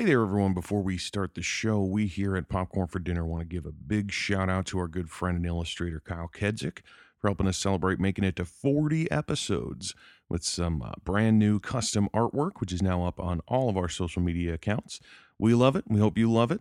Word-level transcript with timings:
Hey 0.00 0.04
there, 0.04 0.22
everyone. 0.22 0.54
Before 0.54 0.80
we 0.80 0.96
start 0.96 1.34
the 1.34 1.42
show, 1.42 1.82
we 1.82 2.06
here 2.06 2.36
at 2.36 2.48
Popcorn 2.48 2.86
for 2.86 3.00
Dinner 3.00 3.26
want 3.26 3.40
to 3.40 3.48
give 3.48 3.66
a 3.66 3.72
big 3.72 4.12
shout 4.12 4.48
out 4.48 4.66
to 4.66 4.78
our 4.78 4.86
good 4.86 5.10
friend 5.10 5.38
and 5.38 5.44
illustrator, 5.44 5.98
Kyle 5.98 6.30
Kedzuch, 6.32 6.82
for 7.18 7.26
helping 7.26 7.48
us 7.48 7.58
celebrate 7.58 7.98
making 7.98 8.22
it 8.22 8.36
to 8.36 8.44
40 8.44 9.10
episodes 9.10 9.96
with 10.28 10.44
some 10.44 10.82
uh, 10.82 10.92
brand 11.02 11.40
new 11.40 11.58
custom 11.58 12.08
artwork, 12.14 12.60
which 12.60 12.72
is 12.72 12.80
now 12.80 13.06
up 13.06 13.18
on 13.18 13.40
all 13.48 13.68
of 13.68 13.76
our 13.76 13.88
social 13.88 14.22
media 14.22 14.54
accounts. 14.54 15.00
We 15.36 15.52
love 15.52 15.74
it. 15.74 15.86
We 15.88 15.98
hope 15.98 16.16
you 16.16 16.30
love 16.30 16.52
it. 16.52 16.60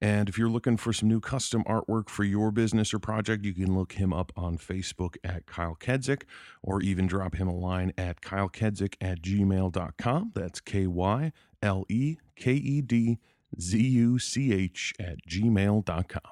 And 0.00 0.30
if 0.30 0.38
you're 0.38 0.48
looking 0.48 0.78
for 0.78 0.94
some 0.94 1.10
new 1.10 1.20
custom 1.20 1.64
artwork 1.64 2.08
for 2.08 2.24
your 2.24 2.50
business 2.50 2.94
or 2.94 3.00
project, 3.00 3.44
you 3.44 3.52
can 3.52 3.76
look 3.76 3.92
him 3.92 4.14
up 4.14 4.32
on 4.34 4.56
Facebook 4.56 5.16
at 5.22 5.44
Kyle 5.44 5.76
Kedzuch 5.78 6.22
or 6.62 6.80
even 6.80 7.06
drop 7.06 7.34
him 7.34 7.48
a 7.48 7.54
line 7.54 7.92
at 7.98 8.22
kylekedzuch 8.22 8.94
at 8.98 9.20
gmail.com. 9.20 10.32
That's 10.34 10.60
K 10.60 10.86
Y 10.86 11.32
L 11.62 11.84
E 11.88 12.16
K 12.36 12.52
E 12.52 12.82
D 12.82 13.18
Z 13.58 13.78
U 13.78 14.18
C 14.18 14.52
H 14.52 14.94
at 14.98 15.18
gmail.com. 15.28 16.22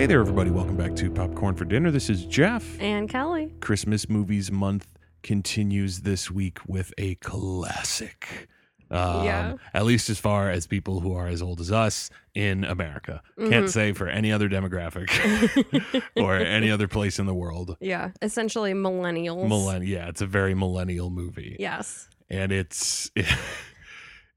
Hey 0.00 0.06
there, 0.06 0.20
everybody. 0.20 0.50
Welcome 0.50 0.78
back 0.78 0.96
to 0.96 1.10
Popcorn 1.10 1.54
for 1.56 1.66
Dinner. 1.66 1.90
This 1.90 2.08
is 2.08 2.24
Jeff. 2.24 2.80
And 2.80 3.06
Kelly. 3.06 3.52
Christmas 3.60 4.08
Movies 4.08 4.50
Month 4.50 4.88
continues 5.22 6.00
this 6.00 6.30
week 6.30 6.56
with 6.66 6.94
a 6.96 7.16
classic. 7.16 8.48
Um, 8.90 9.26
Yeah. 9.26 9.56
At 9.74 9.84
least 9.84 10.08
as 10.08 10.18
far 10.18 10.50
as 10.50 10.66
people 10.66 11.00
who 11.00 11.12
are 11.12 11.26
as 11.26 11.42
old 11.42 11.60
as 11.60 11.70
us 11.70 12.08
in 12.34 12.64
America. 12.64 13.20
Mm-hmm. 13.38 13.50
Can't 13.50 13.68
say 13.68 13.92
for 13.92 14.08
any 14.08 14.32
other 14.32 14.48
demographic 14.48 15.10
or 16.16 16.34
any 16.36 16.70
other 16.70 16.88
place 16.88 17.18
in 17.18 17.26
the 17.26 17.34
world. 17.34 17.76
Yeah. 17.78 18.12
Essentially 18.22 18.72
millennials. 18.72 19.48
Millenn- 19.50 19.86
yeah, 19.86 20.08
it's 20.08 20.22
a 20.22 20.26
very 20.26 20.54
millennial 20.54 21.10
movie. 21.10 21.56
Yes. 21.60 22.08
And 22.30 22.52
it's. 22.52 23.10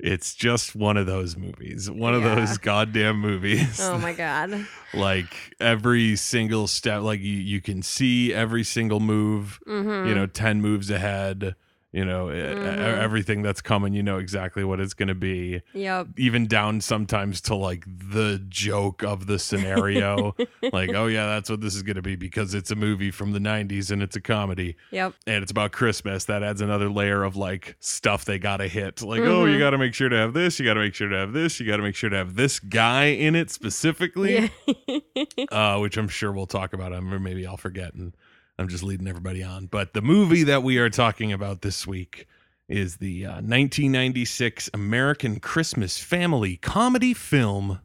It's 0.05 0.35
just 0.35 0.75
one 0.75 0.97
of 0.97 1.05
those 1.05 1.37
movies, 1.37 1.89
one 1.89 2.13
of 2.13 2.23
those 2.23 2.57
goddamn 2.57 3.19
movies. 3.21 3.79
Oh 3.81 3.97
my 3.97 4.11
God. 4.25 4.67
like 4.93 5.55
every 5.61 6.17
single 6.17 6.67
step 6.67 7.01
like 7.03 7.21
you, 7.21 7.31
you 7.37 7.61
can 7.61 7.81
see 7.81 8.33
every 8.33 8.63
single 8.65 8.99
move 8.99 9.59
Mm-hmm. 9.65 10.09
you 10.09 10.13
know 10.13 10.25
10 10.27 10.61
moves 10.61 10.89
ahead 10.91 11.55
you 11.93 12.03
know 12.03 12.25
Mhm. 12.25 12.97
everything 12.97 13.41
that's 13.43 13.61
coming 13.61 13.93
you 13.93 14.01
know 14.03 14.17
exactly 14.17 14.63
what 14.63 14.79
it's 14.79 14.93
going 14.95 15.07
to 15.07 15.15
be 15.15 15.61
Yep. 15.73 16.07
even 16.17 16.47
down 16.47 16.81
sometimes 16.81 17.39
to 17.41 17.55
like 17.55 17.85
the 17.87 18.43
joke 18.49 19.03
of 19.03 19.27
the 19.27 19.37
scenario 19.39 20.35
like 20.73 20.89
oh 20.93 21.05
yeah 21.07 21.27
that's 21.27 21.49
what 21.49 21.61
this 21.61 21.75
is 21.75 21.83
going 21.83 21.95
to 21.95 22.01
be 22.01 22.15
because 22.15 22.53
it's 22.55 22.71
a 22.71 22.75
movie 22.75 23.11
from 23.11 23.31
the 23.31 23.39
90s 23.39 23.91
and 23.91 24.01
it's 24.01 24.15
a 24.15 24.21
comedy 24.21 24.75
Yep. 24.91 25.13
and 25.27 25.43
it's 25.43 25.51
about 25.51 25.71
christmas 25.71 26.25
that 26.25 26.41
adds 26.43 26.61
another 26.61 26.89
layer 26.89 27.23
of 27.23 27.35
like 27.35 27.75
stuff 27.79 28.25
they 28.25 28.39
gotta 28.39 28.67
hit 28.67 29.01
like 29.03 29.21
oh 29.21 29.45
you 29.45 29.55
Mhm. 29.57 29.59
gotta 29.59 29.77
make 29.77 29.93
sure 29.93 30.09
to 30.09 30.17
have 30.17 30.33
this 30.33 30.59
you 30.59 30.65
gotta 30.65 30.79
make 30.79 30.95
sure 30.95 31.09
to 31.09 31.15
have 31.17 31.31
this 31.33 31.59
you 31.59 31.67
gotta 31.67 31.83
make 31.83 31.95
sure 31.95 32.09
to 32.09 32.17
have 32.17 32.35
this 32.35 32.59
guy 32.59 33.05
in 33.05 33.35
it 33.35 33.51
specifically 33.51 34.49
Yeah. 34.67 35.45
uh, 35.51 35.77
which 35.79 35.95
I'm 35.97 36.07
sure 36.07 36.31
we'll 36.31 36.47
talk 36.47 36.73
about. 36.73 36.91
Or 36.91 37.01
maybe 37.19 37.45
I'll 37.45 37.57
forget, 37.57 37.93
and 37.93 38.13
I'm 38.59 38.67
just 38.67 38.83
leading 38.83 39.07
everybody 39.07 39.41
on. 39.43 39.65
But 39.67 39.93
the 39.93 40.01
movie 40.01 40.43
that 40.43 40.63
we 40.63 40.77
are 40.77 40.89
talking 40.89 41.31
about 41.31 41.61
this 41.61 41.87
week 41.87 42.27
is 42.69 42.97
the 42.97 43.25
uh, 43.25 43.31
1996 43.41 44.69
American 44.73 45.39
Christmas 45.39 45.97
family 45.97 46.57
comedy 46.57 47.13
film 47.13 47.79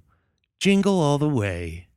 Jingle 0.61 1.01
All 1.01 1.19
the 1.19 1.29
Way 1.29 1.89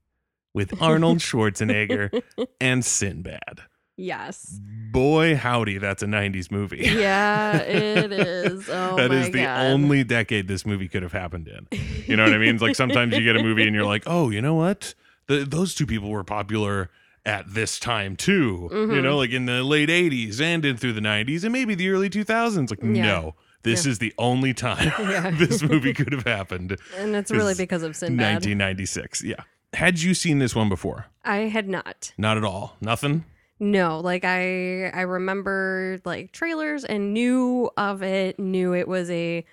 with 0.54 0.82
Arnold 0.82 1.20
Schwarzenegger 1.20 2.22
and 2.60 2.84
Sinbad. 2.86 3.62
yes. 3.98 4.60
Boy, 4.92 5.36
howdy, 5.38 5.78
that's 5.78 6.04
a 6.04 6.06
90s 6.06 6.52
movie. 6.52 6.80
Yeah, 6.84 7.58
it 7.60 8.12
is. 8.12 8.70
Oh 8.70 8.98
That 8.98 9.12
is 9.14 9.32
the 9.32 9.44
God. 9.44 9.68
only 9.72 10.04
decade 10.04 10.48
this 10.50 10.66
movie 10.66 10.90
could 10.90 11.02
have 11.04 11.14
happened 11.14 11.48
in. 11.48 11.68
You 12.08 12.18
know 12.18 12.24
what 12.26 12.34
I 12.34 12.38
mean? 12.38 12.56
It's 12.56 12.62
like 12.62 12.76
sometimes 12.76 13.16
you 13.16 13.24
get 13.24 13.38
a 13.38 13.44
movie 13.44 13.66
and 13.66 13.74
you're 13.74 13.86
like, 13.86 14.04
oh, 14.08 14.30
you 14.30 14.42
know 14.42 14.56
what? 14.56 14.96
The, 15.28 15.46
those 15.46 15.76
two 15.76 15.86
people 15.86 16.10
were 16.10 16.26
popular 16.26 16.90
at 17.26 17.54
this 17.54 17.80
time 17.80 18.16
too. 18.16 18.68
You 18.72 18.78
Mhm. 18.88 19.04
know, 19.04 19.18
like 19.18 19.32
in 19.32 19.46
the 19.46 19.64
late 19.64 19.90
80s 19.90 20.42
and 20.42 20.66
in 20.66 20.78
through 20.78 20.94
the 20.94 21.02
90s 21.02 21.44
and 21.44 21.54
maybe 21.54 21.76
the 21.76 21.90
early 21.90 22.10
2000s. 22.10 22.72
Like, 22.72 22.80
Yeah. 22.82 23.04
no, 23.06 23.36
this 23.64 23.86
is 23.86 24.00
the 24.00 24.14
only 24.18 24.54
time 24.54 24.92
Yeah. 25.00 25.30
this 25.38 25.62
movie 25.62 25.94
could 25.94 26.14
have 26.14 26.24
happened. 26.26 26.78
and 26.98 27.16
it's 27.16 27.30
really 27.32 27.54
because 27.56 27.84
of 27.84 27.96
Sinbad. 27.96 28.44
1996. 28.44 29.24
Yeah. 29.24 29.36
Had 29.74 30.02
you 30.02 30.14
seen 30.14 30.40
this 30.40 30.56
one 30.56 30.68
before? 30.68 31.06
I 31.24 31.42
had 31.48 31.70
not. 31.70 32.12
Not 32.18 32.38
at 32.38 32.44
all. 32.44 32.76
Nothing? 32.82 33.24
No, 33.60 34.00
like 34.00 34.26
I 34.26 34.90
I 34.90 35.02
remember 35.02 36.00
like 36.04 36.32
trailers 36.32 36.84
and 36.84 37.14
knew 37.14 37.70
of 37.78 38.02
it, 38.02 38.40
knew 38.40 38.74
it 38.74 38.88
was 38.88 39.10
a 39.12 39.46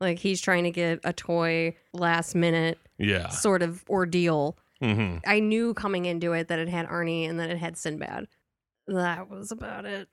like 0.00 0.18
he's 0.20 0.40
trying 0.40 0.62
to 0.64 0.70
get 0.70 1.00
a 1.02 1.12
toy 1.12 1.74
last 1.92 2.34
minute 2.36 2.78
Yeah. 2.98 3.28
sort 3.30 3.62
of 3.62 3.82
ordeal. 3.90 4.56
Hmm 4.80 5.16
I 5.26 5.40
knew 5.40 5.74
coming 5.74 6.04
into 6.04 6.32
it 6.32 6.48
that 6.48 6.58
it 6.58 6.68
had 6.68 6.86
Arnie 6.86 7.28
and 7.28 7.38
that 7.40 7.50
it 7.50 7.58
had 7.58 7.76
Sinbad. 7.76 8.26
That 8.88 9.28
was 9.28 9.50
about 9.50 9.84
it. 9.84 10.08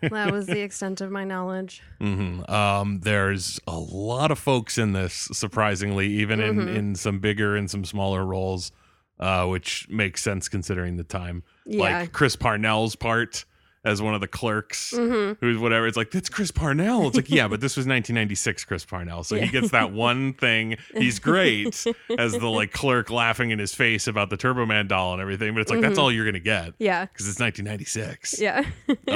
That 0.00 0.32
was 0.32 0.46
the 0.46 0.60
extent 0.62 1.00
of 1.02 1.10
my 1.10 1.24
knowledge. 1.24 1.82
hmm 2.00 2.40
Um, 2.48 3.00
there's 3.00 3.60
a 3.66 3.78
lot 3.78 4.30
of 4.30 4.38
folks 4.38 4.78
in 4.78 4.92
this, 4.94 5.28
surprisingly, 5.32 6.06
even 6.08 6.40
in, 6.40 6.56
Mhm. 6.56 6.74
in 6.74 6.94
some 6.94 7.18
bigger 7.18 7.54
and 7.54 7.70
some 7.70 7.84
smaller 7.84 8.24
roles, 8.24 8.72
uh, 9.20 9.46
which 9.46 9.86
makes 9.90 10.22
sense 10.22 10.48
considering 10.48 10.96
the 10.96 11.04
time. 11.04 11.42
Yeah. 11.66 11.82
Like 11.82 12.12
Chris 12.12 12.34
Parnell's 12.34 12.96
part 12.96 13.44
as 13.84 14.02
one 14.02 14.14
of 14.14 14.20
the 14.20 14.28
clerks, 14.28 14.90
hmm 14.96 15.32
who's 15.40 15.58
whatever. 15.58 15.86
It's 15.86 15.96
like, 15.96 16.10
that's 16.10 16.28
Chris 16.28 16.50
Parnell. 16.50 17.06
It's 17.08 17.16
like, 17.16 17.30
yeah, 17.30 17.48
but 17.48 17.60
this 17.60 17.76
was 17.76 17.84
1996 17.86 18.64
Chris 18.64 18.84
Parnell. 18.84 19.24
So 19.24 19.36
he 19.36 19.48
gets 19.48 19.70
that 19.70 19.92
one 19.92 20.32
thing. 20.34 20.76
He's 20.96 21.18
great 21.30 21.84
as 22.18 22.32
the 22.32 22.48
like 22.48 22.72
clerk 22.72 23.10
laughing 23.10 23.50
in 23.50 23.58
his 23.58 23.74
face 23.74 24.06
about 24.06 24.30
the 24.30 24.36
Turbo 24.36 24.66
Man 24.66 24.86
doll 24.88 25.12
and 25.12 25.22
everything. 25.22 25.54
But 25.54 25.60
it's 25.62 25.70
like, 25.70 25.80
that's 25.80 25.98
Mhm. 25.98 26.02
all 26.02 26.12
you're 26.12 26.24
going 26.24 26.34
to 26.34 26.40
get 26.40 26.74
Yeah. 26.78 27.04
because 27.06 27.28
it's 27.28 27.38
1996. 27.40 28.40
Yeah. 28.40 28.64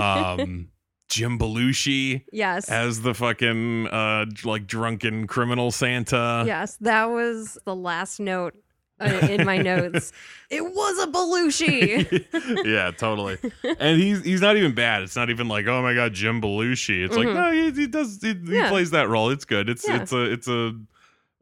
Um, 0.00 0.68
Jim 1.08 1.38
Belushi 1.38 2.24
yes. 2.32 2.70
as 2.70 3.02
the 3.02 3.12
fucking 3.12 3.86
uh 3.88 4.24
like 4.44 4.66
drunken 4.66 5.26
criminal 5.26 5.70
Santa. 5.70 6.44
yes. 6.46 6.78
That 6.80 7.06
was 7.10 7.58
the 7.66 7.74
last 7.76 8.18
note 8.18 8.54
in 9.04 9.44
my 9.46 9.58
notes. 9.58 10.12
It 10.50 10.62
was 10.62 10.98
a 11.02 11.06
Belushi. 11.06 12.64
yeah, 12.66 12.90
totally. 12.90 13.38
And 13.78 13.98
he's 13.98 14.22
he's 14.22 14.42
not 14.42 14.58
even 14.58 14.74
bad. 14.74 15.00
It's 15.02 15.16
not 15.16 15.30
even 15.30 15.48
like 15.48 15.66
oh 15.66 15.80
my 15.80 15.94
god, 15.94 16.12
Jim 16.12 16.42
Belushi. 16.42 17.06
It's 17.06 17.16
like 17.16 17.26
Mhm. 17.28 17.34
no, 17.34 17.52
he, 17.52 17.70
he 17.80 17.86
does 17.86 18.20
he, 18.20 18.34
he 18.34 18.62
plays 18.68 18.90
that 18.90 19.08
role. 19.08 19.30
It's 19.30 19.46
good. 19.46 19.70
It's 19.70 19.88
Yeah. 19.88 20.02
it's 20.02 20.12
a 20.12 20.20
it's 20.30 20.48
a, 20.48 20.72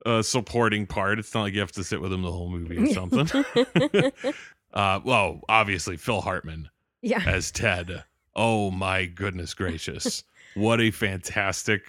a 0.06 0.22
supporting 0.22 0.87
part. 0.87 1.19
It's 1.19 1.34
not 1.34 1.43
like 1.43 1.54
you 1.54 1.60
have 1.60 1.72
to 1.72 1.82
sit 1.82 2.00
with 2.00 2.12
him 2.12 2.22
the 2.22 2.31
whole 2.31 2.48
movie 2.50 2.78
or 2.78 2.87
something. 2.94 3.43
uh, 4.72 5.00
well, 5.04 5.41
obviously 5.48 5.97
Phil 5.97 6.21
Hartman 6.21 6.69
yeah. 7.03 7.25
as 7.27 7.50
Ted. 7.50 8.04
Oh 8.37 8.71
my 8.71 9.06
goodness 9.06 9.54
gracious. 9.54 10.22
what 10.54 10.81
a 10.81 10.92
fantastic 10.92 11.82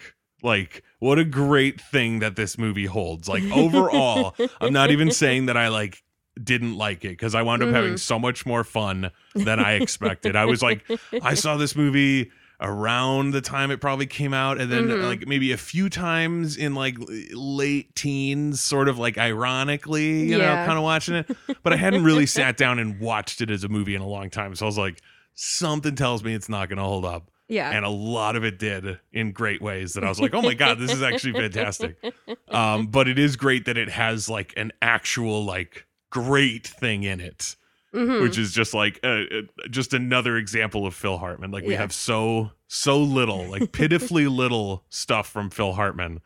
like 0.44 0.84
what 1.00 1.18
a 1.20 1.26
great 1.26 1.80
thing 1.82 2.20
that 2.20 2.36
this 2.36 2.58
movie 2.58 2.86
holds. 2.86 3.28
Like 3.28 3.44
overall, 3.52 4.36
I'm 4.62 4.74
not 4.74 4.92
even 4.92 5.12
saying 5.12 5.48
that 5.48 5.58
I 5.58 5.68
like 5.70 6.04
didn't 6.42 6.78
like 6.78 7.04
it 7.04 7.10
because 7.10 7.36
I 7.36 7.42
wound 7.42 7.62
up 7.64 7.70
having 7.70 7.94
Mhm. 7.96 8.00
so 8.00 8.18
much 8.20 8.46
more 8.46 8.64
fun 8.64 9.12
than 9.36 9.60
I 9.60 9.74
expected. 9.74 10.36
I 10.36 10.46
was 10.46 10.62
like, 10.62 10.84
I 11.22 11.34
saw 11.34 11.58
this 11.58 11.76
movie 11.76 12.32
around 12.64 13.32
the 13.32 13.42
time 13.42 13.72
it 13.72 13.82
probably 13.82 14.06
came 14.06 14.34
out, 14.36 14.62
and 14.62 14.72
then 14.72 14.88
Mhm. 14.88 15.04
like 15.04 15.28
maybe 15.28 15.52
a 15.52 15.58
few 15.58 15.90
times 15.90 16.56
in 16.58 16.76
like 16.76 16.96
late 17.34 17.96
teens, 17.96 18.62
sort 18.62 18.88
of 18.88 19.00
like 19.00 19.18
ironically, 19.18 20.30
you 20.30 20.38
know, 20.38 20.46
kind 20.46 20.78
of 20.78 20.84
watching 20.84 21.16
it. 21.16 21.36
But 21.64 21.74
I 21.74 21.76
hadn't 21.76 22.04
really 22.04 22.28
sat 22.28 22.58
down 22.58 22.78
and 22.78 23.00
watched 23.00 23.42
it 23.42 23.50
as 23.50 23.64
a 23.64 23.68
movie 23.68 23.96
in 23.96 24.02
a 24.02 24.08
long 24.08 24.30
time. 24.30 24.54
So 24.56 24.66
I 24.66 24.68
was 24.68 24.78
like, 24.78 25.02
something 25.34 25.96
tells 25.96 26.24
me 26.24 26.34
it's 26.36 26.50
not 26.50 26.70
going 26.70 26.78
to 26.78 26.84
hold 26.84 27.04
up. 27.04 27.31
Yeah. 27.52 27.70
And 27.70 27.84
a 27.86 27.90
lot 27.90 28.36
of 28.38 28.44
it 28.46 28.58
did 28.58 28.98
in 29.12 29.32
great 29.34 29.62
ways 29.62 29.94
that 29.94 30.04
I 30.06 30.10
was 30.10 30.20
like, 30.22 30.34
oh 30.34 30.42
my 30.42 30.54
God, 30.54 30.80
this 30.80 30.92
is 30.92 31.02
actually 31.04 31.34
fantastic. 31.34 31.98
Um, 32.48 32.88
but 32.88 33.08
it 33.08 33.18
is 33.20 33.36
great 33.36 33.66
that 33.66 33.78
it 33.78 33.90
has 33.90 34.28
like 34.30 34.54
an 34.58 34.72
actual, 34.82 35.46
like, 35.46 35.86
great 36.10 36.68
thing 36.68 37.04
in 37.04 37.20
it, 37.22 37.56
Mhm. 37.94 38.22
which 38.22 38.38
is 38.38 38.52
just 38.54 38.74
like 38.74 39.00
uh, 39.04 39.08
uh, 39.08 39.42
just 39.70 39.94
another 39.94 40.36
example 40.38 40.86
of 40.86 40.94
Phil 40.94 41.18
Hartman. 41.18 41.52
Like, 41.52 41.64
we 41.66 41.74
Yeah. 41.74 41.80
have 41.80 41.94
so, 41.94 42.52
so 42.68 43.00
little, 43.02 43.46
like, 43.50 43.72
pitifully 43.74 44.28
little 44.44 44.84
stuff 44.90 45.28
from 45.30 45.50
Phil 45.50 45.74
Hartman. 45.74 46.20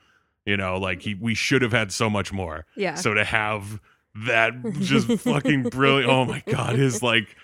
You 0.45 0.57
know, 0.57 0.77
like, 0.77 1.01
he, 1.01 1.13
we 1.15 1.33
should 1.35 1.61
have 1.63 1.71
had 1.71 1.91
so 1.91 2.07
much 2.09 2.31
more. 2.33 2.65
yeah. 2.75 2.93
So 2.95 3.13
to 3.15 3.23
have 3.23 3.79
that 4.27 4.53
just 4.79 5.07
fucking 5.21 5.63
brilliant. 5.69 6.09
Oh 6.11 6.23
my 6.25 6.41
god, 6.47 6.75
his 6.77 7.01
like 7.03 7.35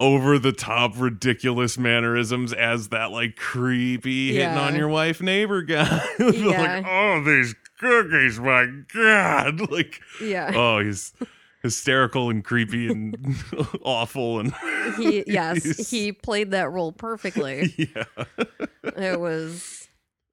over 0.00 0.38
the 0.38 0.50
top 0.52 0.98
ridiculous 0.98 1.76
mannerisms 1.78 2.52
as 2.54 2.88
that 2.88 3.10
like 3.12 3.36
creepy 3.36 4.32
hitting 4.32 4.56
on 4.58 4.74
your 4.74 4.88
wife 4.88 5.20
neighbor 5.20 5.62
guy. 5.62 6.00
Yeah. 6.18 6.62
like, 6.80 6.86
oh 6.88 7.22
these 7.22 7.54
cookies, 7.78 8.40
my 8.40 8.66
god. 8.94 9.60
Like 9.70 10.00
Yeah. 10.20 10.52
oh 10.56 10.78
he's 10.80 11.12
hysterical 11.62 12.30
and 12.30 12.42
creepy 12.42 12.88
and 12.88 13.36
awful 13.82 14.40
and 14.40 14.54
he 14.96 15.22
yes, 15.26 15.90
he 15.90 16.10
played 16.12 16.52
that 16.52 16.70
role 16.72 16.92
perfectly. 16.92 17.74
yeah. 17.76 18.04
it 18.96 19.20
was 19.20 19.86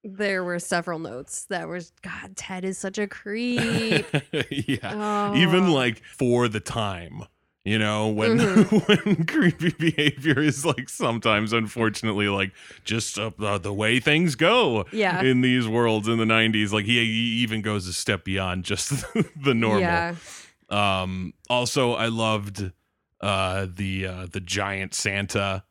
there 0.06 0.46
were 0.46 0.60
several 0.60 1.00
notes 1.00 1.46
that 1.50 1.68
was 1.68 1.92
God, 2.02 2.38
Ted 2.38 2.64
is 2.64 2.78
such 2.78 2.98
a 2.98 3.08
creep. 3.08 4.06
yeah. 4.50 5.32
Oh. 5.34 5.36
Even 5.36 5.66
Oh. 5.66 5.74
like 5.74 6.02
for 6.18 6.48
the 6.48 6.62
time, 6.62 7.24
you 7.68 7.78
know, 7.78 8.08
when 8.10 8.38
Mhm. 8.38 8.88
when 9.06 9.26
creepy 9.26 9.72
behavior 9.78 10.40
is 10.40 10.66
like 10.66 10.90
sometimes 10.90 11.54
unfortunately 11.54 12.28
like 12.30 12.52
just 12.84 13.20
uh, 13.20 13.32
the, 13.38 13.58
the 13.58 13.74
way 13.74 14.00
things 14.00 14.36
go 14.36 14.86
Yeah. 14.92 15.22
in 15.22 15.42
these 15.42 15.68
worlds 15.68 16.08
in 16.08 16.18
the 16.18 16.26
90s 16.26 16.72
like 16.72 16.86
he, 16.86 16.96
he 17.04 17.42
even 17.44 17.62
goes 17.62 17.88
a 17.88 17.94
step 17.94 18.24
beyond 18.24 18.64
just 18.64 19.04
the 19.36 19.54
normal. 19.54 19.82
Yeah. 19.82 20.16
Um 20.70 21.34
also 21.50 21.94
I 21.94 22.08
loved 22.08 22.72
uh 23.22 23.68
the 23.74 24.06
uh 24.08 24.28
the 24.32 24.40
giant 24.40 24.94
Santa 24.94 25.64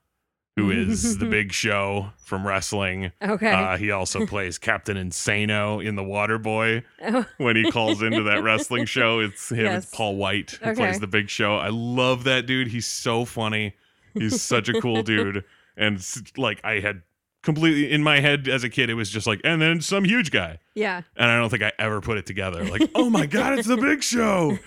who 0.56 0.70
is 0.70 1.18
the 1.18 1.26
big 1.30 1.52
show 1.52 2.10
from 2.24 2.46
wrestling. 2.46 3.12
Okay. 3.22 3.50
Uh, 3.52 3.76
he 3.76 3.90
also 3.90 4.24
plays 4.26 4.56
Captain 4.58 4.96
Insano 4.96 5.84
in 5.84 5.96
The 5.96 6.02
Waterboy 6.02 6.82
Oh, 7.02 7.26
when 7.36 7.56
he 7.56 7.70
calls 7.70 8.02
into 8.02 8.22
that 8.24 8.42
wrestling 8.42 8.86
show. 8.86 9.20
It's 9.20 9.50
him, 9.50 9.58
Yes. 9.66 9.84
it's 9.84 9.94
Paul 9.94 10.16
Wight, 10.16 10.52
who 10.62 10.70
Okay. 10.70 10.76
plays 10.76 10.98
the 10.98 11.06
big 11.06 11.28
show. 11.28 11.56
I 11.56 11.68
love 11.68 12.24
that 12.24 12.46
dude. 12.46 12.68
He's 12.68 12.86
so 12.86 13.24
funny. 13.26 13.74
He's 14.14 14.40
such 14.42 14.68
a 14.70 14.80
cool 14.80 15.02
dude. 15.02 15.44
And 15.76 16.04
like, 16.38 16.60
I 16.64 16.80
had 16.80 17.02
completely 17.46 17.90
in 17.90 18.02
my 18.02 18.20
head 18.20 18.46
as 18.48 18.62
a 18.64 18.68
kid, 18.68 18.90
it 18.90 18.94
was 18.94 19.08
just 19.08 19.26
like, 19.26 19.40
and 19.44 19.62
then 19.62 19.80
some 19.80 20.04
huge 20.04 20.30
guy. 20.30 20.58
yeah. 20.74 21.00
And 21.16 21.30
I 21.30 21.38
don't 21.38 21.48
think 21.48 21.62
I 21.62 21.72
ever 21.78 22.02
put 22.02 22.18
it 22.18 22.26
together. 22.26 22.62
Like, 22.64 22.82
oh 22.94 23.08
my 23.08 23.24
God, 23.24 23.58
it's 23.58 23.66
the 23.68 23.78
big 23.78 24.02
show. 24.02 24.58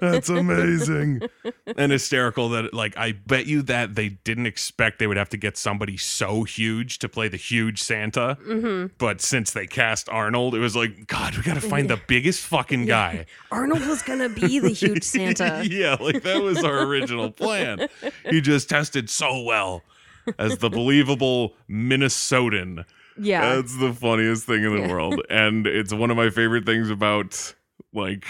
That's 0.00 0.28
amazing. 0.28 1.22
And 1.78 1.92
hysterical 1.92 2.48
that, 2.50 2.74
like, 2.74 2.96
I 2.98 3.12
bet 3.12 3.46
you 3.46 3.62
that 3.62 3.94
they 3.94 4.10
didn't 4.10 4.46
expect 4.46 4.98
they 4.98 5.06
would 5.06 5.16
have 5.16 5.30
to 5.30 5.36
get 5.38 5.56
somebody 5.56 5.96
so 5.96 6.42
huge 6.44 6.98
to 6.98 7.08
play 7.08 7.28
the 7.28 7.36
huge 7.38 7.80
Santa. 7.82 8.36
hmm 8.44 8.86
But 8.98 9.20
since 9.22 9.52
they 9.52 9.66
cast 9.66 10.08
Arnold, 10.10 10.54
it 10.54 10.58
was 10.58 10.76
like, 10.76 11.06
God, 11.06 11.36
we 11.36 11.42
got 11.42 11.54
to 11.54 11.60
find 11.60 11.88
the 11.88 12.00
biggest 12.06 12.40
fucking 12.44 12.86
guy. 12.86 13.26
Arnold 13.50 13.86
was 13.86 14.02
gonna 14.02 14.28
be 14.28 14.58
the 14.58 14.68
huge 14.82 15.04
Santa. 15.04 15.62
yeah, 15.64 15.94
like 16.00 16.22
that 16.24 16.42
was 16.42 16.62
our 16.64 16.80
original 16.82 17.30
plan. 17.30 17.88
He 18.28 18.40
just 18.40 18.68
tested 18.68 19.08
so 19.08 19.42
well 19.42 19.82
as 20.38 20.58
the 20.58 20.70
believable 20.70 21.54
Minnesotan. 21.70 22.84
Yeah. 23.18 23.56
That's 23.56 23.76
the 23.78 23.92
funniest 23.92 24.44
thing 24.46 24.64
in 24.64 24.74
the 24.74 24.80
Yeah. 24.82 24.88
world. 24.92 25.22
And 25.30 25.66
it's 25.66 25.92
one 25.92 26.10
of 26.10 26.16
my 26.16 26.30
favorite 26.30 26.66
things 26.66 26.90
about 26.90 27.54
like 27.92 28.24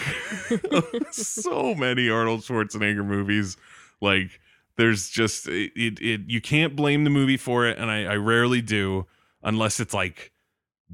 so 1.11 1.75
many 1.75 2.09
Arnold 2.09 2.41
Schwarzenegger 2.41 3.05
movies. 3.05 3.57
Like 4.01 4.39
there's 4.77 5.09
just 5.09 5.47
it, 5.47 5.71
it, 5.75 5.99
it 5.99 6.21
you 6.27 6.39
can't 6.41 6.75
blame 6.75 7.03
the 7.03 7.09
movie 7.09 7.37
for 7.37 7.65
it, 7.67 7.77
and 7.77 7.89
I, 7.89 8.03
I 8.05 8.15
rarely 8.15 8.61
do 8.61 9.07
unless 9.43 9.79
it's 9.79 9.93
like 9.93 10.31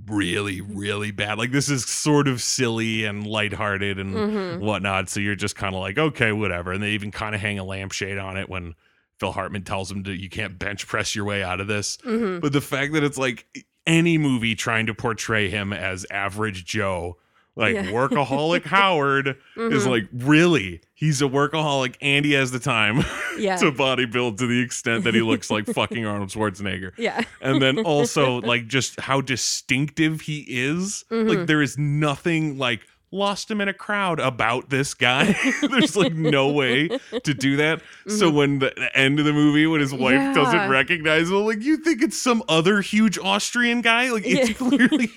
really, 0.08 0.60
really 0.62 1.12
bad. 1.12 1.38
Like 1.38 1.52
this 1.52 1.70
is 1.70 1.86
sort 1.86 2.28
of 2.28 2.42
silly 2.42 3.06
and 3.06 3.28
lighthearted 3.28 4.00
and 4.00 4.16
Mhm. 4.16 4.60
whatnot. 4.60 5.10
So 5.10 5.20
you're 5.20 5.36
just 5.36 5.56
kind 5.56 5.76
of 5.76 5.82
like, 5.82 5.98
okay, 6.00 6.32
whatever. 6.32 6.72
And 6.72 6.82
they 6.82 6.92
even 6.92 7.12
kind 7.12 7.36
of 7.36 7.42
hang 7.42 7.60
a 7.60 7.64
lampshade 7.64 8.18
on 8.18 8.38
it 8.38 8.50
when 8.50 8.74
Phil 9.20 9.32
Hartman 9.32 9.64
tells 9.64 9.92
him 9.92 10.04
to 10.06 10.12
you 10.14 10.30
can't 10.30 10.58
bench 10.60 10.88
press 10.88 11.16
your 11.16 11.26
way 11.26 11.44
out 11.44 11.60
of 11.62 11.68
this. 11.68 11.98
Mhm. 12.06 12.42
But 12.42 12.52
the 12.54 12.62
fact 12.62 12.94
that 12.94 13.04
it's 13.04 13.18
like 13.18 13.46
any 13.86 14.18
movie 14.18 14.56
trying 14.56 14.86
to 14.88 14.94
portray 14.94 15.50
him 15.50 15.72
as 15.74 16.06
average 16.10 16.66
Joe, 16.66 17.18
like 17.56 17.76
Yeah. 17.76 17.84
workaholic 17.86 18.64
Howard, 18.66 19.38
is 19.58 19.84
Mhm. 19.86 19.88
like, 19.90 20.08
really? 20.14 20.82
He's 20.96 21.22
a 21.22 21.26
workaholic 21.26 21.96
and 22.02 22.26
he 22.26 22.32
has 22.32 22.52
the 22.52 22.60
time 22.60 23.04
Yeah. 23.38 23.58
to 23.58 23.72
bodybuild 23.72 24.38
to 24.40 24.48
the 24.48 24.60
extent 24.62 25.04
that 25.04 25.14
he 25.14 25.22
looks 25.22 25.52
like 25.52 25.66
fucking 25.74 26.06
Arnold 26.06 26.30
Schwarzenegger. 26.30 26.92
yeah. 26.98 27.22
And 27.42 27.62
then 27.62 27.80
also 27.80 28.42
like 28.42 28.68
just 28.68 29.00
how 29.00 29.22
distinctive 29.22 30.22
he 30.22 30.46
is. 30.48 31.04
Like 31.12 31.40
Mhm. 31.40 31.48
there 31.48 31.62
is 31.62 31.78
nothing 31.78 32.58
like 32.58 32.82
lost 33.14 33.50
him 33.52 33.62
in 33.62 33.68
a 33.68 33.74
crowd 33.74 34.20
about 34.20 34.70
this 34.70 34.94
guy. 34.94 35.36
There's 35.62 35.96
like 35.96 36.14
no 36.14 36.52
way 36.52 36.88
to 37.24 37.34
do 37.34 37.58
that. 37.58 37.82
So 38.08 38.30
when 38.32 38.60
the 38.60 38.74
the 38.76 38.98
end 38.98 39.20
of 39.20 39.26
the 39.26 39.34
movie, 39.34 39.68
when 39.68 39.80
his 39.80 39.94
wife 39.94 40.14
Mm-hmm. 40.14 40.38
Yeah. 40.38 40.44
doesn't 40.44 40.70
recognize 40.70 41.30
him, 41.30 41.46
like 41.46 41.62
you 41.62 41.78
think 41.78 42.02
it's 42.02 42.18
some 42.18 42.44
other 42.50 42.82
huge 42.82 43.18
Austrian 43.20 43.82
guy. 43.82 44.10
Like 44.12 44.24
it's 44.26 44.50
Yeah. 44.50 44.56
clearly 44.70 45.08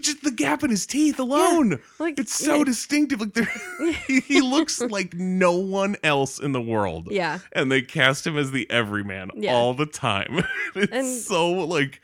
just 0.00 0.22
the 0.22 0.30
gap 0.30 0.62
in 0.64 0.70
his 0.70 0.86
teeth 0.86 1.18
alone. 1.20 1.80
Like 1.98 2.18
It's 2.18 2.34
so 2.34 2.56
yeah. 2.58 2.64
distinctive. 2.64 3.20
Like 3.20 3.36
he, 4.06 4.20
he 4.20 4.40
looks 4.40 4.80
like 4.80 5.14
no 5.14 5.52
one 5.56 5.96
else 6.02 6.38
in 6.40 6.52
the 6.52 6.60
world. 6.62 7.08
Yeah. 7.10 7.40
And 7.52 7.70
they 7.70 7.82
cast 7.82 8.26
him 8.26 8.36
as 8.38 8.50
the 8.52 8.70
everyman 8.70 9.30
Yeah. 9.34 9.54
all 9.54 9.74
the 9.74 9.86
time. 9.86 10.44
it's 10.74 10.92
And- 10.92 11.06
so 11.22 11.50
like 11.52 12.00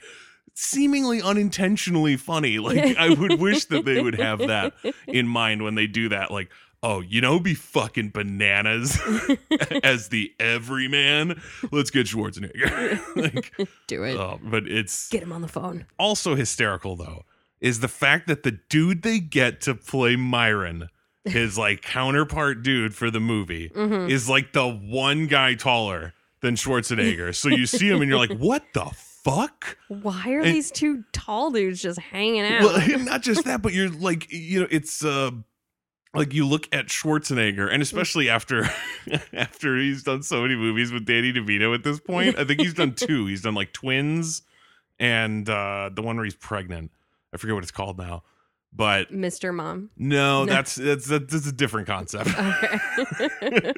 seemingly 0.61 1.23
unintentionally 1.23 2.17
funny. 2.17 2.59
Like 2.59 2.97
I 2.97 3.11
would 3.11 3.41
wish 3.41 3.65
that 3.67 3.85
they 3.85 4.01
would 4.03 4.19
have 4.19 4.39
that 4.41 4.75
in 5.07 5.27
mind 5.27 5.63
when 5.63 5.75
they 5.75 5.87
do 5.87 6.09
that. 6.11 6.31
Like, 6.31 6.51
oh, 6.83 7.01
you 7.01 7.21
know, 7.21 7.39
be 7.41 7.55
fucking 7.55 8.11
bananas 8.11 8.99
as 9.83 10.09
the 10.09 10.33
everyman. 10.39 11.41
Let's 11.73 11.91
get 11.91 12.07
Schwarzenegger. 12.07 13.01
like, 13.17 13.53
Do 13.87 14.03
it. 14.05 14.17
oh, 14.17 14.39
but 14.43 14.67
it's 14.69 15.09
Get 15.09 15.23
him 15.23 15.33
on 15.33 15.43
the 15.43 15.49
phone. 15.49 15.87
also 15.99 16.35
hysterical 16.35 16.97
though 16.97 17.25
is 17.61 17.81
the 17.81 17.89
fact 17.89 18.27
that 18.27 18.43
the 18.43 18.59
dude 18.71 19.03
they 19.03 19.19
get 19.21 19.61
to 19.61 19.75
play 19.75 20.17
Myron, 20.17 20.89
his 21.25 21.59
like 21.59 21.83
counterpart 21.83 22.63
dude 22.63 22.95
for 22.95 23.11
the 23.11 23.21
movie, 23.21 23.69
Mhm. 23.71 24.11
is 24.11 24.29
like 24.31 24.53
the 24.55 24.67
one 24.67 25.27
guy 25.27 25.55
taller 25.55 26.15
than 26.41 26.55
Schwarzenegger. 26.55 27.35
so 27.35 27.51
you 27.51 27.67
see 27.67 27.87
him 27.91 28.01
and 28.01 28.09
you're 28.09 28.19
like, 28.19 28.33
what 28.39 28.65
the 28.73 28.87
fuck? 29.25 29.77
Why 29.89 30.31
are 30.33 30.41
And- 30.41 30.55
these 30.55 30.71
two 30.71 31.05
tall 31.13 31.51
dudes 31.51 31.81
just 31.83 31.99
hanging 31.99 32.43
out? 32.43 32.63
Well, 32.63 32.99
not 33.05 33.23
just 33.23 33.45
that, 33.45 33.63
but 33.63 33.73
you're 33.73 33.91
like, 33.91 34.31
you 34.33 34.61
know, 34.61 34.69
it's 34.71 35.05
uh 35.05 35.31
like 36.13 36.35
you 36.35 36.45
look 36.47 36.67
at 36.73 36.87
Schwarzenegger, 36.87 37.73
and 37.73 37.83
especially 37.83 38.29
after 38.29 38.69
after 39.33 39.77
he's 39.79 40.03
done 40.03 40.23
so 40.23 40.43
many 40.43 40.57
movies 40.57 40.91
with 40.93 41.05
Danny 41.07 41.33
DeVito 41.33 41.75
at 41.75 41.85
this 41.85 42.01
point. 42.01 42.39
I 42.39 42.45
think 42.45 42.61
he's 42.61 42.75
done 42.75 42.95
two. 42.97 43.27
He's 43.27 43.43
done 43.43 43.55
like 43.55 43.73
twins 43.73 44.43
and 44.99 45.49
uh 45.49 45.91
the 45.95 46.03
one 46.03 46.17
where 46.17 46.25
he's 46.25 46.35
pregnant. 46.35 46.91
I 47.33 47.37
forget 47.37 47.55
what 47.55 47.63
it's 47.63 47.71
called 47.73 47.97
now. 47.99 48.25
But 48.73 49.11
Mr. 49.13 49.53
Mom. 49.53 49.91
no, 49.97 50.45
No. 50.45 50.53
that's 50.53 50.77
that's 50.77 51.07
that's 51.07 51.47
a 51.47 51.53
different 51.53 51.87
concept. 51.89 52.29
Okay. 52.29 52.79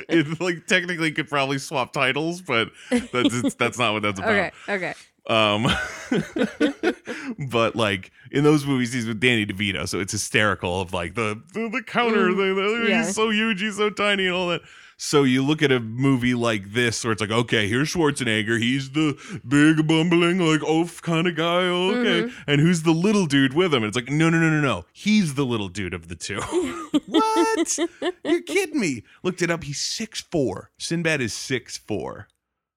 it 0.08 0.40
like 0.40 0.66
technically 0.66 1.12
could 1.12 1.28
probably 1.28 1.58
swap 1.58 1.92
titles, 1.94 2.42
but 2.42 2.70
that's 2.90 3.34
it's, 3.34 3.54
that's 3.54 3.78
not 3.78 3.94
what 3.94 4.02
that's 4.02 4.18
about. 4.18 4.30
okay. 4.32 4.50
Okay. 4.68 4.94
Um, 5.28 5.66
but 7.50 7.76
like 7.76 8.10
in 8.30 8.44
those 8.44 8.64
movies, 8.66 8.92
he's 8.92 9.06
with 9.06 9.20
Danny 9.20 9.46
DeVito, 9.46 9.88
so 9.88 10.00
it's 10.00 10.12
hysterical 10.12 10.80
of 10.80 10.92
like 10.92 11.14
the 11.14 11.40
the, 11.54 11.68
the 11.68 11.82
counter. 11.82 12.28
Mm, 12.28 12.36
the, 12.36 12.62
the- 12.82 12.88
yeah. 12.90 13.04
He's 13.04 13.14
so 13.14 13.30
huge, 13.30 13.60
he's 13.60 13.76
so 13.76 13.90
tiny, 13.90 14.26
and 14.26 14.34
all 14.34 14.48
that. 14.48 14.62
So 14.98 15.24
you 15.24 15.42
look 15.44 15.62
at 15.62 15.72
a 15.72 15.80
movie 15.80 16.34
like 16.34 16.74
this, 16.74 17.02
where 17.02 17.10
it's 17.10 17.20
like, 17.20 17.32
okay, 17.32 17.66
here's 17.66 17.92
Schwarzenegger. 17.92 18.60
He's 18.60 18.90
the 18.92 19.18
big 19.46 19.84
bumbling 19.88 20.38
like 20.38 20.62
oaf 20.62 21.02
kind 21.02 21.26
of 21.26 21.34
guy. 21.34 21.62
Okay, 21.64 22.22
Mm-hmm. 22.28 22.50
and 22.50 22.60
who's 22.60 22.82
the 22.84 22.92
little 22.92 23.26
dude 23.26 23.52
with 23.52 23.74
him? 23.74 23.82
And 23.82 23.86
it's 23.88 23.96
like, 23.96 24.10
no, 24.10 24.30
no, 24.30 24.38
no, 24.38 24.48
no, 24.50 24.60
no. 24.60 24.84
He's 24.92 25.34
the 25.34 25.44
little 25.44 25.68
dude 25.68 25.92
of 25.92 26.06
the 26.06 26.14
two. 26.14 26.40
what? 27.06 27.78
You're 28.24 28.42
kidding 28.42 28.78
me? 28.78 29.02
Looked 29.24 29.42
it 29.42 29.50
up. 29.50 29.64
He's 29.64 29.80
six 29.80 30.20
four. 30.20 30.70
Sinbad 30.78 31.20
is 31.20 31.32
six 31.34 31.76
four 31.78 32.28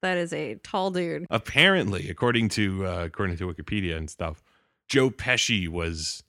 That 0.06 0.18
is 0.18 0.32
a 0.34 0.56
tall 0.64 0.92
dude. 0.92 1.26
apparently 1.32 2.10
according 2.10 2.50
to 2.50 2.86
uh, 2.86 3.04
according 3.06 3.38
to 3.38 3.48
wikipedia 3.52 3.98
and 3.98 4.08
stuff 4.10 4.44
joe 4.88 5.10
pesci 5.10 5.68
was 5.68 6.22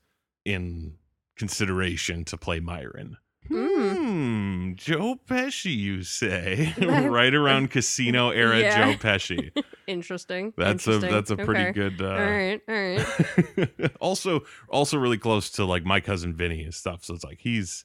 in 0.44 0.94
consideration 1.36 2.24
to 2.24 2.36
play 2.36 2.58
myron 2.60 3.16
Mm. 3.48 3.94
Hmm, 3.96 4.72
Joe 4.74 5.20
Pesci, 5.24 5.72
you 5.76 6.02
say? 6.02 6.74
Right 6.80 7.32
around 7.32 7.70
Casino 7.70 8.30
era 8.30 8.58
Yeah. 8.58 8.76
Joe 8.92 8.98
Pesci. 8.98 9.52
Interesting. 9.86 10.52
That's 10.56 10.84
a 10.88 10.98
that's 10.98 11.30
a 11.30 11.36
pretty 11.36 11.60
Okay. 11.66 11.72
good. 11.72 12.02
Uh, 12.02 12.08
All 12.08 12.16
right. 12.18 12.60
All 12.68 12.74
right. 12.74 13.92
also, 14.00 14.40
also 14.68 14.98
really 14.98 15.16
close 15.18 15.48
to 15.50 15.64
like 15.64 15.84
my 15.84 16.00
cousin 16.00 16.34
Vinny 16.34 16.64
and 16.64 16.74
stuff. 16.74 17.04
So 17.04 17.14
it's 17.14 17.22
like 17.22 17.38
he's 17.40 17.84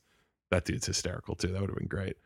that 0.49 0.65
dude's 0.65 0.87
hysterical 0.87 1.35
too. 1.35 1.49
That 1.49 1.61
would 1.61 1.69
have 1.69 1.77
been 1.77 1.87
great. 1.87 2.17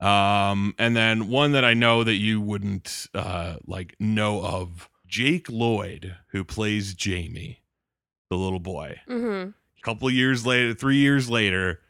Um, 0.00 0.74
and 0.78 0.96
then 0.96 1.28
one 1.28 1.52
that 1.52 1.64
I 1.64 1.74
know 1.74 2.04
that 2.04 2.14
you 2.14 2.40
wouldn't 2.40 3.08
uh 3.14 3.56
like 3.66 3.96
know 3.98 4.42
of, 4.44 4.88
Jake 5.06 5.48
Lloyd, 5.50 6.16
who 6.28 6.44
plays 6.44 6.94
Jamie, 6.94 7.62
the 8.30 8.36
little 8.36 8.60
boy. 8.60 9.00
Mm-hmm. 9.08 9.50
A 9.50 9.82
couple 9.82 10.10
years 10.10 10.44
later, 10.46 10.74
three 10.74 10.98
years 10.98 11.28
later, 11.30 11.80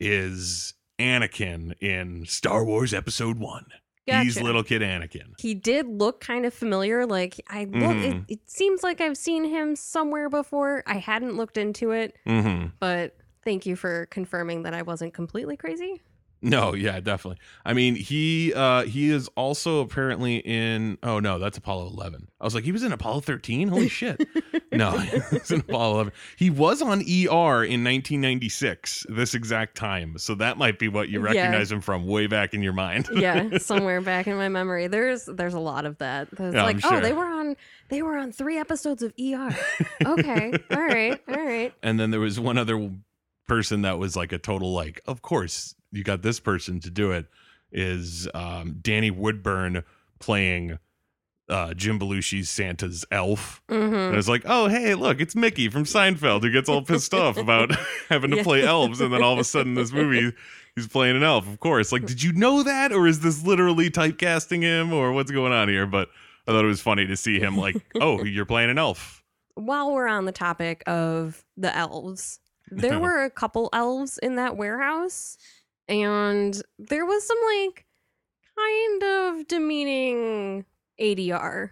is 0.00 0.74
Anakin 0.98 1.72
in 1.80 2.26
Star 2.26 2.64
Wars 2.64 2.92
Episode 2.94 3.38
One. 3.38 3.66
He's 4.06 4.40
little 4.40 4.62
kid 4.62 4.80
Anakin. 4.80 5.34
He 5.38 5.52
did 5.54 5.86
look 5.86 6.20
kind 6.20 6.46
of 6.46 6.54
familiar. 6.54 7.04
Like 7.04 7.38
I 7.50 7.64
look, 7.64 7.96
it, 7.96 8.14
Mhm. 8.14 8.24
it 8.28 8.40
seems 8.46 8.82
like 8.82 9.02
I've 9.02 9.18
seen 9.18 9.44
him 9.44 9.76
somewhere 9.76 10.30
before. 10.30 10.82
I 10.86 10.94
hadn't 10.94 11.36
looked 11.36 11.58
into 11.58 11.90
it, 11.90 12.16
Mm-hmm. 12.26 12.68
but 12.80 13.16
thank 13.44 13.66
you 13.66 13.76
for 13.76 14.06
confirming 14.06 14.62
that 14.62 14.72
I 14.72 14.80
wasn't 14.80 15.12
completely 15.12 15.58
crazy. 15.58 16.00
No, 16.40 16.72
yeah, 16.74 17.00
definitely. 17.00 17.40
I 17.64 17.72
mean, 17.72 17.96
he 17.96 18.52
uh 18.54 18.82
he 18.84 19.10
is 19.10 19.28
also 19.36 19.80
apparently 19.80 20.36
in 20.36 20.96
oh 21.02 21.18
no, 21.18 21.38
that's 21.38 21.58
Apollo 21.58 21.88
11. 21.88 22.28
I 22.40 22.44
was 22.44 22.54
like, 22.54 22.62
he 22.64 22.70
was 22.72 22.84
in 22.84 22.92
Apollo 22.92 23.20
13? 23.22 23.68
Holy 23.68 23.88
shit. 23.88 24.24
no, 24.72 24.92
he 24.92 25.20
was 25.32 25.50
in 25.50 25.60
Apollo 25.60 25.94
11. 25.94 26.12
He 26.36 26.50
was 26.50 26.80
on 26.80 27.00
ER 27.00 27.64
in 27.64 27.82
1996, 27.82 29.06
this 29.08 29.34
exact 29.34 29.76
time. 29.76 30.16
So 30.18 30.34
that 30.36 30.58
might 30.58 30.78
be 30.78 30.88
what 30.88 31.08
you 31.08 31.18
Yeah. 31.20 31.24
recognize 31.32 31.72
him 31.72 31.80
from 31.80 32.06
way 32.06 32.26
back 32.28 32.54
in 32.54 32.62
your 32.62 32.72
mind. 32.72 33.08
yeah, 33.12 33.58
somewhere 33.58 34.00
back 34.00 34.26
in 34.28 34.36
my 34.36 34.48
memory. 34.48 34.86
There's 34.86 35.24
there's 35.26 35.54
a 35.54 35.60
lot 35.60 35.86
of 35.86 35.98
that. 35.98 36.28
There's 36.30 36.54
Yeah, 36.54 36.62
like, 36.62 36.78
oh, 36.84 37.00
they 37.00 37.12
were 37.12 37.26
on 37.26 37.56
they 37.88 38.02
were 38.02 38.16
on 38.16 38.30
three 38.32 38.58
episodes 38.58 39.02
of 39.02 39.12
ER. 39.18 39.50
Okay, 40.06 40.52
all 40.70 40.76
right, 40.86 41.20
all 41.28 41.34
right. 41.44 41.72
and 41.82 41.98
then 41.98 42.10
there 42.12 42.20
was 42.20 42.38
one 42.38 42.58
other 42.58 42.90
person 43.48 43.82
that 43.82 43.98
was 43.98 44.14
like 44.14 44.30
a 44.32 44.38
total 44.38 44.72
like, 44.72 45.00
of 45.06 45.22
course, 45.22 45.74
you 45.92 46.04
got 46.04 46.22
this 46.22 46.40
person 46.40 46.80
to 46.80 46.90
do 46.90 47.12
it 47.12 47.26
is 47.72 48.28
um 48.34 48.76
Danny 48.80 49.10
Woodburn 49.10 49.84
playing 50.18 50.78
uh 51.48 51.72
Jim 51.74 51.98
Belushi's 51.98 52.50
Santa's 52.50 53.04
elf. 53.10 53.62
hmm 53.68 53.74
And 53.94 54.16
it's 54.16 54.28
like, 54.28 54.42
oh, 54.46 54.68
hey, 54.68 54.94
look, 54.94 55.20
it's 55.20 55.34
Mickey 55.34 55.68
from 55.68 55.84
Seinfeld 55.84 56.42
who 56.42 56.50
gets 56.50 56.68
all 56.68 56.82
pissed 56.82 57.14
off 57.14 57.36
about 57.44 57.70
having 58.08 58.30
to 58.30 58.38
Yeah. 58.38 58.42
play 58.42 58.62
elves. 58.64 59.00
And 59.00 59.12
then 59.12 59.22
all 59.22 59.32
of 59.34 59.38
a 59.38 59.44
sudden, 59.44 59.74
this 59.74 59.92
movie, 59.92 60.32
he's 60.76 60.86
playing 60.88 61.16
an 61.16 61.22
elf, 61.22 61.46
of 61.48 61.58
course. 61.60 61.90
Like, 61.90 62.04
did 62.06 62.22
you 62.22 62.32
know 62.34 62.62
that? 62.62 62.92
Or 62.92 63.06
is 63.06 63.20
this 63.20 63.42
literally 63.44 63.90
typecasting 63.90 64.60
him? 64.62 64.92
Or 64.92 65.12
what's 65.12 65.30
going 65.30 65.52
on 65.52 65.68
here? 65.68 65.86
But 65.86 66.10
I 66.46 66.52
thought 66.52 66.64
it 66.64 66.68
was 66.68 66.80
funny 66.82 67.06
to 67.06 67.16
see 67.16 67.38
him, 67.40 67.56
like, 67.56 67.76
oh, 68.00 68.24
you're 68.24 68.44
playing 68.46 68.68
an 68.70 68.76
elf. 68.78 69.22
While 69.54 69.92
we're 69.92 70.06
on 70.06 70.24
the 70.26 70.32
topic 70.32 70.82
of 70.86 71.44
the 71.56 71.74
elves, 71.74 72.40
there 72.70 72.98
were 72.98 73.24
a 73.24 73.30
couple 73.30 73.70
elves 73.72 74.18
in 74.18 74.36
that 74.36 74.56
warehouse, 74.56 75.38
and 75.88 76.60
there 76.78 77.06
was 77.06 77.26
some 77.26 77.38
like 77.56 77.84
kind 78.56 79.02
of 79.02 79.48
demeaning 79.48 80.64
ADR 81.00 81.70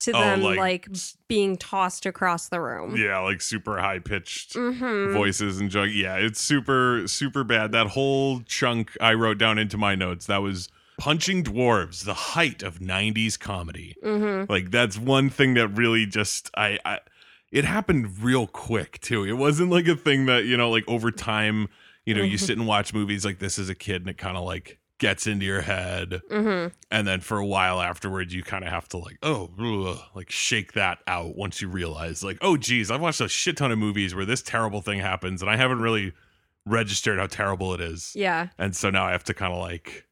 to 0.00 0.12
Oh, 0.12 0.20
them, 0.20 0.42
like- 0.42 0.58
like, 0.58 0.88
being 1.28 1.56
tossed 1.56 2.06
across 2.06 2.48
the 2.48 2.60
room. 2.60 2.96
Yeah, 2.96 3.18
like 3.18 3.40
super 3.42 3.78
high 3.78 3.98
pitched. 3.98 4.54
hmm 4.54 5.12
Voices 5.12 5.60
and 5.60 5.70
jug. 5.70 5.90
Yeah, 5.90 6.16
it's 6.16 6.40
super, 6.40 7.02
super 7.06 7.44
bad. 7.44 7.72
That 7.72 7.88
whole 7.88 8.40
chunk 8.42 8.96
I 9.00 9.12
wrote 9.14 9.36
down 9.38 9.58
into 9.58 9.76
my 9.76 9.94
notes. 9.94 10.26
That 10.26 10.38
was 10.42 10.68
Punching 10.98 11.44
Dwarves, 11.44 12.04
the 12.04 12.14
height 12.14 12.62
of 12.62 12.78
90s 12.78 13.38
comedy. 13.38 13.94
hmm 14.02 14.44
Like 14.48 14.70
that's 14.70 14.98
one 14.98 15.28
thing 15.30 15.54
that 15.54 15.68
really 15.68 16.06
just 16.06 16.50
I, 16.56 16.78
I 16.84 17.00
it 17.52 17.64
happened 17.64 18.22
real 18.22 18.46
quick 18.46 19.00
too. 19.00 19.24
It 19.24 19.32
wasn't 19.32 19.70
like 19.70 19.88
a 19.88 19.96
thing 19.96 20.26
that, 20.26 20.44
you 20.44 20.56
know, 20.56 20.70
like 20.70 20.84
over 20.88 21.10
time, 21.10 21.68
you 22.10 22.14
know, 22.16 22.22
you 22.22 22.36
Mhm. 22.36 22.40
sit 22.46 22.58
and 22.58 22.66
watch 22.66 22.92
movies 22.92 23.24
like 23.24 23.38
this 23.38 23.58
as 23.58 23.68
a 23.68 23.74
kid 23.74 24.02
and 24.02 24.10
it 24.10 24.18
kind 24.18 24.36
of 24.36 24.42
like 24.44 24.78
gets 24.98 25.26
into 25.26 25.46
your 25.46 25.62
head 25.62 26.20
hmm 26.30 26.66
and 26.90 27.06
then 27.08 27.20
for 27.20 27.38
a 27.38 27.46
while 27.46 27.80
afterwards 27.80 28.34
you 28.34 28.42
kind 28.42 28.64
of 28.64 28.70
have 28.70 28.86
to 28.86 28.98
like 28.98 29.16
oh 29.22 29.48
ugh, 29.58 29.98
like 30.14 30.30
shake 30.30 30.74
that 30.74 30.98
out 31.06 31.34
once 31.36 31.62
you 31.62 31.68
realize 31.68 32.22
like 32.22 32.36
oh 32.42 32.54
geez 32.58 32.90
i've 32.90 33.00
watched 33.00 33.22
a 33.22 33.26
shit 33.28 33.56
ton 33.56 33.72
of 33.72 33.78
movies 33.78 34.14
where 34.14 34.26
this 34.26 34.42
terrible 34.42 34.82
thing 34.82 34.98
happens 34.98 35.40
and 35.40 35.50
i 35.50 35.56
haven't 35.56 35.80
really 35.80 36.12
registered 36.66 37.18
how 37.18 37.26
terrible 37.26 37.72
it 37.72 37.80
is 37.80 38.12
Yeah. 38.14 38.48
and 38.58 38.76
so 38.76 38.90
now 38.90 39.06
i 39.06 39.12
have 39.12 39.24
to 39.24 39.32
kind 39.32 39.54
of 39.54 39.58
like 39.60 40.06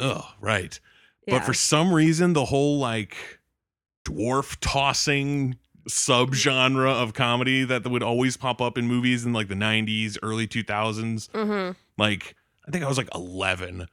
oh 0.00 0.26
right 0.40 0.80
Yeah. 1.28 1.38
but 1.38 1.44
for 1.44 1.54
some 1.54 1.92
reason, 1.94 2.32
the 2.32 2.46
whole 2.46 2.80
like 2.80 3.16
dwarf 4.04 4.56
tossing 4.60 5.56
subgenre 5.88 6.88
of 6.88 7.14
comedy 7.14 7.64
that 7.64 7.86
would 7.86 8.02
always 8.02 8.36
pop 8.36 8.60
up 8.60 8.76
in 8.78 8.86
movies 8.86 9.24
in 9.24 9.32
like 9.32 9.48
the 9.48 9.54
90s, 9.54 10.16
early 10.22 10.46
2000s, 10.46 11.28
hmm 11.32 11.72
like 11.98 12.34
I 12.66 12.70
think 12.70 12.84
I 12.84 12.88
was 12.88 12.96
like 12.98 13.08
11 13.14 13.86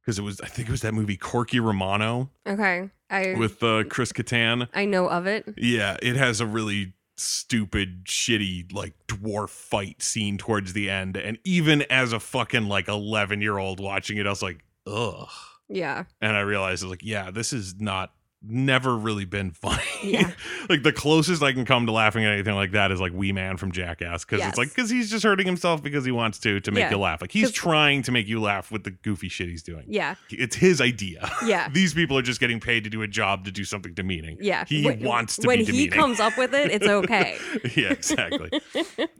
because 0.00 0.18
it 0.18 0.22
was, 0.22 0.40
I 0.40 0.46
think 0.46 0.68
it 0.68 0.70
was 0.72 0.82
that 0.82 0.94
movie 0.94 1.16
Corky 1.16 1.58
Romano 1.60 2.30
Okay. 2.46 2.90
I 3.10 3.34
with 3.38 3.62
uh, 3.62 3.84
Chris 3.88 4.12
Kattan. 4.12 4.68
I 4.74 4.84
know 4.84 5.08
of 5.08 5.26
it. 5.26 5.44
Yeah, 5.56 5.96
it 6.02 6.16
has 6.16 6.40
a 6.40 6.46
really 6.46 6.92
stupid, 7.16 8.04
shitty, 8.04 8.72
like 8.74 8.94
dwarf 9.08 9.48
fight 9.50 10.02
scene 10.02 10.38
towards 10.38 10.72
the 10.72 10.90
end. 10.90 11.16
And 11.16 11.38
even 11.44 11.82
as 11.82 12.12
a 12.12 12.20
fucking 12.20 12.66
like 12.66 12.88
11 12.88 13.40
year 13.40 13.58
old 13.58 13.80
watching 13.80 14.16
it, 14.18 14.26
I 14.26 14.30
was 14.30 14.42
like, 14.42 14.64
ugh. 14.86 15.28
Yeah. 15.68 16.04
and 16.20 16.36
I 16.36 16.40
realized 16.40 16.82
I 16.84 16.86
was 16.86 16.90
like, 16.92 17.02
yeah, 17.02 17.30
this 17.32 17.52
is 17.52 17.74
not 17.80 18.12
never 18.48 18.96
really 18.96 19.24
been 19.24 19.50
funny. 19.50 19.82
Yeah. 20.02 20.30
like 20.68 20.82
the 20.82 20.92
closest 20.92 21.42
I 21.42 21.52
can 21.52 21.64
come 21.64 21.86
to 21.86 21.92
laughing 21.92 22.24
at 22.24 22.32
anything 22.32 22.54
like 22.54 22.72
that 22.72 22.90
is 22.92 23.00
like 23.00 23.12
Wee 23.12 23.32
Man 23.32 23.56
from 23.56 23.72
Jackass 23.72 24.24
because 24.24 24.40
Yes. 24.40 24.50
it's 24.50 24.58
like 24.58 24.68
because 24.68 24.90
he's 24.90 25.10
just 25.10 25.24
hurting 25.24 25.46
himself 25.46 25.82
because 25.82 26.04
he 26.04 26.10
wants 26.12 26.38
to 26.40 26.60
to 26.60 26.70
make 26.70 26.82
Yeah. 26.82 26.90
you 26.90 26.98
laugh. 26.98 27.20
Like 27.20 27.32
he's 27.32 27.50
trying 27.50 28.02
to 28.02 28.12
make 28.12 28.26
you 28.28 28.40
laugh 28.40 28.70
with 28.70 28.84
the 28.84 28.90
goofy 28.92 29.28
shit 29.28 29.48
he's 29.48 29.62
doing. 29.62 29.84
Yeah. 29.88 30.14
It's 30.30 30.56
his 30.56 30.80
idea. 30.80 31.30
Yeah. 31.44 31.68
These 31.72 31.94
people 31.94 32.16
are 32.18 32.22
just 32.22 32.40
getting 32.40 32.60
paid 32.60 32.84
to 32.84 32.90
do 32.90 33.02
a 33.02 33.08
job 33.08 33.44
to 33.46 33.50
do 33.50 33.64
something 33.64 33.94
demeaning. 33.94 34.38
Yeah. 34.40 34.64
He 34.66 34.84
When- 34.84 35.00
wants 35.02 35.36
to 35.36 35.46
when 35.46 35.60
he 35.60 35.88
comes 35.88 36.20
up 36.20 36.36
with 36.38 36.54
it, 36.54 36.70
it's 36.70 36.86
okay. 36.86 37.38
yeah, 37.76 37.90
exactly. 37.92 38.50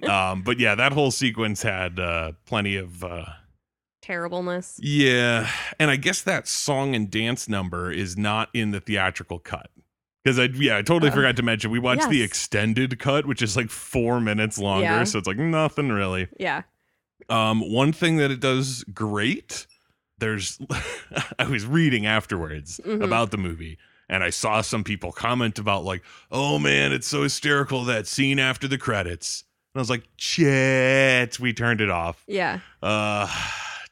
um, 0.09 0.43
but 0.43 0.59
yeah, 0.59 0.75
that 0.75 0.93
whole 0.93 1.11
sequence 1.11 1.63
had 1.63 1.99
uh, 1.99 2.33
plenty 2.47 2.77
of. 2.77 3.03
Uh, 3.05 3.25
Terribleness. 4.07 4.79
Yeah, 4.81 5.51
and 5.81 5.91
I 5.91 5.97
guess 5.97 6.23
that 6.23 6.47
song 6.47 6.95
and 6.95 7.11
dance 7.11 7.49
number 7.49 7.91
is 7.91 8.17
not 8.17 8.49
in 8.55 8.71
the 8.71 8.79
theatrical 8.81 9.41
cut 9.41 9.69
because 10.23 10.39
I 10.39 10.45
yeah 10.45 10.77
I 10.77 10.83
totally 10.83 11.11
Uh, 11.11 11.15
forgot 11.15 11.35
to 11.37 11.43
mention 11.43 11.73
we 11.73 11.81
watched 11.81 12.09
the 12.09 12.23
extended 12.23 12.99
cut, 13.01 13.27
which 13.27 13.43
is 13.43 13.57
like 13.57 13.69
four 13.69 14.21
minutes 14.21 14.59
longer, 14.59 14.85
Yeah. 14.85 15.05
so 15.05 15.19
it's 15.19 15.27
like 15.27 15.39
nothing 15.39 15.89
really. 15.89 16.29
Yeah. 16.39 16.63
Um, 17.29 17.61
one 17.73 17.93
thing 17.93 18.19
that 18.19 18.31
it 18.31 18.39
does 18.39 18.85
great, 18.95 19.67
there's 20.19 20.61
I 21.41 21.49
was 21.49 21.67
reading 21.67 22.07
afterwards 22.07 22.81
Mhm. 22.87 23.03
about 23.03 23.33
the 23.33 23.39
movie. 23.39 23.77
And 24.09 24.23
I 24.23 24.31
saw 24.31 24.61
some 24.61 24.85
people 24.85 25.11
comment 25.11 25.59
about 25.59 25.83
like, 25.83 26.05
"Oh 26.31 26.61
man, 26.61 26.93
it's 26.93 27.09
so 27.09 27.25
hysterical 27.25 27.83
that 27.87 28.07
scene 28.07 28.39
after 28.39 28.69
the 28.69 28.79
credits." 28.79 29.43
And 29.75 29.81
I 29.81 29.83
was 29.83 29.91
like, 29.91 30.05
"Shit, 30.17 31.41
we 31.41 31.53
turned 31.53 31.81
it 31.81 31.91
off." 31.91 32.23
Yeah. 32.29 32.61
Uh, 32.81 33.27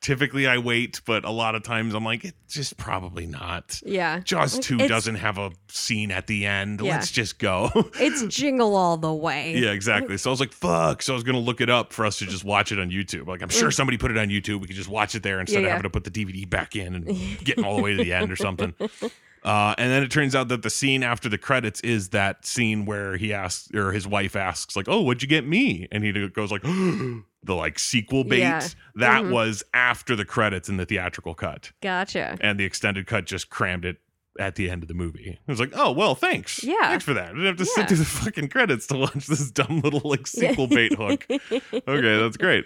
typically 0.04 0.46
I 0.46 0.58
wait, 0.58 1.00
but 1.06 1.24
a 1.24 1.30
lot 1.30 1.54
of 1.54 1.62
times 1.62 1.94
I'm 1.94 2.04
like, 2.04 2.24
it's 2.26 2.52
just 2.54 2.76
probably 2.76 3.26
not. 3.26 3.80
Yeah. 3.86 4.20
Jaws 4.20 4.54
Like, 4.56 4.62
2 4.64 4.76
doesn't 4.86 5.14
have 5.14 5.38
a 5.38 5.50
scene 5.68 6.10
at 6.10 6.26
the 6.26 6.44
end. 6.44 6.80
Yeah. 6.82 6.92
Let's 6.92 7.10
just 7.10 7.38
go. 7.38 7.70
It's 7.98 8.22
jingle 8.26 8.76
all 8.76 8.98
the 8.98 9.12
way. 9.12 9.56
yeah, 9.56 9.70
exactly. 9.70 10.18
So 10.18 10.28
I 10.28 10.32
was 10.32 10.40
like, 10.40 10.52
fuck. 10.52 11.00
So 11.00 11.14
I 11.14 11.16
was 11.16 11.24
going 11.24 11.36
to 11.36 11.40
look 11.40 11.62
it 11.62 11.70
up 11.70 11.92
for 11.92 12.04
us 12.04 12.18
to 12.18 12.26
just 12.26 12.44
watch 12.44 12.70
it 12.70 12.78
on 12.78 12.90
YouTube. 12.90 13.26
Like, 13.26 13.40
I'm 13.42 13.48
sure 13.48 13.70
Mm. 13.70 13.74
somebody 13.74 13.96
put 13.96 14.10
it 14.10 14.18
on 14.18 14.28
YouTube. 14.28 14.60
We 14.60 14.66
could 14.66 14.76
just 14.76 14.90
watch 14.90 15.14
it 15.14 15.22
there 15.22 15.40
instead 15.40 15.62
Yeah, 15.62 15.68
of 15.68 15.72
having 15.72 15.82
to 15.84 15.90
put 15.90 16.04
the 16.04 16.10
DVD 16.10 16.48
back 16.48 16.76
in 16.76 16.94
and 16.94 17.06
getting 17.42 17.64
all 17.64 17.76
the 17.76 17.82
way 17.82 17.96
to 17.96 18.04
the 18.04 18.12
end 18.12 18.30
or 18.30 18.36
something. 18.36 18.74
Uh, 19.44 19.74
and 19.76 19.90
then 19.90 20.02
it 20.02 20.10
turns 20.10 20.34
out 20.34 20.48
that 20.48 20.62
the 20.62 20.70
scene 20.70 21.02
after 21.02 21.28
the 21.28 21.36
credits 21.36 21.80
is 21.82 22.08
that 22.10 22.46
scene 22.46 22.86
where 22.86 23.16
he 23.18 23.32
asks, 23.32 23.68
or 23.74 23.92
his 23.92 24.06
wife 24.06 24.34
asks, 24.36 24.74
like, 24.74 24.88
"Oh, 24.88 25.02
what'd 25.02 25.22
you 25.22 25.28
get 25.28 25.46
me?" 25.46 25.86
And 25.92 26.02
he 26.02 26.28
goes 26.28 26.50
like, 26.50 26.62
"The 27.42 27.54
like 27.54 27.78
sequel 27.78 28.24
bait." 28.24 28.38
Yeah. 28.38 28.66
That 28.94 29.24
Mhm. 29.24 29.30
was 29.32 29.62
after 29.74 30.16
the 30.16 30.24
credits 30.24 30.68
in 30.70 30.78
the 30.78 30.86
theatrical 30.86 31.34
cut, 31.34 31.72
Gotcha. 31.82 32.38
and 32.40 32.58
the 32.58 32.64
extended 32.64 33.06
cut 33.06 33.26
just 33.26 33.50
crammed 33.50 33.84
it 33.84 33.98
at 34.40 34.54
the 34.56 34.70
end 34.70 34.82
of 34.82 34.88
the 34.88 34.94
movie. 34.94 35.38
I 35.46 35.52
was 35.52 35.60
like, 35.60 35.72
"Oh, 35.74 35.92
well, 35.92 36.14
thanks. 36.14 36.64
Yeah. 36.64 36.74
thanks 36.88 37.04
for 37.04 37.12
that. 37.14 37.26
I 37.26 37.32
didn't 37.32 37.44
have 37.44 37.56
to 37.58 37.64
Yeah. 37.64 37.70
sit 37.74 37.88
through 37.88 37.96
the 37.98 38.04
fucking 38.06 38.48
credits 38.48 38.86
to 38.88 38.96
launch 38.96 39.26
this 39.26 39.50
dumb 39.50 39.80
little 39.80 40.00
like 40.08 40.26
sequel 40.26 40.66
bait 40.68 40.94
hook." 40.94 41.26
okay, 41.30 42.18
that's 42.18 42.36
great. 42.38 42.64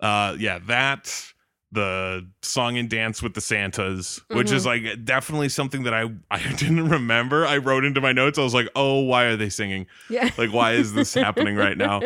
Uh, 0.00 0.34
yeah, 0.38 0.60
that 0.66 1.32
the 1.72 2.26
song 2.42 2.78
and 2.78 2.88
dance 2.88 3.22
with 3.22 3.34
the 3.34 3.40
Santas, 3.40 4.20
which 4.28 4.52
is 4.52 4.64
Mm-hmm. 4.66 4.86
like 4.86 5.04
definitely 5.04 5.48
something 5.48 5.82
that 5.82 5.92
I 5.92 6.04
I 6.30 6.38
didn't 6.56 6.88
remember. 6.88 7.44
I 7.44 7.56
wrote 7.58 7.84
into 7.84 8.00
my 8.00 8.12
notes. 8.12 8.38
I 8.38 8.42
was 8.42 8.54
like, 8.54 8.68
oh, 8.76 9.00
why 9.00 9.24
are 9.24 9.36
they 9.36 9.48
singing? 9.50 9.86
yeah. 10.08 10.30
Like, 10.38 10.52
why 10.52 10.72
is 10.72 10.94
this 10.94 11.12
happening 11.24 11.56
right 11.56 11.76
now? 11.76 12.02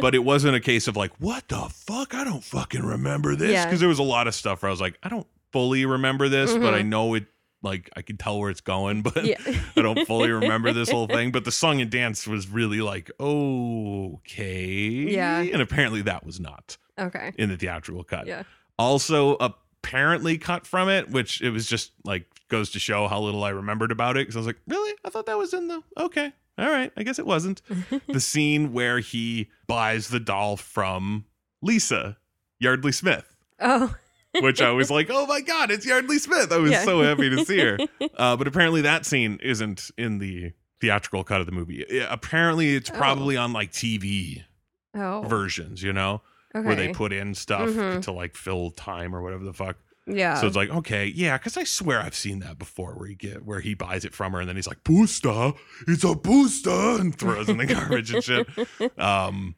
But 0.00 0.14
it 0.14 0.24
wasn't 0.24 0.56
a 0.56 0.60
case 0.60 0.88
of 0.88 0.96
like, 0.96 1.12
what 1.20 1.46
the 1.48 1.68
fuck? 1.70 2.12
I 2.14 2.24
don't 2.24 2.42
fucking 2.44 2.82
remember 2.82 3.36
this 3.36 3.52
Yeah. 3.52 3.64
because 3.66 3.80
there 3.80 3.88
was 3.88 4.00
a 4.00 4.02
lot 4.04 4.26
of 4.26 4.34
stuff 4.34 4.62
where 4.62 4.68
I 4.68 4.72
was 4.72 4.80
like, 4.80 4.98
I 5.02 5.08
don't 5.08 5.26
fully 5.52 5.86
remember 5.86 6.28
this, 6.28 6.52
but 6.52 6.74
I 6.74 6.80
Mhm. 6.82 6.86
know 6.88 7.14
it. 7.14 7.26
Like 7.62 7.88
I 7.96 8.02
can 8.02 8.18
tell 8.18 8.38
where 8.40 8.50
it's 8.50 8.60
going, 8.60 9.00
but 9.08 9.24
Yeah. 9.24 9.36
I 9.76 9.80
don't 9.80 10.06
fully 10.06 10.30
remember 10.30 10.72
this 10.74 10.90
whole 10.90 11.06
thing, 11.06 11.30
but 11.30 11.44
the 11.46 11.52
song 11.52 11.80
and 11.80 11.88
dance 11.90 12.26
was 12.26 12.46
really 12.48 12.82
like, 12.82 13.10
okay. 13.18 14.86
Yeah. 15.12 15.40
And 15.40 15.62
apparently 15.62 16.02
that 16.02 16.26
was 16.26 16.40
not 16.40 16.76
Okay. 16.98 17.32
in 17.38 17.48
the 17.48 17.56
theatrical 17.56 18.04
cut. 18.04 18.26
Yeah. 18.26 18.42
Also, 18.78 19.36
apparently 19.36 20.38
cut 20.38 20.66
from 20.66 20.88
it, 20.88 21.10
which 21.10 21.40
it 21.40 21.50
was 21.50 21.66
just 21.66 21.92
like 22.04 22.26
goes 22.48 22.70
to 22.70 22.78
show 22.78 23.06
how 23.08 23.20
little 23.20 23.44
I 23.44 23.50
remembered 23.50 23.92
about 23.92 24.16
it. 24.16 24.20
Because 24.22 24.36
I 24.36 24.40
was 24.40 24.46
like, 24.46 24.60
really? 24.66 24.94
I 25.04 25.10
thought 25.10 25.26
that 25.26 25.38
was 25.38 25.54
in 25.54 25.68
the. 25.68 25.82
Okay. 25.98 26.32
All 26.58 26.70
right. 26.70 26.92
I 26.96 27.02
guess 27.02 27.18
it 27.18 27.26
wasn't. 27.26 27.62
the 28.08 28.20
scene 28.20 28.72
where 28.72 29.00
he 29.00 29.50
buys 29.66 30.08
the 30.08 30.20
doll 30.20 30.56
from 30.56 31.24
Lisa 31.62 32.16
Yeardley 32.60 32.92
Smith. 32.92 33.36
Oh. 33.60 33.94
which 34.40 34.60
I 34.60 34.72
was 34.72 34.90
like, 34.90 35.08
oh 35.10 35.26
my 35.26 35.40
god, 35.40 35.70
it's 35.70 35.86
Yeardley 35.86 36.18
Smith. 36.18 36.50
I 36.52 36.56
was 36.58 36.72
Yeah. 36.72 36.84
so 36.84 37.02
happy 37.02 37.30
to 37.30 37.44
see 37.44 37.58
her. 37.60 37.78
Uh, 38.16 38.36
but 38.36 38.46
apparently 38.48 38.80
that 38.82 39.04
scene 39.06 39.38
isn't 39.42 39.90
in 39.98 40.18
the 40.18 40.52
theatrical 40.80 41.22
cut 41.24 41.40
of 41.40 41.46
the 41.46 41.52
movie. 41.52 41.84
Yeah, 41.88 42.06
apparently 42.10 42.74
it's 42.74 42.90
Oh. 42.90 42.94
probably 42.94 43.36
on 43.36 43.52
like 43.52 43.70
TV 43.72 44.42
oh, 44.94 45.22
versions, 45.22 45.82
you 45.82 45.92
know, 45.92 46.20
okay. 46.54 46.66
where 46.66 46.76
they 46.76 46.92
put 46.92 47.12
in 47.12 47.34
stuff 47.34 47.68
Mhm. 47.70 48.02
to 48.02 48.12
like 48.12 48.36
fill 48.36 48.70
time 48.70 49.14
or 49.14 49.22
whatever 49.22 49.44
the 49.44 49.52
fuck. 49.52 49.76
yeah. 50.06 50.38
So 50.40 50.46
it's 50.46 50.56
like, 50.56 50.68
okay, 50.70 51.06
yeah, 51.06 51.38
because 51.38 51.56
I 51.56 51.64
swear 51.64 51.98
I've 52.00 52.14
seen 52.14 52.40
that 52.40 52.58
before 52.58 52.92
where 52.94 53.08
he 53.08 53.14
get 53.14 53.44
where 53.44 53.60
he 53.60 53.74
buys 53.74 54.04
it 54.04 54.12
from 54.14 54.32
her 54.32 54.40
and 54.40 54.48
then 54.48 54.56
he's 54.56 54.66
like, 54.66 54.84
Booster, 54.84 55.52
it's 55.88 56.04
a 56.04 56.14
booster 56.14 56.70
and 57.00 57.16
throws 57.18 57.48
in 57.48 57.56
the 57.56 57.66
garbage 57.74 58.12
and 58.12 58.22
shit. 58.22 58.46
Um 58.98 59.54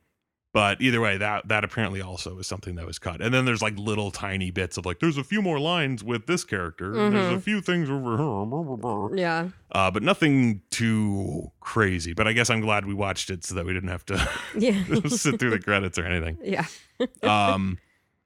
but 0.57 0.81
either 0.81 1.03
way, 1.03 1.19
that 1.19 1.47
that 1.49 1.65
apparently 1.65 2.01
also 2.01 2.39
is 2.39 2.47
something 2.47 2.77
that 2.77 2.87
was 2.87 2.99
cut. 2.99 3.21
And 3.21 3.35
then 3.35 3.45
there's 3.45 3.61
like 3.61 3.77
little 3.77 4.11
tiny 4.11 4.51
bits 4.51 4.79
of 4.79 4.87
like, 4.87 5.01
there's 5.01 5.19
a 5.19 5.23
few 5.25 5.43
more 5.43 5.61
lines 5.61 6.03
with 6.03 6.27
this 6.27 6.45
character. 6.45 6.95
and 6.99 7.15
There's 7.15 7.33
a 7.35 7.37
Mhm. 7.37 7.43
few 7.43 7.61
things 7.61 7.91
over 7.91 8.17
here. 8.17 8.17
blah, 8.17 8.45
blah, 8.63 8.77
blah. 8.77 9.09
yeah. 9.15 9.49
Uh, 9.71 9.91
but 9.91 10.03
nothing 10.03 10.63
too 10.71 11.53
crazy. 11.61 12.15
But 12.15 12.27
I 12.27 12.33
guess 12.33 12.49
I'm 12.49 12.63
glad 12.63 12.87
we 12.87 12.95
watched 12.95 13.29
it 13.29 13.45
so 13.45 13.55
that 13.55 13.67
we 13.67 13.75
didn't 13.75 13.91
have 13.91 14.07
to 14.07 14.31
Yeah. 14.59 14.83
sit 15.09 15.39
through 15.39 15.51
the 15.51 15.59
credits 15.59 15.99
or 15.99 16.07
anything 16.07 16.39
yeah. 16.43 16.65
um 17.23 17.77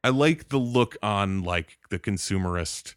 i 0.05 0.09
like 0.09 0.49
the 0.51 0.59
look 0.59 0.97
on 1.03 1.43
like 1.43 1.79
the 1.91 1.99
consumerist 1.99 2.95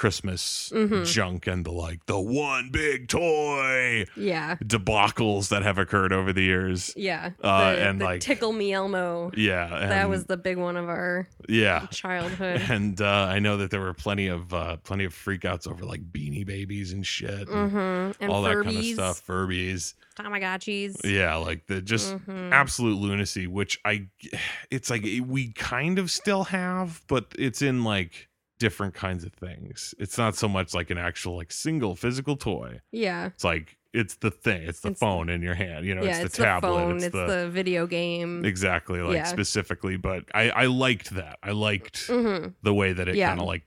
christmas 0.00 0.72
Mhm. 0.74 1.04
junk 1.06 1.46
and 1.46 1.62
the 1.66 1.70
like 1.70 2.06
the 2.06 2.18
one 2.18 2.70
big 2.72 3.06
toy 3.08 4.06
Yeah. 4.16 4.56
debacles 4.64 5.50
that 5.50 5.62
have 5.62 5.76
occurred 5.76 6.10
over 6.14 6.32
the 6.32 6.42
years 6.42 6.94
Yeah. 6.96 7.32
Uh, 7.42 7.72
the, 7.74 7.82
and, 7.86 8.00
the 8.00 8.04
like- 8.06 8.20
tickle 8.22 8.52
me 8.54 8.72
Elmo. 8.72 9.30
yeah 9.36 9.68
that 9.88 10.08
was 10.08 10.24
the 10.24 10.38
big 10.38 10.56
one 10.56 10.78
of 10.78 10.88
our 10.88 11.28
yeah 11.50 11.84
childhood. 11.90 12.62
and 12.70 12.98
uh 13.02 13.26
i 13.30 13.38
know 13.40 13.58
that 13.58 13.70
there 13.70 13.80
were 13.82 13.92
plenty 13.92 14.28
of 14.28 14.54
uh 14.54 14.76
plenty 14.78 15.04
of 15.04 15.12
freakouts 15.14 15.68
over 15.68 15.84
like 15.84 16.00
beanie 16.10 16.46
babies 16.46 16.92
and 16.94 17.06
shit 17.06 17.46
and 17.48 17.70
mm-hmm. 17.72 18.22
And 18.22 18.32
all 18.32 18.42
Furbies, 18.42 18.54
that 18.56 18.64
kind 18.64 18.76
of 18.78 18.84
stuff 18.86 19.26
furbies 19.26 19.94
Tamagotchis. 20.18 21.00
yeah 21.04 21.36
like 21.36 21.66
the 21.66 21.82
just 21.82 22.16
Mhm. 22.26 22.52
absolute 22.52 22.96
lunacy 22.98 23.46
which 23.46 23.78
i 23.84 24.06
it's 24.70 24.88
like 24.88 25.04
we 25.26 25.52
kind 25.52 25.98
of 25.98 26.10
still 26.10 26.44
have 26.44 27.02
but 27.06 27.26
it's 27.38 27.60
in 27.60 27.84
like 27.84 28.28
different 28.60 28.94
kinds 28.94 29.24
of 29.24 29.32
things 29.32 29.94
it's 29.98 30.16
not 30.16 30.36
so 30.36 30.46
much 30.48 30.72
like 30.74 30.90
an 30.90 30.98
actual 30.98 31.34
like 31.36 31.50
single 31.50 31.96
physical 31.96 32.36
toy 32.36 32.78
Yeah. 32.92 33.26
it's 33.34 33.42
like 33.42 33.76
it's 33.92 34.14
the 34.16 34.30
thing 34.30 34.62
it's 34.62 34.80
the 34.80 34.90
It's- 34.90 35.00
phone 35.00 35.28
in 35.28 35.42
your 35.42 35.54
hand 35.54 35.84
you 35.86 35.94
know 35.96 36.04
yeah. 36.04 36.16
it's 36.18 36.26
It's 36.26 36.36
the 36.36 36.44
tablet 36.44 36.68
phone. 36.68 36.96
it's, 36.96 37.04
It's, 37.06 37.12
the, 37.12 37.26
the, 37.26 37.48
video 37.50 37.88
game. 37.88 38.44
exactly 38.44 39.00
like 39.00 39.16
Yeah. 39.16 39.24
specifically 39.24 39.96
but 39.96 40.24
i 40.34 40.50
i 40.50 40.66
liked 40.66 41.10
that 41.16 41.38
i 41.42 41.50
liked 41.50 42.06
hmm 42.06 42.48
the 42.62 42.72
way 42.72 42.92
that 42.92 43.08
it 43.08 43.16
Yeah. 43.16 43.30
kind 43.30 43.40
of 43.40 43.46
like 43.48 43.64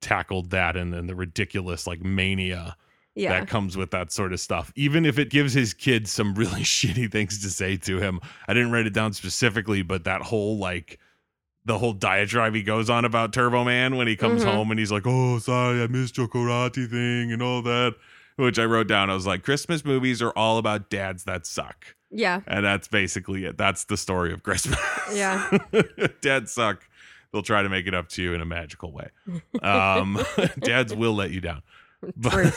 tackled 0.00 0.50
that 0.50 0.76
and 0.76 0.94
then 0.94 1.06
the 1.06 1.14
ridiculous 1.14 1.86
like 1.86 2.00
mania 2.02 2.76
Yeah. 3.14 3.30
that 3.40 3.48
comes 3.48 3.76
with 3.76 3.90
that 3.90 4.12
sort 4.12 4.32
of 4.32 4.40
stuff. 4.40 4.72
Even 4.76 5.04
if 5.04 5.18
it 5.18 5.28
gives 5.28 5.52
his 5.52 5.74
kids 5.74 6.10
some 6.10 6.34
really 6.42 6.62
shitty 6.62 7.10
things 7.12 7.42
to 7.42 7.50
say 7.50 7.76
to 7.78 7.98
him. 7.98 8.20
I 8.48 8.54
didn't 8.54 8.70
write 8.70 8.86
it 8.86 8.94
down 8.94 9.12
specifically, 9.12 9.82
but 9.82 10.04
that 10.04 10.22
whole 10.22 10.56
like 10.58 10.98
the 11.64 11.78
whole 11.78 11.92
diatribe 11.92 12.54
he 12.54 12.62
goes 12.62 12.88
on 12.90 13.04
about 13.04 13.32
Turbo 13.32 13.64
Man 13.64 13.96
when 13.96 14.06
he 14.06 14.16
comes 14.16 14.42
Mhm. 14.42 14.52
home 14.52 14.70
and 14.70 14.80
he's 14.80 14.90
like, 14.92 15.06
"Oh, 15.06 15.38
sorry, 15.38 15.82
I 15.82 15.86
missed 15.86 16.16
your 16.16 16.28
karate 16.28 16.88
thing 16.90 17.32
and 17.32 17.42
all 17.42 17.62
that." 17.62 17.94
Which 18.36 18.58
I 18.58 18.64
wrote 18.64 18.88
down. 18.88 19.10
I 19.10 19.14
was 19.14 19.26
like, 19.26 19.42
Christmas 19.42 19.84
movies 19.84 20.22
are 20.22 20.30
all 20.30 20.56
about 20.56 20.88
dads 20.88 21.24
that 21.24 21.44
suck. 21.46 21.94
yeah. 22.10 22.40
And 22.46 22.64
that's 22.64 22.88
basically 22.88 23.44
it. 23.44 23.58
That's 23.58 23.84
the 23.84 23.98
story 23.98 24.32
of 24.32 24.42
Christmas. 24.42 24.78
Yeah. 25.12 25.58
dads 26.22 26.50
suck. 26.52 26.88
They'll 27.32 27.42
try 27.42 27.62
to 27.62 27.68
make 27.68 27.86
it 27.86 27.92
up 27.94 28.08
to 28.10 28.22
you 28.22 28.32
in 28.32 28.40
a 28.40 28.46
magical 28.46 28.92
way. 28.92 29.08
Um, 29.62 30.18
dads 30.60 30.94
will 30.94 31.14
let 31.14 31.30
you 31.32 31.40
down. 31.42 31.62
But, 32.16 32.54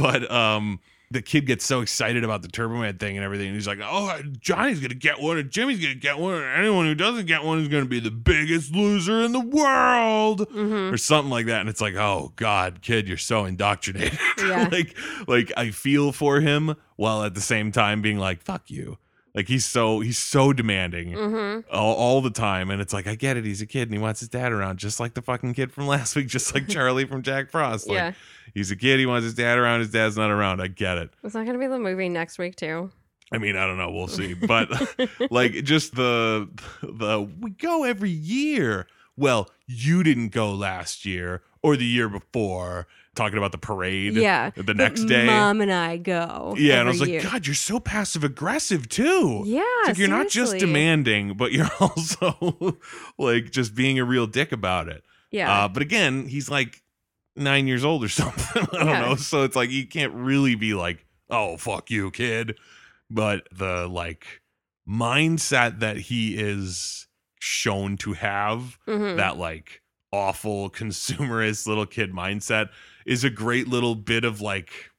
but 0.00 0.30
um 0.30 0.80
the 1.10 1.22
kid 1.22 1.46
gets 1.46 1.64
so 1.64 1.80
excited 1.80 2.22
about 2.22 2.42
the 2.42 2.48
Turbo 2.48 2.76
Man 2.76 2.98
thing 2.98 3.16
and 3.16 3.24
everything. 3.24 3.46
And 3.46 3.54
he's 3.54 3.66
like, 3.66 3.78
oh, 3.82 4.20
Johnny's 4.40 4.78
going 4.80 4.90
to 4.90 4.94
get 4.96 5.20
one, 5.20 5.38
and 5.38 5.50
Jimmy's 5.50 5.80
going 5.80 5.94
to 5.94 5.98
get 6.00 6.18
one, 6.18 6.34
and 6.34 6.44
anyone 6.60 6.84
who 6.84 6.94
doesn't 6.94 7.26
get 7.26 7.44
one 7.44 7.60
is 7.60 7.68
going 7.68 7.82
to 7.84 7.88
be 7.88 7.98
the 8.00 8.10
biggest 8.10 8.74
loser 8.74 9.22
in 9.22 9.32
the 9.32 9.40
world, 9.40 10.46
hmm 10.50 10.92
or 10.92 10.96
something 10.98 11.30
like 11.30 11.46
that. 11.46 11.60
And 11.60 11.68
it's 11.68 11.80
like, 11.80 11.94
oh, 11.94 12.32
God, 12.36 12.80
kid, 12.82 13.08
you're 13.08 13.16
so 13.16 13.44
indoctrinated. 13.44 14.18
Yeah. 14.38 14.68
like, 14.70 14.96
like 15.26 15.52
I 15.56 15.70
feel 15.72 16.12
for 16.12 16.40
him 16.40 16.76
while 16.96 17.24
at 17.24 17.34
the 17.34 17.40
same 17.40 17.72
time 17.72 18.02
being 18.02 18.18
like, 18.18 18.40
fuck 18.42 18.70
you. 18.70 18.96
Like 19.34 19.48
he's 19.48 19.64
so 19.64 20.00
he's 20.00 20.18
so 20.18 20.52
demanding 20.52 21.12
hmm 21.12 21.60
all, 21.70 21.94
all 21.94 22.20
the 22.20 22.30
time, 22.30 22.70
and 22.70 22.80
it's 22.80 22.92
like 22.92 23.06
I 23.06 23.14
get 23.14 23.36
it. 23.36 23.44
He's 23.44 23.60
a 23.60 23.66
kid 23.66 23.82
and 23.82 23.92
he 23.92 23.98
wants 23.98 24.20
his 24.20 24.28
dad 24.28 24.52
around, 24.52 24.78
just 24.78 24.98
like 25.00 25.14
the 25.14 25.22
fucking 25.22 25.54
kid 25.54 25.72
from 25.72 25.86
last 25.88 26.16
week, 26.16 26.26
just 26.28 26.54
like 26.54 26.68
Charlie 26.68 27.04
from 27.04 27.22
Jack 27.22 27.50
Frost. 27.50 27.88
Like, 27.88 27.96
yeah. 27.96 28.12
He's 28.54 28.70
a 28.70 28.76
kid. 28.76 28.98
He 28.98 29.06
wants 29.06 29.24
his 29.24 29.34
dad 29.34 29.58
around. 29.58 29.80
His 29.80 29.90
dad's 29.90 30.16
not 30.16 30.30
around. 30.30 30.60
I 30.60 30.68
get 30.68 30.98
it. 30.98 31.10
it. 31.22 31.26
Is 31.26 31.34
not 31.34 31.44
going 31.44 31.52
to 31.52 31.60
be 31.60 31.66
the 31.66 31.78
movie 31.78 32.08
next 32.08 32.38
week 32.38 32.56
too? 32.56 32.90
I 33.30 33.38
mean, 33.38 33.56
I 33.56 33.66
don't 33.66 33.76
know. 33.76 33.90
We'll 33.90 34.08
see. 34.08 34.34
But 34.46 34.70
like, 35.30 35.52
just 35.64 35.94
the 35.94 36.48
the 36.82 37.28
we 37.40 37.50
go 37.50 37.84
every 37.84 38.10
year. 38.10 38.86
Well, 39.16 39.50
you 39.66 40.02
didn't 40.02 40.30
go 40.30 40.52
last 40.52 41.04
year 41.04 41.42
or 41.62 41.76
the 41.76 41.84
year 41.84 42.08
before. 42.08 42.86
Talking 43.18 43.36
about 43.38 43.50
the 43.52 43.58
parade. 43.58 44.14
yeah. 44.14 44.50
The 44.50 44.62
But 44.62 44.76
next 44.76 45.04
day. 45.06 45.26
Mom 45.26 45.60
and 45.60 45.72
I 45.72 45.96
go. 45.96 46.54
yeah, 46.56 46.78
and 46.78 46.88
I 46.88 46.92
was 46.92 47.00
like, 47.00 47.10
year. 47.10 47.20
God, 47.22 47.46
you're 47.46 47.54
so 47.54 47.80
passive 47.80 48.22
aggressive 48.22 48.88
too. 48.88 49.42
Yeah. 49.44 49.62
It's 49.80 49.88
like 49.88 49.98
you're 49.98 50.08
not 50.08 50.28
just 50.28 50.56
demanding, 50.58 51.34
but 51.36 51.50
you're 51.52 51.68
also 51.80 52.78
like 53.18 53.50
just 53.50 53.74
being 53.74 53.98
a 53.98 54.04
real 54.04 54.26
dick 54.28 54.52
about 54.52 54.88
it. 54.88 55.02
Yeah. 55.32 55.64
Uh, 55.64 55.68
but 55.68 55.82
again, 55.82 56.26
he's 56.28 56.48
like 56.48 56.80
nine 57.34 57.66
years 57.66 57.84
old 57.84 58.04
or 58.04 58.08
something. 58.22 58.62
I 58.72 58.76
don't 58.76 58.86
Yeah. 58.86 59.00
know. 59.00 59.14
So 59.16 59.42
it's 59.42 59.56
like 59.56 59.70
you 59.70 59.84
can't 59.86 60.14
really 60.14 60.54
be 60.54 60.74
like, 60.74 61.04
oh, 61.28 61.56
fuck 61.56 61.90
you, 61.90 62.10
kid. 62.12 62.56
But 63.10 63.48
the 63.52 63.88
like 63.88 64.42
mindset 64.88 65.80
that 65.80 65.96
he 65.96 66.36
is 66.36 67.06
shown 67.40 67.96
to 67.98 68.12
have, 68.14 68.78
Mhm. 68.86 69.16
that 69.16 69.36
like 69.36 69.82
awful 70.12 70.70
consumerist 70.80 71.66
little 71.66 71.86
kid 71.86 72.12
mindset, 72.12 72.68
is 73.08 73.24
a 73.24 73.30
great 73.30 73.66
little 73.66 73.94
bit 73.96 74.22
of 74.24 74.40
like 74.40 74.90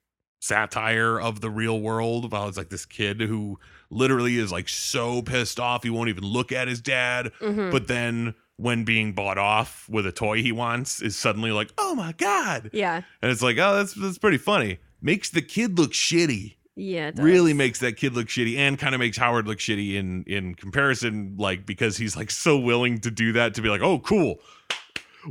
satire 0.41 1.19
of 1.19 1.41
the 1.41 1.49
real 1.49 1.79
world 1.79 2.31
while 2.31 2.47
it's 2.47 2.57
like 2.57 2.69
this 2.69 2.85
kid 2.85 3.19
who 3.21 3.59
literally 3.89 4.37
is 4.37 4.51
like 4.51 4.69
so 4.69 5.21
pissed 5.21 5.59
off 5.59 5.83
he 5.83 5.89
won't 5.89 6.09
even 6.09 6.23
look 6.23 6.51
at 6.51 6.67
his 6.67 6.81
dad 6.81 7.31
Mhm. 7.41 7.71
but 7.71 7.87
then 7.87 8.33
when 8.55 8.83
being 8.85 9.13
bought 9.13 9.37
off 9.37 9.87
with 9.89 10.05
a 10.05 10.11
toy 10.11 10.41
he 10.41 10.51
wants 10.51 11.01
is 11.01 11.15
suddenly 11.15 11.51
like 11.51 11.71
oh 11.77 11.93
my 11.93 12.13
god 12.13 12.69
yeah. 12.73 13.01
and 13.21 13.31
it's 13.31 13.41
like 13.41 13.57
oh 13.57 13.75
that's 13.75 13.93
that's 13.93 14.17
pretty 14.17 14.37
funny 14.37 14.79
makes 15.01 15.29
the 15.29 15.41
kid 15.41 15.77
look 15.77 15.91
shitty 15.91 16.55
Yeah. 16.77 17.11
really 17.17 17.53
makes 17.53 17.79
that 17.79 17.97
kid 17.97 18.13
look 18.13 18.27
shitty 18.27 18.57
and 18.57 18.79
kind 18.79 18.95
of 18.95 18.99
makes 18.99 19.17
howard 19.17 19.45
look 19.45 19.59
shitty 19.59 19.95
in 19.95 20.23
in 20.25 20.55
comparison 20.55 21.35
like 21.37 21.65
because 21.65 21.97
he's 21.97 22.15
like 22.15 22.31
so 22.31 22.57
willing 22.57 22.99
to 22.99 23.11
do 23.11 23.33
that 23.33 23.53
to 23.55 23.61
be 23.61 23.67
like 23.69 23.81
oh 23.81 23.99
cool 23.99 24.39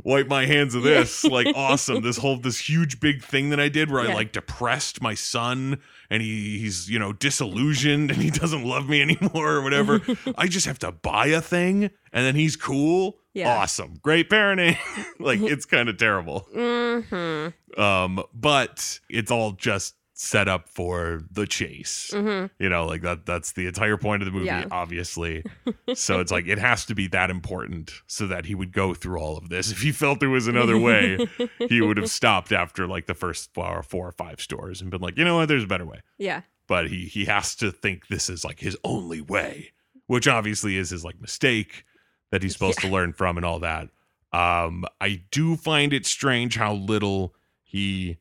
wipe 0.03 0.27
my 0.27 0.45
hands 0.45 0.75
of 0.75 0.83
this 0.83 1.23
like 1.23 1.47
awesome. 1.55 2.01
This 2.01 2.17
whole 2.17 2.37
this 2.37 2.59
huge 2.59 2.99
big 2.99 3.23
thing 3.23 3.49
that 3.49 3.59
i 3.59 3.69
did 3.69 3.89
where 3.91 4.01
i 4.01 4.13
like 4.13 4.31
depressed 4.31 5.01
my 5.01 5.13
son 5.13 5.79
and 6.09 6.21
he 6.21 6.59
he's 6.59 6.89
you 6.89 6.99
know 6.99 7.13
disillusioned 7.13 8.11
and 8.11 8.21
he 8.21 8.29
doesn't 8.41 8.63
love 8.63 8.89
me 8.89 9.01
anymore 9.01 9.49
or 9.53 9.61
whatever. 9.61 10.01
I 10.37 10.47
just 10.47 10.65
have 10.65 10.79
to 10.79 10.91
buy 10.91 11.27
a 11.27 11.41
thing 11.41 11.83
and 12.11 12.25
then 12.25 12.35
he's 12.35 12.55
cool. 12.55 13.17
Yeah. 13.33 13.57
awesome. 13.59 13.99
Great 14.01 14.29
parenting. 14.29 14.77
Like 15.19 15.41
it's 15.41 15.65
kind 15.65 15.89
of 15.89 15.97
terrible. 15.97 16.47
Mm-hmm. 16.55 17.79
um 17.79 18.23
but 18.33 18.99
it's 19.09 19.31
all 19.31 19.51
just 19.51 19.95
set 20.21 20.49
up 20.49 20.67
for 20.67 21.23
the 21.31 21.47
chase. 21.47 22.11
Mm-hmm. 22.13 22.47
you 22.61 22.67
know 22.69 22.85
like 22.85 23.03
that 23.03 23.25
that's 23.25 23.53
the 23.53 23.67
entire 23.67 23.95
point 23.95 24.21
of 24.21 24.25
the 24.25 24.33
movie 24.33 24.47
Yeah. 24.47 24.65
obviously. 24.69 25.45
So 25.95 26.19
it's 26.19 26.29
like 26.31 26.45
it 26.45 26.57
has 26.59 26.85
to 26.87 26.93
be 26.95 27.07
that 27.07 27.29
important 27.29 27.93
so 28.05 28.27
that 28.27 28.45
he 28.45 28.53
would 28.53 28.73
go 28.73 28.93
through 28.93 29.17
all 29.19 29.37
of 29.37 29.47
this. 29.49 29.71
If 29.71 29.81
he 29.81 29.91
felt 29.93 30.19
there 30.19 30.29
was 30.29 30.47
another 30.47 30.77
way 30.89 31.25
he 31.69 31.79
would 31.81 31.95
have 31.97 32.09
stopped 32.09 32.51
after 32.51 32.85
like 32.85 33.05
the 33.07 33.13
first 33.13 33.53
four, 33.53 33.81
four 33.81 34.09
or 34.09 34.11
five 34.11 34.41
stores 34.41 34.81
and 34.81 34.91
been 34.91 34.99
like 35.01 35.17
you 35.17 35.23
know 35.23 35.37
what? 35.37 35.47
There's 35.47 35.63
a 35.63 35.67
better 35.67 35.85
way. 35.85 36.01
Yeah. 36.17 36.41
but 36.67 36.89
he 36.89 37.05
he 37.05 37.23
has 37.25 37.55
to 37.55 37.71
think 37.71 38.07
this 38.09 38.29
is 38.29 38.43
like 38.43 38.59
his 38.59 38.75
only 38.83 39.21
way 39.21 39.71
which 40.07 40.27
obviously 40.27 40.75
is 40.75 40.89
his 40.89 41.05
like 41.05 41.21
mistake 41.21 41.85
that 42.31 42.43
he's 42.43 42.51
supposed 42.53 42.79
to 42.79 42.87
learn 42.89 43.13
from 43.13 43.37
and 43.37 43.45
all 43.45 43.59
that. 43.59 43.87
Um 44.33 44.83
i 44.99 45.21
do 45.31 45.55
find 45.55 45.93
it 45.93 46.05
strange 46.05 46.57
how 46.57 46.73
little 46.73 47.33
he 47.63 48.17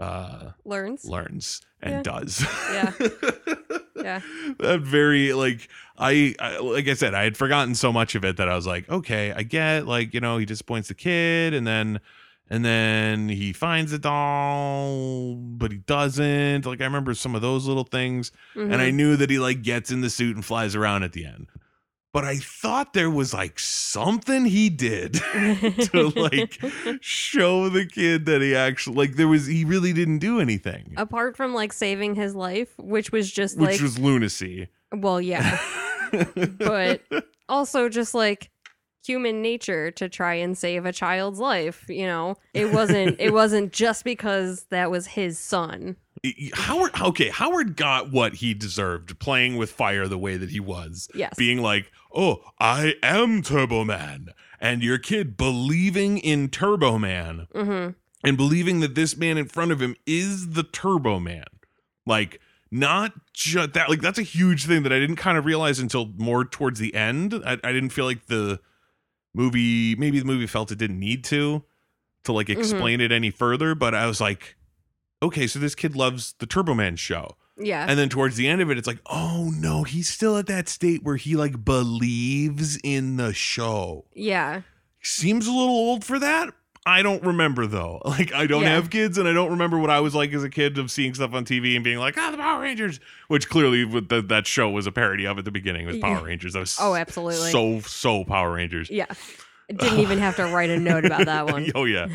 uh 0.00 0.52
Learns. 0.64 1.04
learns 1.04 1.60
and 1.82 1.92
Yeah. 1.92 2.02
does 2.02 2.44
Yeah. 2.72 2.92
Yeah. 3.96 4.20
that 4.60 4.80
very 4.80 5.34
like 5.34 5.68
I, 5.98 6.34
I 6.40 6.58
like 6.58 6.88
i 6.88 6.94
said 6.94 7.12
i 7.14 7.22
had 7.22 7.36
forgotten 7.36 7.74
so 7.74 7.92
much 7.92 8.14
of 8.14 8.24
it 8.24 8.38
that 8.38 8.48
i 8.48 8.56
was 8.56 8.66
like 8.66 8.88
okay 8.88 9.30
i 9.32 9.42
get 9.42 9.86
like 9.86 10.14
you 10.14 10.20
know 10.20 10.38
he 10.38 10.46
disappoints 10.46 10.88
the 10.88 10.94
kid 10.94 11.52
and 11.52 11.66
then 11.66 12.00
and 12.48 12.64
then 12.64 13.28
he 13.28 13.52
finds 13.52 13.92
the 13.92 13.98
doll 13.98 15.34
but 15.36 15.70
he 15.72 15.78
doesn't 15.78 16.64
like 16.64 16.80
i 16.80 16.84
remember 16.84 17.12
some 17.14 17.34
of 17.34 17.42
those 17.42 17.66
little 17.66 17.84
things 17.84 18.32
and 18.54 18.76
i 18.76 18.90
Mhm. 18.90 18.94
knew 18.94 19.16
that 19.16 19.28
he 19.28 19.38
like 19.38 19.60
gets 19.62 19.90
in 19.90 20.00
the 20.00 20.08
suit 20.10 20.34
and 20.34 20.44
flies 20.44 20.74
around 20.74 21.02
at 21.02 21.12
the 21.12 21.26
end 21.26 21.46
but 22.12 22.24
I 22.24 22.36
thought 22.36 22.92
there 22.92 23.10
was 23.10 23.32
like 23.32 23.58
something 23.58 24.44
he 24.44 24.68
did 24.68 25.14
to 25.14 26.12
like 26.16 26.60
show 27.00 27.68
the 27.68 27.86
kid 27.86 28.26
that 28.26 28.42
he 28.42 28.54
actually 28.54 28.96
like 28.96 29.16
there 29.16 29.28
was 29.28 29.46
he 29.46 29.64
really 29.64 29.92
didn't 29.92 30.18
do 30.18 30.40
anything. 30.40 30.94
Apart 30.96 31.36
from 31.36 31.54
like 31.54 31.72
saving 31.72 32.16
his 32.16 32.34
life, 32.34 32.72
which 32.78 33.12
was 33.12 33.30
just 33.30 33.58
which 33.58 33.70
like 33.70 33.80
was 33.80 33.98
lunacy. 33.98 34.68
well, 34.92 35.20
yeah. 35.20 35.58
but 36.58 37.02
also 37.48 37.88
just 37.88 38.14
like 38.14 38.50
human 39.04 39.40
nature 39.40 39.90
to 39.92 40.08
try 40.08 40.34
and 40.34 40.58
save 40.58 40.84
a 40.84 40.92
child's 40.92 41.38
life, 41.38 41.84
you 41.88 42.06
know. 42.06 42.36
It 42.54 42.72
wasn't 42.72 43.20
it 43.20 43.32
wasn't 43.32 43.72
just 43.72 44.04
because 44.04 44.64
that 44.70 44.90
was 44.90 45.06
his 45.06 45.38
son. 45.38 45.96
Howard 46.52 47.00
okay, 47.00 47.28
Howard 47.28 47.76
got 47.76 48.10
what 48.12 48.34
he 48.34 48.52
deserved 48.52 49.18
playing 49.20 49.56
with 49.56 49.70
fire 49.70 50.06
the 50.06 50.18
way 50.18 50.36
that 50.36 50.50
he 50.50 50.60
was. 50.60 51.08
Yes. 51.14 51.34
Being 51.36 51.62
like, 51.62 51.90
"Oh, 52.14 52.42
I 52.58 52.94
am 53.02 53.42
Turbo 53.42 53.84
Man." 53.84 54.28
And 54.60 54.82
your 54.82 54.98
kid 54.98 55.36
believing 55.36 56.18
in 56.18 56.48
Turbo 56.48 56.98
Man 56.98 57.48
hmm 57.52 57.88
and 58.22 58.36
believing 58.36 58.80
that 58.80 58.94
this 58.94 59.16
man 59.16 59.38
in 59.38 59.46
front 59.46 59.72
of 59.72 59.80
him 59.80 59.96
is 60.06 60.50
the 60.50 60.62
Turbo 60.62 61.18
Man. 61.18 61.46
Like 62.06 62.40
not 62.70 63.12
just 63.32 63.72
that 63.72 63.88
like 63.88 64.00
that's 64.00 64.18
a 64.18 64.22
huge 64.22 64.66
thing 64.66 64.82
that 64.82 64.92
I 64.92 64.98
didn't 64.98 65.16
kind 65.16 65.38
of 65.38 65.44
realize 65.44 65.78
until 65.78 66.06
more 66.16 66.44
towards 66.44 66.78
the 66.78 66.94
end. 66.94 67.34
I, 67.34 67.52
I 67.64 67.72
didn't 67.72 67.90
feel 67.90 68.04
like 68.04 68.26
the 68.26 68.60
movie 69.34 69.94
maybe 69.96 70.18
the 70.18 70.24
movie 70.24 70.46
felt 70.46 70.70
it 70.70 70.78
didn't 70.78 70.98
need 70.98 71.24
to 71.24 71.64
to 72.24 72.32
like 72.32 72.50
explain 72.50 73.00
it 73.00 73.12
any 73.12 73.30
further, 73.30 73.74
but 73.74 73.94
I 73.94 74.06
was 74.06 74.20
like, 74.20 74.56
okay, 75.22 75.46
so 75.46 75.58
this 75.58 75.74
kid 75.74 75.96
loves 75.96 76.34
the 76.38 76.46
Turbo 76.46 76.74
Man 76.74 76.96
show. 76.96 77.36
Yeah. 77.60 77.84
And 77.88 77.98
then 77.98 78.08
towards 78.08 78.36
the 78.36 78.48
end 78.48 78.60
of 78.62 78.70
it, 78.70 78.78
it's 78.78 78.86
like, 78.86 79.00
oh 79.06 79.52
no, 79.56 79.84
he's 79.84 80.08
still 80.08 80.36
at 80.38 80.46
that 80.46 80.68
state 80.68 81.02
where 81.04 81.16
he 81.16 81.36
like 81.36 81.64
believes 81.64 82.78
in 82.82 83.16
the 83.16 83.32
show. 83.32 84.04
yeah. 84.14 84.62
Seems 85.02 85.46
a 85.46 85.50
little 85.52 85.74
old 85.74 86.04
for 86.04 86.18
that. 86.18 86.50
I 86.84 87.02
don't 87.02 87.22
remember 87.22 87.66
though. 87.66 88.02
Like 88.04 88.34
I 88.34 88.46
don't 88.46 88.62
Yeah. 88.62 88.74
have 88.74 88.90
kids, 88.90 89.16
and 89.18 89.26
I 89.28 89.32
don't 89.32 89.50
remember 89.50 89.78
what 89.78 89.88
I 89.90 90.00
was 90.00 90.14
like 90.14 90.32
as 90.34 90.44
a 90.44 90.50
kid 90.50 90.76
of 90.78 90.90
seeing 90.90 91.14
stuff 91.14 91.32
on 91.32 91.44
TV 91.46 91.74
and 91.74 91.82
being 91.84 91.98
like, 91.98 92.16
"Ah, 92.18 92.30
the 92.30 92.36
Power 92.36 92.60
Rangers," 92.62 93.00
which 93.28 93.48
clearly 93.48 93.84
the, 93.84 94.20
that 94.28 94.46
show 94.46 94.68
was 94.70 94.86
a 94.86 94.92
parody 94.92 95.26
of 95.26 95.38
at 95.38 95.44
the 95.46 95.50
beginning. 95.50 95.86
Was 95.86 95.96
Power 95.98 96.16
Yeah. 96.18 96.24
Rangers? 96.24 96.52
That 96.54 96.60
was 96.60 96.76
Oh, 96.80 96.94
absolutely. 96.94 97.50
so 97.50 97.80
so 97.80 98.24
Power 98.24 98.52
Rangers. 98.52 98.90
yeah. 98.90 99.06
Didn't 99.74 100.00
even 100.00 100.18
have 100.18 100.36
to 100.36 100.44
write 100.46 100.68
a 100.70 100.78
note 100.80 101.04
about 101.04 101.26
that 101.26 101.46
one. 101.52 101.70
oh 101.74 101.84
yeah, 101.84 102.08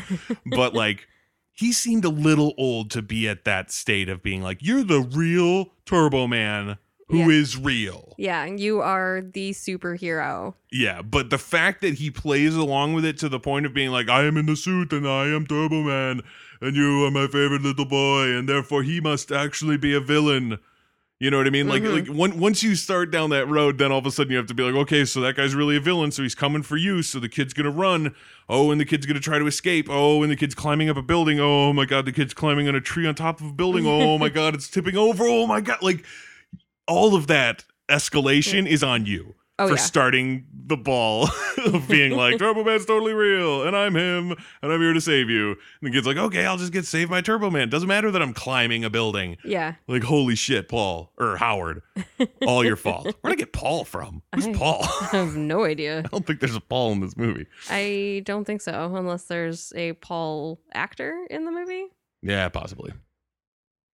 but 0.44 0.74
like 0.74 1.08
he 1.56 1.72
seemed 1.72 2.04
a 2.04 2.10
little 2.10 2.54
old 2.56 2.90
to 2.92 3.02
be 3.02 3.28
at 3.28 3.44
that 3.44 3.72
state 3.72 4.08
of 4.08 4.22
being 4.22 4.42
like, 4.42 4.58
"You're 4.60 4.84
the 4.84 5.00
real 5.00 5.72
Turbo 5.86 6.26
Man 6.28 6.76
who 7.08 7.30
is 7.30 7.56
Yeah. 7.56 7.60
real." 7.64 8.14
Yeah, 8.18 8.44
and 8.44 8.60
you 8.60 8.80
are 8.80 9.22
the 9.22 9.50
superhero. 9.50 10.54
Yeah, 10.70 11.02
but 11.02 11.30
the 11.30 11.38
fact 11.38 11.80
that 11.80 11.94
he 11.94 12.10
plays 12.10 12.54
along 12.54 12.94
with 12.94 13.04
it 13.04 13.18
to 13.18 13.28
the 13.28 13.40
point 13.40 13.64
of 13.66 13.72
being 13.74 13.90
like, 13.90 14.08
I 14.08 14.24
am 14.24 14.36
in 14.36 14.46
the 14.46 14.56
suit 14.56 14.92
and 14.92 15.08
I 15.08 15.26
am 15.28 15.46
Turbo 15.46 15.82
Man, 15.82 16.22
and 16.60 16.76
you 16.76 17.04
are 17.04 17.10
my 17.10 17.26
favorite 17.26 17.62
little 17.62 17.84
boy, 17.86 18.28
and 18.36 18.48
therefore 18.48 18.82
he 18.82 19.00
must 19.00 19.32
actually 19.32 19.76
be 19.78 19.94
a 19.94 20.00
villain. 20.00 20.58
You 21.18 21.30
know 21.30 21.38
what 21.38 21.46
I 21.46 21.50
mean? 21.50 21.66
Like, 21.66 21.82
Mhm. 21.82 21.92
like 21.94 22.06
one, 22.08 22.38
once 22.38 22.62
you 22.62 22.74
start 22.74 23.10
down 23.10 23.30
that 23.30 23.46
road, 23.48 23.78
then 23.78 23.90
all 23.90 23.98
of 23.98 24.04
a 24.04 24.10
sudden 24.10 24.30
you 24.32 24.36
have 24.36 24.46
to 24.48 24.54
be 24.54 24.62
like, 24.62 24.74
okay, 24.74 25.06
so 25.06 25.20
that 25.22 25.34
guy's 25.34 25.54
really 25.54 25.74
a 25.76 25.80
villain, 25.80 26.10
so 26.10 26.22
he's 26.22 26.34
coming 26.34 26.62
for 26.62 26.76
you. 26.76 27.02
So 27.02 27.18
the 27.18 27.28
kid's 27.30 27.54
gonna 27.54 27.70
run. 27.70 28.14
Oh, 28.50 28.70
and 28.70 28.78
the 28.78 28.84
kid's 28.84 29.06
gonna 29.06 29.18
try 29.20 29.38
to 29.38 29.46
escape. 29.46 29.88
Oh, 29.90 30.22
and 30.22 30.30
the 30.30 30.36
kid's 30.36 30.54
climbing 30.54 30.90
up 30.90 30.98
a 30.98 31.02
building. 31.02 31.40
Oh 31.40 31.72
my 31.72 31.86
god, 31.86 32.04
the 32.04 32.12
kid's 32.12 32.34
climbing 32.34 32.68
on 32.68 32.74
a 32.74 32.82
tree 32.82 33.06
on 33.06 33.14
top 33.14 33.40
of 33.40 33.46
a 33.46 33.52
building. 33.52 33.86
Oh 33.86 34.18
my 34.18 34.28
god, 34.28 34.54
it's 34.54 34.68
tipping 34.68 34.96
over. 34.98 35.24
Oh 35.26 35.46
my 35.46 35.62
god, 35.62 35.78
like 35.80 36.04
all 36.86 37.14
of 37.14 37.28
that 37.28 37.64
escalation 37.88 38.66
is 38.66 38.82
on 38.82 39.06
you 39.06 39.34
Oh 39.58 39.68
for 39.68 39.74
yeah. 39.76 39.80
starting 39.80 40.46
the 40.66 40.76
ball 40.76 41.30
of 41.64 41.88
being 41.88 42.12
like 42.12 42.38
Turbo 42.38 42.62
Man's 42.62 42.84
totally 42.84 43.14
real 43.14 43.62
and 43.66 43.74
I'm 43.74 43.96
him 43.96 44.32
and 44.60 44.70
I'm 44.72 44.80
here 44.80 44.92
to 44.92 45.00
save 45.00 45.30
you. 45.30 45.52
And 45.52 45.58
the 45.80 45.90
kid's 45.90 46.06
like, 46.06 46.18
okay, 46.18 46.44
I'll 46.44 46.58
just 46.58 46.72
get 46.74 46.84
saved 46.84 47.10
by 47.10 47.22
Turbo 47.22 47.50
Man. 47.50 47.70
Doesn't 47.70 47.88
matter 47.88 48.10
that 48.10 48.20
I'm 48.20 48.34
climbing 48.34 48.84
a 48.84 48.90
building. 48.90 49.38
yeah. 49.44 49.76
Like, 49.88 50.02
holy 50.02 50.34
shit, 50.34 50.68
Paul 50.68 51.10
or 51.18 51.38
Howard, 51.38 51.80
all 52.46 52.62
your 52.64 52.76
fault. 52.76 53.06
Where'd 53.22 53.32
I 53.32 53.36
get 53.36 53.54
Paul 53.54 53.84
from? 53.84 54.22
Who's 54.34 54.46
I- 54.46 54.52
Paul? 54.52 54.80
I 55.12 55.16
have 55.16 55.36
no 55.36 55.64
idea. 55.64 56.00
I 56.00 56.08
don't 56.08 56.26
think 56.26 56.40
there's 56.40 56.54
a 56.56 56.60
Paul 56.60 56.92
in 56.92 57.00
this 57.00 57.16
movie. 57.16 57.46
I 57.70 58.20
don't 58.26 58.44
think 58.44 58.60
so, 58.60 58.94
unless 58.94 59.24
there's 59.24 59.72
a 59.74 59.94
Paul 59.94 60.60
actor 60.74 61.24
in 61.30 61.46
the 61.46 61.50
movie. 61.50 61.86
Yeah, 62.22 62.50
possibly. 62.50 62.92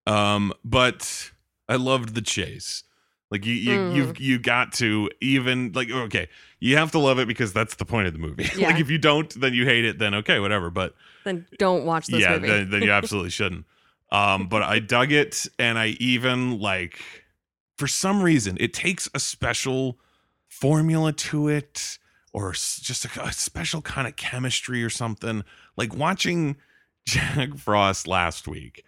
Um, 0.07 0.53
but 0.65 1.31
I 1.69 1.75
loved 1.75 2.15
the 2.15 2.21
chase. 2.23 2.83
Like 3.31 3.45
you, 3.45 3.53
you 3.53 3.71
Mm. 3.71 3.95
you've 3.95 4.19
you 4.19 4.37
got 4.39 4.73
to 4.73 5.09
even 5.21 5.71
like 5.73 5.89
okay, 5.89 6.27
you 6.59 6.75
have 6.77 6.91
to 6.91 6.99
love 6.99 7.17
it 7.17 7.27
because 7.27 7.53
that's 7.53 7.75
the 7.75 7.85
point 7.85 8.05
of 8.07 8.13
the 8.13 8.19
movie. 8.19 8.49
Yeah. 8.57 8.67
like 8.67 8.79
if 8.81 8.89
you 8.89 8.97
don't, 8.97 9.29
then 9.39 9.53
you 9.53 9.65
hate 9.65 9.85
it. 9.85 9.97
Then 9.99 10.13
okay, 10.15 10.39
whatever. 10.39 10.69
But 10.69 10.93
Then 11.23 11.45
don't 11.57 11.85
watch 11.85 12.07
this 12.07 12.21
yeah, 12.21 12.33
movie. 12.35 12.47
then, 12.49 12.69
then 12.69 12.81
you 12.83 12.91
absolutely 12.99 13.29
shouldn't. 13.31 13.65
Um, 14.11 14.47
but 14.49 14.61
I 14.63 14.79
dug 14.79 15.13
it, 15.13 15.47
and 15.57 15.79
I 15.79 15.95
even 16.01 16.59
like 16.59 16.99
for 17.77 17.87
some 17.87 18.21
reason 18.21 18.57
it 18.59 18.73
takes 18.73 19.09
a 19.15 19.19
special 19.19 19.97
formula 20.49 21.13
to 21.13 21.47
it, 21.47 21.97
or 22.33 22.51
just 22.51 23.05
a, 23.05 23.23
a 23.23 23.31
special 23.31 23.81
kind 23.81 24.07
of 24.07 24.17
chemistry 24.17 24.83
or 24.83 24.89
something. 24.89 25.43
Like 25.77 25.95
watching 25.95 26.57
Jack 27.05 27.55
Frost 27.55 28.07
last 28.07 28.47
week, 28.47 28.83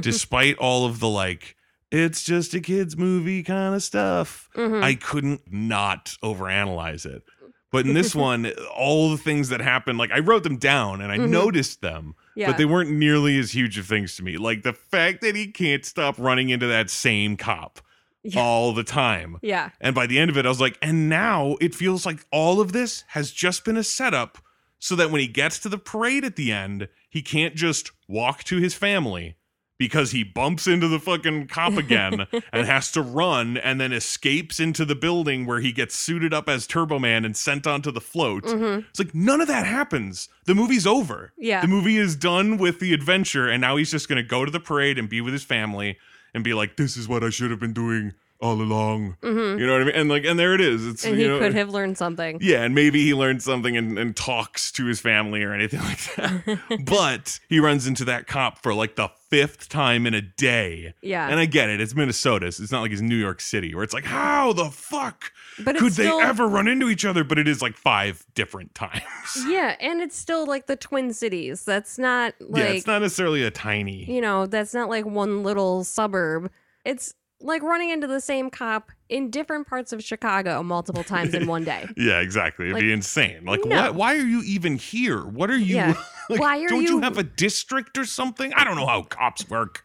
despite 0.00 0.56
all 0.56 0.86
of 0.86 0.98
the 1.00 1.08
like, 1.08 1.56
it's 1.92 2.24
just 2.24 2.54
a 2.54 2.60
kids 2.60 2.96
movie 2.96 3.42
kind 3.42 3.74
of 3.74 3.82
stuff. 3.82 4.48
Mhm. 4.56 4.82
I 4.82 4.94
couldn't 4.94 5.42
not 5.52 6.16
overanalyze 6.24 7.06
it. 7.06 7.22
But 7.70 7.86
in 7.86 7.94
this 7.94 8.14
one, 8.14 8.50
all 8.74 9.10
the 9.10 9.16
things 9.16 9.48
that 9.48 9.60
happened, 9.60 9.98
like 9.98 10.10
I 10.10 10.18
wrote 10.18 10.42
them 10.42 10.56
down 10.58 11.00
and 11.00 11.10
I 11.12 11.16
Mhm. 11.18 11.30
noticed 11.30 11.80
them, 11.80 12.14
yeah. 12.34 12.48
but 12.48 12.58
they 12.58 12.64
weren't 12.66 12.90
nearly 12.90 13.38
as 13.38 13.52
huge 13.52 13.78
of 13.78 13.86
things 13.86 14.14
to 14.16 14.22
me. 14.24 14.36
Like 14.36 14.62
the 14.62 14.74
fact 14.74 15.22
that 15.22 15.34
he 15.36 15.46
can't 15.46 15.84
stop 15.84 16.16
running 16.18 16.50
into 16.50 16.66
that 16.66 16.90
same 16.90 17.36
cop 17.36 17.80
Yeah. 18.24 18.40
all 18.40 18.74
the 18.74 18.84
time. 18.84 19.38
yeah. 19.42 19.70
And 19.80 19.94
by 19.94 20.06
the 20.06 20.18
end 20.18 20.30
of 20.30 20.36
it, 20.36 20.44
I 20.44 20.50
was 20.50 20.60
like, 20.60 20.76
and 20.82 21.08
now 21.08 21.56
it 21.62 21.74
feels 21.74 22.04
like 22.04 22.24
all 22.30 22.60
of 22.60 22.72
this 22.72 23.04
has 23.08 23.30
just 23.32 23.64
been 23.64 23.76
a 23.78 23.82
setup 23.84 24.38
so 24.78 24.94
that 24.96 25.10
when 25.10 25.20
he 25.22 25.26
gets 25.26 25.58
to 25.60 25.68
the 25.70 25.78
parade 25.78 26.24
at 26.24 26.36
the 26.36 26.52
end, 26.52 26.88
he 27.08 27.22
can't 27.22 27.54
just 27.54 27.90
walk 28.06 28.44
to 28.44 28.58
his 28.58 28.74
family 28.74 29.36
because 29.82 30.12
he 30.12 30.22
bumps 30.22 30.68
into 30.68 30.86
the 30.86 31.00
fucking 31.00 31.48
cop 31.48 31.72
again 31.76 32.24
and 32.52 32.66
has 32.68 32.92
to 32.92 33.02
run 33.02 33.56
and 33.56 33.80
then 33.80 33.92
escapes 33.92 34.60
into 34.60 34.84
the 34.84 34.94
building 34.94 35.44
where 35.44 35.58
he 35.58 35.72
gets 35.72 35.96
suited 35.96 36.32
up 36.32 36.48
as 36.48 36.68
Turbo 36.68 37.00
Man 37.00 37.24
and 37.24 37.36
sent 37.36 37.66
onto 37.66 37.90
the 37.90 38.00
float. 38.00 38.44
hmm 38.48 38.78
It's 38.90 39.00
like 39.00 39.12
none 39.12 39.40
of 39.40 39.48
that 39.48 39.66
happens. 39.66 40.28
The 40.44 40.54
movie's 40.54 40.86
over. 40.86 41.32
Yeah. 41.36 41.62
The 41.62 41.66
movie 41.66 41.96
is 41.96 42.14
done 42.14 42.58
with 42.58 42.78
the 42.78 42.94
adventure, 42.94 43.48
and 43.48 43.60
now 43.60 43.74
he's 43.76 43.90
just 43.90 44.08
going 44.08 44.22
to 44.22 44.28
go 44.28 44.44
to 44.44 44.52
the 44.52 44.60
parade 44.60 45.00
and 45.00 45.08
be 45.08 45.20
with 45.20 45.32
his 45.32 45.42
family 45.42 45.98
and 46.32 46.44
be 46.44 46.54
like, 46.54 46.76
"This 46.76 46.96
is 46.96 47.08
what 47.08 47.24
I 47.24 47.30
should 47.30 47.50
have 47.50 47.58
been 47.58 47.72
doing 47.72 48.12
all 48.42 48.60
along." 48.60 49.16
hmm 49.22 49.28
You 49.58 49.66
know 49.66 49.72
what 49.72 49.82
I 49.82 49.84
mean? 49.84 49.94
And 49.94 50.08
like, 50.10 50.24
and 50.26 50.38
there 50.38 50.54
it 50.54 50.60
is. 50.60 50.86
It's 50.86 51.04
And 51.04 51.16
you 51.16 51.22
he 51.22 51.28
know, 51.28 51.38
could 51.38 51.54
have 51.54 51.70
learned 51.70 51.96
something. 51.96 52.38
yeah, 52.42 52.62
and 52.64 52.74
maybe 52.74 53.02
he 53.02 53.14
learned 53.14 53.42
something 53.42 53.76
and, 53.76 53.98
and 53.98 54.14
talks 54.14 54.70
to 54.72 54.84
his 54.84 55.00
family 55.00 55.42
or 55.42 55.54
anything 55.54 55.80
like 55.90 56.14
that. 56.16 56.84
but 56.86 57.40
he 57.48 57.58
runs 57.60 57.86
into 57.86 58.04
that 58.06 58.26
cop 58.26 58.62
for 58.62 58.74
like 58.74 58.96
the 58.96 59.08
fifth 59.30 59.70
time 59.70 60.06
in 60.06 60.12
a 60.12 60.20
day. 60.20 60.92
yeah. 61.00 61.26
And 61.28 61.40
I 61.40 61.46
get 61.46 61.70
it. 61.70 61.80
It's 61.80 61.94
Minnesota. 61.94 62.52
So 62.52 62.62
it's 62.62 62.70
not 62.72 62.82
like 62.82 62.90
it's 62.92 63.00
New 63.00 63.16
York 63.16 63.40
City 63.40 63.74
where 63.74 63.82
it's 63.82 63.94
like, 63.94 64.04
how 64.04 64.52
the 64.52 64.66
fuck 64.66 65.32
but 65.64 65.76
could 65.78 65.94
still, 65.94 66.18
they 66.18 66.24
ever 66.24 66.46
run 66.46 66.68
into 66.68 66.90
each 66.90 67.06
other? 67.06 67.24
But 67.24 67.38
it 67.38 67.48
is 67.48 67.62
like 67.62 67.74
five 67.74 68.26
different 68.34 68.74
times. 68.74 69.02
Yeah, 69.46 69.76
and 69.80 70.02
it's 70.02 70.18
still 70.18 70.44
like 70.46 70.66
the 70.66 70.76
Twin 70.76 71.14
Cities. 71.14 71.64
That's 71.64 71.96
not 71.98 72.34
like 72.40 72.62
yeah, 72.62 72.68
it's 72.72 72.86
not 72.86 73.00
necessarily 73.00 73.42
a 73.42 73.50
tiny. 73.50 74.04
you 74.04 74.20
know, 74.20 74.44
that's 74.46 74.74
not 74.74 74.90
like 74.90 75.06
one 75.06 75.42
little 75.42 75.82
suburb. 75.84 76.50
It's 76.84 77.14
like 77.42 77.62
running 77.62 77.90
into 77.90 78.06
the 78.06 78.20
same 78.20 78.50
cop 78.50 78.90
in 79.08 79.30
different 79.30 79.66
parts 79.66 79.92
of 79.92 80.02
Chicago 80.02 80.62
multiple 80.62 81.04
times 81.04 81.34
in 81.34 81.46
one 81.46 81.64
day. 81.64 81.86
Yeah, 81.96 82.20
exactly. 82.20 82.70
It'd 82.70 82.80
be 82.80 82.92
insane. 82.92 83.44
Like, 83.44 83.64
no. 83.64 83.76
what? 83.76 83.94
Why 83.94 84.14
are 84.14 84.26
you 84.26 84.42
even 84.42 84.76
here? 84.76 85.22
What 85.24 85.50
are 85.50 85.58
you? 85.58 85.76
Yeah. 85.76 85.94
like, 86.30 86.40
Why 86.40 86.56
are 86.56 86.60
you 86.60 86.68
don't 86.68 86.82
you 86.82 86.96
you- 86.96 87.00
have 87.00 87.18
a 87.18 87.22
district 87.22 87.98
or 87.98 88.04
something? 88.04 88.52
I 88.54 88.64
don't 88.64 88.76
know 88.76 88.86
how 88.86 89.02
cops 89.02 89.48
work. 89.48 89.82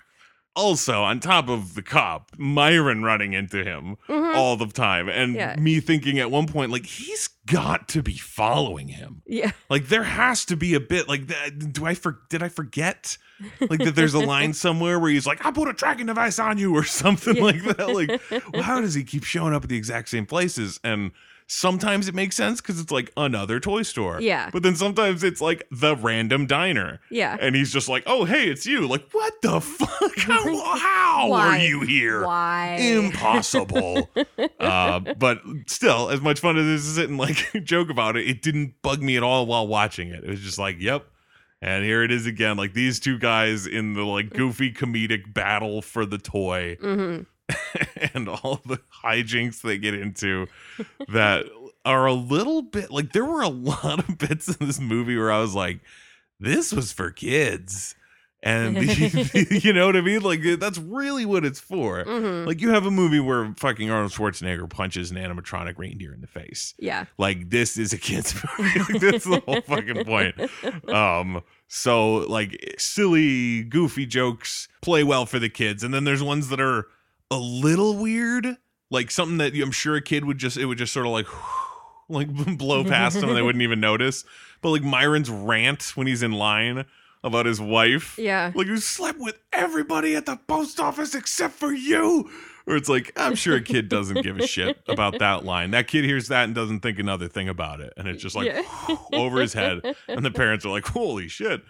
Also, 0.58 1.04
on 1.04 1.20
top 1.20 1.48
of 1.50 1.76
the 1.76 1.84
cop, 1.84 2.32
Myron 2.38 3.04
running 3.04 3.34
into 3.34 3.63
him 3.63 3.96
Mhm. 4.10 4.36
all 4.36 4.58
the 4.58 4.65
time, 4.65 5.08
and 5.08 5.36
Yeah. 5.36 5.56
me 5.58 5.80
thinking 5.80 6.17
at 6.17 6.32
one 6.32 6.48
point, 6.48 6.72
like, 6.72 6.88
he's 6.88 7.30
got 7.46 7.88
to 7.89 8.02
be 8.02 8.17
following 8.17 8.88
him. 8.88 9.22
Yeah. 9.28 9.52
Like, 9.70 9.88
there 9.88 10.04
has 10.04 10.43
to 10.46 10.56
be 10.58 10.74
a 10.74 10.80
bit 10.80 11.08
like 11.08 11.28
that. 11.28 11.72
Do 11.74 11.86
I 11.86 11.93
for 11.93 12.20
did 12.30 12.41
I 12.41 12.50
forget? 12.50 13.17
Like 13.62 13.80
that 13.84 13.96
there's 13.96 14.15
a 14.15 14.20
line 14.20 14.54
somewhere 14.65 14.98
where 15.00 15.12
he's 15.12 15.28
like, 15.28 15.46
I 15.46 15.52
put 15.52 15.67
a 15.67 15.74
tracking 15.74 16.08
device 16.08 16.39
on 16.39 16.58
you 16.58 16.74
or 16.76 16.84
something 16.84 17.36
Yeah. 17.38 17.43
like 17.43 17.63
that. 17.78 17.89
Like, 17.93 18.20
well, 18.54 18.63
how 18.63 18.82
does 18.82 18.96
he 18.96 19.04
keep 19.04 19.24
showing 19.24 19.54
up 19.54 19.63
at 19.63 19.70
the 19.70 19.78
exact 19.78 20.10
same 20.10 20.26
places? 20.26 20.80
And 20.84 21.12
sometimes 21.47 22.07
it 22.07 22.15
makes 22.15 22.36
sense 22.36 22.62
because 22.62 22.79
it's 22.79 22.91
like 22.91 23.12
another 23.17 23.60
toy 23.60 23.81
store. 23.81 24.21
Yeah. 24.21 24.49
But 24.51 24.63
then 24.63 24.75
sometimes 24.75 25.23
it's 25.23 25.41
like 25.41 25.65
the 25.71 25.95
random 25.95 26.45
diner. 26.45 26.99
Yeah. 27.10 27.38
And 27.39 27.55
he's 27.55 27.71
just 27.71 27.89
like, 27.89 28.03
oh, 28.05 28.25
hey, 28.25 28.49
it's 28.49 28.65
you. 28.65 28.88
Like, 28.88 29.10
what 29.12 29.33
the 29.41 29.62
fuck? 29.62 30.17
How, 30.17 30.77
how 30.77 31.31
are 31.31 31.57
you 31.57 31.81
here? 31.81 32.25
Why? 32.25 32.75
Impossible. 32.79 34.10
uh, 34.60 34.99
but 35.17 35.41
still, 35.67 36.10
as 36.10 36.19
much 36.19 36.41
fun 36.41 36.57
as 36.57 36.65
it 36.65 36.71
is 36.71 36.95
sit 36.95 37.10
and 37.10 37.17
like 37.17 37.38
joke 37.63 37.89
about 37.89 38.17
it, 38.17 38.27
it 38.27 38.41
didn't 38.41 38.81
bug 38.81 39.01
me 39.01 39.15
at 39.15 39.23
all 39.23 39.45
while 39.45 39.67
watching 39.67 40.10
it. 40.10 40.23
It 40.25 40.29
was 40.29 40.41
just 40.41 40.60
like, 40.60 40.77
yep. 40.79 41.05
And 41.62 41.86
here 41.86 42.03
it 42.03 42.12
is 42.12 42.25
again, 42.25 42.57
like 42.57 42.73
these 42.73 42.99
two 42.99 43.17
guys 43.17 43.65
in 43.65 43.93
the 43.93 44.03
like 44.03 44.31
goofy 44.31 44.71
comedic 44.73 45.33
battle 45.33 45.81
for 45.81 46.05
the 46.05 46.17
toy 46.17 46.77
hmm 46.81 47.21
and 48.13 48.27
all 48.27 48.62
the 48.65 48.79
hijinks 49.03 49.62
they 49.62 49.77
get 49.77 49.93
into 49.93 50.47
that 51.10 51.45
are 51.86 52.05
a 52.05 52.13
little 52.13 52.62
bit 52.62 52.91
like 52.91 53.13
there 53.13 53.25
were 53.25 53.41
a 53.41 53.47
lot 53.49 53.99
of 53.99 54.17
bits 54.17 54.47
in 54.55 54.67
this 54.67 54.79
movie 54.79 55.17
where 55.17 55.31
I 55.31 55.39
was 55.39 55.55
like, 55.55 55.79
this 56.39 56.73
was 56.73 56.91
for 56.91 57.12
kids. 57.12 57.95
And 58.43 58.77
you 59.33 59.73
know 59.73 59.88
what 59.88 59.95
I 59.95 60.01
mean? 60.01 60.21
Like 60.21 60.41
that's 60.60 60.77
really 60.77 61.25
what 61.25 61.43
it's 61.43 61.60
for. 61.60 62.03
hmm 62.03 62.45
Like 62.45 62.62
you 62.62 62.69
have 62.69 62.86
a 62.86 62.91
movie 62.91 63.19
where 63.19 63.51
fucking 63.57 63.89
Arnold 63.89 64.12
Schwarzenegger 64.12 64.69
punches 64.69 65.10
an 65.10 65.17
animatronic 65.17 65.77
reindeer 65.79 66.13
in 66.13 66.21
the 66.21 66.27
face. 66.27 66.75
yeah. 66.77 67.05
Like 67.17 67.49
this 67.49 67.77
is 67.77 67.93
a 67.93 67.97
kids 67.97 68.36
movie. 68.60 68.79
like, 68.79 69.01
that's 69.01 69.23
the 69.25 69.41
whole 69.45 69.62
fucking 69.62 70.05
point. 70.05 70.36
Um, 70.88 71.41
so 71.67 72.17
like 72.29 72.75
silly, 72.77 73.63
goofy 73.63 74.05
jokes 74.05 74.67
play 74.81 75.03
well 75.03 75.25
for 75.25 75.39
the 75.39 75.49
kids, 75.49 75.83
and 75.83 75.91
then 75.93 76.03
there's 76.03 76.21
ones 76.23 76.49
that 76.49 76.62
are 76.62 76.86
a 77.31 77.37
little 77.37 77.95
weird, 77.97 78.57
like 78.89 79.11
something 79.11 79.37
that 79.37 79.53
I'm 79.55 79.71
sure 79.71 79.95
a 79.95 80.01
kid 80.01 80.25
would 80.25 80.37
just 80.37 80.57
it 80.57 80.65
would 80.65 80.77
just 80.77 80.93
sort 80.93 81.05
of 81.05 81.11
like 81.11 81.27
like 82.09 82.57
blow 82.57 82.83
past 82.83 83.19
them 83.19 83.29
and 83.29 83.37
they 83.37 83.41
wouldn't 83.41 83.61
even 83.63 83.79
notice. 83.79 84.23
But 84.61 84.69
like 84.71 84.83
Myron's 84.83 85.29
rant 85.29 85.95
when 85.95 86.07
he's 86.07 86.23
in 86.23 86.31
line 86.31 86.85
about 87.23 87.45
his 87.45 87.59
wife. 87.59 88.17
Yeah. 88.17 88.51
Like 88.55 88.67
you 88.67 88.77
slept 88.77 89.19
with 89.19 89.37
everybody 89.51 90.15
at 90.15 90.25
the 90.25 90.37
post 90.37 90.79
office 90.79 91.15
except 91.15 91.55
for 91.55 91.73
you. 91.73 92.29
Or 92.65 92.75
it's 92.75 92.89
like, 92.89 93.13
I'm 93.15 93.35
sure 93.35 93.55
a 93.55 93.61
kid 93.61 93.87
doesn't 93.87 94.23
give 94.23 94.37
a 94.37 94.45
shit 94.45 94.77
about 94.89 95.19
that 95.19 95.45
line. 95.45 95.71
That 95.71 95.87
kid 95.87 96.03
hears 96.03 96.27
that 96.27 96.43
and 96.43 96.53
doesn't 96.53 96.81
think 96.81 96.99
another 96.99 97.29
thing 97.29 97.47
about 97.47 97.79
it. 97.79 97.93
And 97.95 98.09
it's 98.09 98.21
just 98.21 98.35
like 98.35 98.47
Yeah. 98.47 98.63
over 99.13 99.39
his 99.39 99.53
head. 99.53 99.95
And 100.09 100.25
the 100.25 100.31
parents 100.31 100.65
are 100.65 100.69
like, 100.69 100.85
holy 100.85 101.29
shit. 101.29 101.61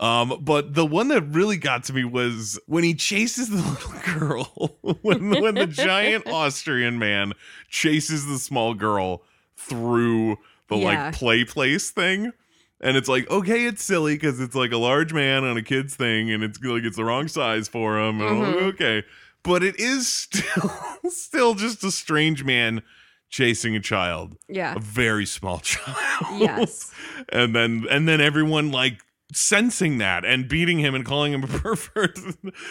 Um, 0.00 0.38
but 0.42 0.74
the 0.74 0.84
one 0.84 1.08
that 1.08 1.22
really 1.22 1.56
got 1.56 1.84
to 1.84 1.92
me 1.92 2.04
was 2.04 2.58
when 2.66 2.82
he 2.84 2.94
chases 2.94 3.48
the 3.48 3.56
little 4.06 4.18
girl, 4.18 4.76
when 5.02 5.30
when 5.40 5.54
the 5.54 5.66
giant 5.66 6.26
Austrian 6.28 6.98
man 6.98 7.32
chases 7.68 8.26
the 8.26 8.38
small 8.38 8.74
girl 8.74 9.22
through 9.56 10.36
the 10.68 10.76
Yeah. 10.76 11.04
like 11.06 11.14
play 11.14 11.44
place 11.44 11.90
thing. 11.90 12.32
And 12.80 12.96
it's 12.98 13.08
like, 13.08 13.30
okay, 13.30 13.64
it's 13.66 13.82
silly 13.82 14.14
because 14.14 14.40
it's 14.40 14.54
like 14.54 14.72
a 14.72 14.76
large 14.76 15.12
man 15.12 15.44
on 15.44 15.56
a 15.56 15.62
kid's 15.62 15.94
thing 15.94 16.30
and 16.30 16.42
it's 16.42 16.60
like 16.62 16.82
it's 16.82 16.96
the 16.96 17.04
wrong 17.04 17.28
size 17.28 17.68
for 17.68 17.98
him. 17.98 18.20
And 18.20 18.28
I'm 18.28 18.40
like, 18.40 18.62
okay. 18.74 19.04
But 19.42 19.62
it 19.62 19.78
is 19.78 20.08
still 20.12 20.70
still 21.08 21.54
just 21.54 21.84
a 21.84 21.90
strange 21.92 22.44
man 22.44 22.82
chasing 23.30 23.74
a 23.76 23.80
child. 23.80 24.36
Yeah. 24.48 24.74
A 24.74 24.80
very 24.80 25.24
small 25.24 25.60
child. 25.60 25.96
Yes. 26.40 26.92
and 27.32 27.54
then 27.54 27.86
and 27.88 28.08
then 28.08 28.20
everyone 28.20 28.70
like 28.72 29.00
sensing 29.32 29.98
that 29.98 30.24
and 30.24 30.48
beating 30.48 30.78
him 30.78 30.94
and 30.94 31.04
calling 31.04 31.32
him 31.32 31.42
a 31.42 31.46
pervert 31.58 32.18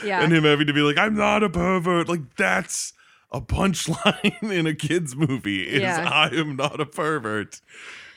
Yeah. 0.04 0.22
and 0.22 0.32
him 0.32 0.44
having 0.44 0.68
to 0.68 0.74
be 0.74 0.82
like 0.82 0.98
i'm 0.98 1.16
not 1.16 1.44
a 1.44 1.50
pervert 1.50 2.08
like 2.08 2.36
that's 2.36 2.94
a 3.32 3.42
punchline 3.42 4.42
in 4.52 4.68
a 4.68 4.74
kids 4.76 5.16
movie 5.16 5.64
is 5.64 5.82
Yeah. 5.82 6.08
i 6.10 6.28
am 6.28 6.56
not 6.56 6.80
a 6.80 6.86
pervert 6.86 7.60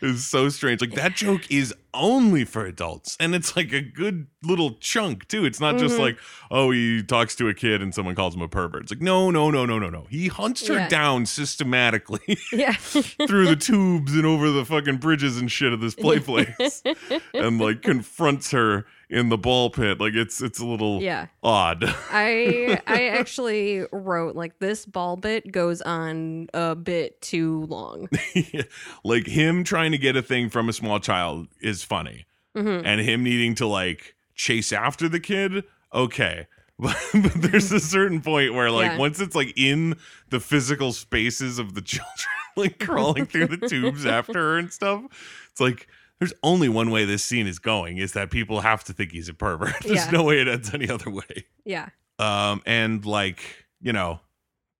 is 0.01 0.27
so 0.27 0.49
strange 0.49 0.81
like 0.81 0.93
that 0.95 1.15
joke 1.15 1.51
is 1.51 1.75
only 1.95 2.45
for 2.45 2.67
adults 2.67 3.17
and 3.19 3.35
it's 3.35 3.57
like 3.57 3.73
a 3.73 3.81
good 3.81 4.27
little 4.43 4.73
chunk 4.81 5.27
too 5.29 5.45
it's 5.45 5.61
not 5.61 5.79
just 5.79 5.97
Mhm. 5.97 6.01
like 6.01 6.19
oh 6.51 6.71
he 6.71 7.03
talks 7.03 7.35
to 7.37 7.49
a 7.49 7.55
kid 7.55 7.81
and 7.83 7.95
someone 7.95 8.15
calls 8.15 8.35
him 8.35 8.43
a 8.43 8.49
pervert 8.49 8.83
it's 8.83 8.93
like 8.93 9.01
no 9.01 9.31
no 9.31 9.51
no 9.51 9.65
no 9.65 9.79
no 9.79 9.89
no 9.89 10.07
he 10.11 10.29
hunts 10.29 10.67
her 10.69 10.75
Yeah. 10.75 10.89
down 10.89 11.25
systematically 11.27 12.39
yeah. 12.53 12.73
through 12.77 13.47
the 13.47 13.57
tubes 13.57 14.15
and 14.15 14.27
over 14.27 14.51
the 14.51 14.65
fucking 14.65 14.99
bridges 14.99 15.39
and 15.39 15.51
shit 15.51 15.73
of 15.73 15.81
this 15.81 15.95
play 15.95 16.19
place 16.19 16.83
and 17.35 17.59
like 17.61 17.83
confronts 17.83 18.51
her 18.51 18.87
in 19.09 19.29
the 19.29 19.38
ball 19.38 19.71
pit 19.71 20.01
like 20.01 20.14
it's 20.14 20.42
it's 20.42 20.59
a 20.59 20.64
little 20.66 21.01
yeah. 21.01 21.27
odd 21.42 21.85
I 22.11 22.81
I 22.87 23.07
actually 23.09 23.85
wrote 23.92 24.35
like 24.35 24.59
this 24.59 24.85
ball 24.85 25.16
bit 25.16 25.53
goes 25.53 25.81
on 25.83 26.49
a 26.53 26.75
bit 26.75 27.21
too 27.21 27.66
long. 27.66 28.09
like 29.05 29.27
him 29.27 29.62
trying 29.64 29.92
to 29.92 29.99
get 29.99 30.16
a 30.16 30.23
thing 30.23 30.51
from 30.51 30.69
a 30.69 30.73
small 30.73 30.99
child 31.01 31.49
is 31.61 31.83
funny 31.85 32.27
hmm 32.57 32.81
and 32.85 33.01
him 33.01 33.23
needing 33.23 33.55
to 33.57 33.66
like 33.66 34.14
chase 34.35 34.73
after 34.73 35.09
the 35.09 35.21
kid 35.21 35.62
okay 35.95 36.47
but, 36.79 36.97
but 37.14 37.33
there's 37.37 37.73
a 37.73 37.81
certain 37.81 38.21
point 38.21 38.53
where 38.55 38.71
like 38.71 38.92
Yeah. 38.92 38.99
once 38.99 39.21
it's 39.21 39.35
like 39.37 39.53
in 39.57 39.97
the 40.31 40.40
physical 40.40 40.92
spaces 40.92 41.59
of 41.59 41.75
the 41.75 41.81
children 41.81 42.29
like 42.57 42.79
crawling 42.79 43.25
through 43.27 43.47
the 43.47 43.69
tubes 43.69 44.05
after 44.05 44.35
her 44.35 44.59
and 44.59 44.73
stuff 44.73 45.03
it's 45.51 45.61
like 45.61 45.87
there's 46.18 46.33
only 46.42 46.68
one 46.68 46.90
way 46.90 47.05
this 47.05 47.22
scene 47.24 47.46
is 47.46 47.59
going 47.59 47.98
is 47.98 48.12
that 48.12 48.31
people 48.31 48.61
have 48.61 48.83
to 48.85 48.92
think 48.92 49.12
he's 49.12 49.29
a 49.29 49.35
pervert 49.35 49.74
there's 49.83 50.05
Yeah. 50.07 50.11
no 50.11 50.22
way 50.24 50.40
it 50.40 50.48
ends 50.48 50.72
any 50.74 50.88
other 50.90 51.11
way 51.11 51.44
Yeah. 51.64 51.88
um 52.18 52.62
and 52.66 53.05
like 53.05 53.40
you 53.81 53.92
know 53.92 54.20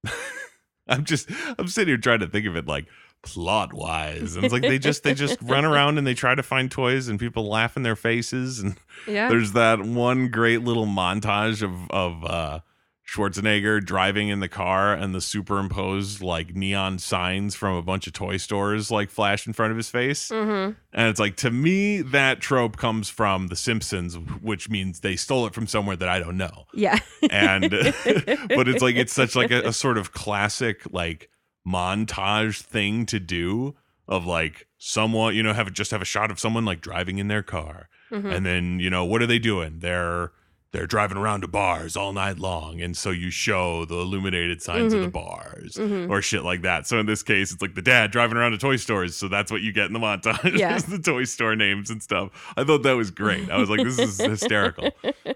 i'm 0.89 1.05
just 1.05 1.29
i'm 1.59 1.69
sitting 1.69 1.89
here 1.89 1.99
trying 1.99 2.21
to 2.21 2.27
think 2.29 2.47
of 2.47 2.57
it 2.57 2.67
like 2.67 2.87
plot 3.23 3.73
wise 3.73 4.37
and 4.37 4.45
it's 4.45 4.53
like 4.53 4.63
they 4.63 4.79
just 4.79 5.03
they 5.03 5.13
just 5.15 5.37
run 5.43 5.65
around 5.71 5.99
and 5.99 6.07
they 6.07 6.15
try 6.15 6.35
to 6.35 6.43
find 6.45 6.71
toys 6.71 7.09
and 7.09 7.19
people 7.19 7.49
laugh 7.49 7.77
in 7.77 7.83
their 7.83 7.97
faces 7.97 8.61
and 8.61 8.77
Yeah. 9.07 9.29
there's 9.29 9.53
that 9.53 9.81
one 9.81 10.29
great 10.29 10.63
little 10.63 10.87
montage 10.87 11.63
of 11.63 11.91
of 11.91 12.25
uh 12.25 12.61
Schwarzenegger 13.09 13.85
driving 13.85 14.29
in 14.29 14.41
the 14.41 14.49
car 14.49 14.93
and 14.93 15.15
the 15.15 15.21
superimposed 15.21 16.21
like 16.23 16.57
neon 16.57 16.99
signs 16.99 17.55
from 17.55 17.77
a 17.77 17.83
bunch 17.83 18.07
of 18.09 18.13
toy 18.13 18.37
stores 18.37 18.91
like 18.91 19.11
flash 19.11 19.47
in 19.47 19.53
front 19.53 19.71
of 19.71 19.77
his 19.77 19.89
face. 19.89 20.29
hmm 20.31 20.71
And 20.93 21.09
it's 21.09 21.21
like 21.21 21.37
to 21.37 21.51
me 21.51 22.03
that 22.03 22.41
trope 22.41 22.77
comes 22.77 23.09
from 23.09 23.47
The 23.47 23.57
Simpsons, 23.57 24.17
which 24.17 24.69
means 24.69 25.01
they 25.01 25.15
stole 25.17 25.47
it 25.47 25.55
from 25.55 25.67
somewhere 25.69 25.97
that 25.97 26.09
I 26.09 26.19
don't 26.19 26.37
know. 26.37 26.65
Yeah. 26.75 26.99
And 27.31 27.71
but 27.71 28.69
it's 28.69 28.83
like 28.83 28.97
it's 28.97 29.13
such 29.13 29.37
like 29.37 29.51
a, 29.53 29.69
a 29.69 29.73
sort 29.73 29.99
of 29.99 30.13
classic 30.13 30.83
like 30.93 31.31
montage 31.67 32.63
thing 32.63 33.07
to 33.07 33.21
do 33.21 33.75
of 34.09 34.25
like 34.27 34.67
someone 34.79 35.35
you 35.35 35.43
know 35.43 35.53
have 35.53 35.73
just 35.73 35.91
have 35.91 36.03
a 36.03 36.05
shot 36.07 36.31
of 36.31 36.39
someone 36.39 36.65
like 36.65 36.81
driving 36.81 37.19
in 37.19 37.29
their 37.29 37.43
car 37.43 37.89
Mhm. 38.13 38.33
and 38.37 38.47
then 38.47 38.79
you 38.79 38.89
know 38.89 39.05
what 39.05 39.21
are 39.21 39.27
they 39.27 39.41
doing 39.41 39.81
they're 39.81 40.31
they're 40.73 40.87
driving 40.87 41.17
around 41.17 41.41
to 41.43 41.49
bars 41.49 41.97
all 41.97 42.13
night 42.13 42.39
long 42.39 42.81
and 42.83 42.97
so 42.97 43.11
you 43.11 43.31
show 43.31 43.85
the 43.87 43.95
illuminated 43.95 44.61
signs 44.61 44.93
of 44.93 45.01
the 45.01 45.09
bars 45.09 45.77
Mhm. 45.77 46.11
or 46.11 46.21
shit 46.21 46.43
like 46.43 46.63
that. 46.63 46.87
So 46.87 46.99
in 46.99 47.07
this 47.07 47.23
case 47.23 47.53
it's 47.53 47.63
like 47.63 47.75
the 47.75 47.83
dad 47.83 48.11
driving 48.11 48.37
around 48.37 48.51
to 48.53 48.59
toy 48.59 48.77
stores 48.77 49.17
so 49.17 49.29
that's 49.29 49.51
what 49.53 49.63
you 49.63 49.73
get 49.73 49.87
in 49.87 49.93
the 49.93 49.99
montage 50.01 50.43
Yeah. 50.59 50.77
the 50.79 50.99
toy 50.99 51.25
store 51.25 51.55
names 51.57 51.89
and 51.89 52.03
stuff. 52.03 52.31
I 52.57 52.65
thought 52.65 52.83
that 52.83 52.93
was 52.97 53.11
great. 53.11 53.51
I 53.51 53.59
was 53.59 53.71
like 53.71 53.85
this 53.85 53.99
is 53.99 54.19
hysterical. 54.35 54.91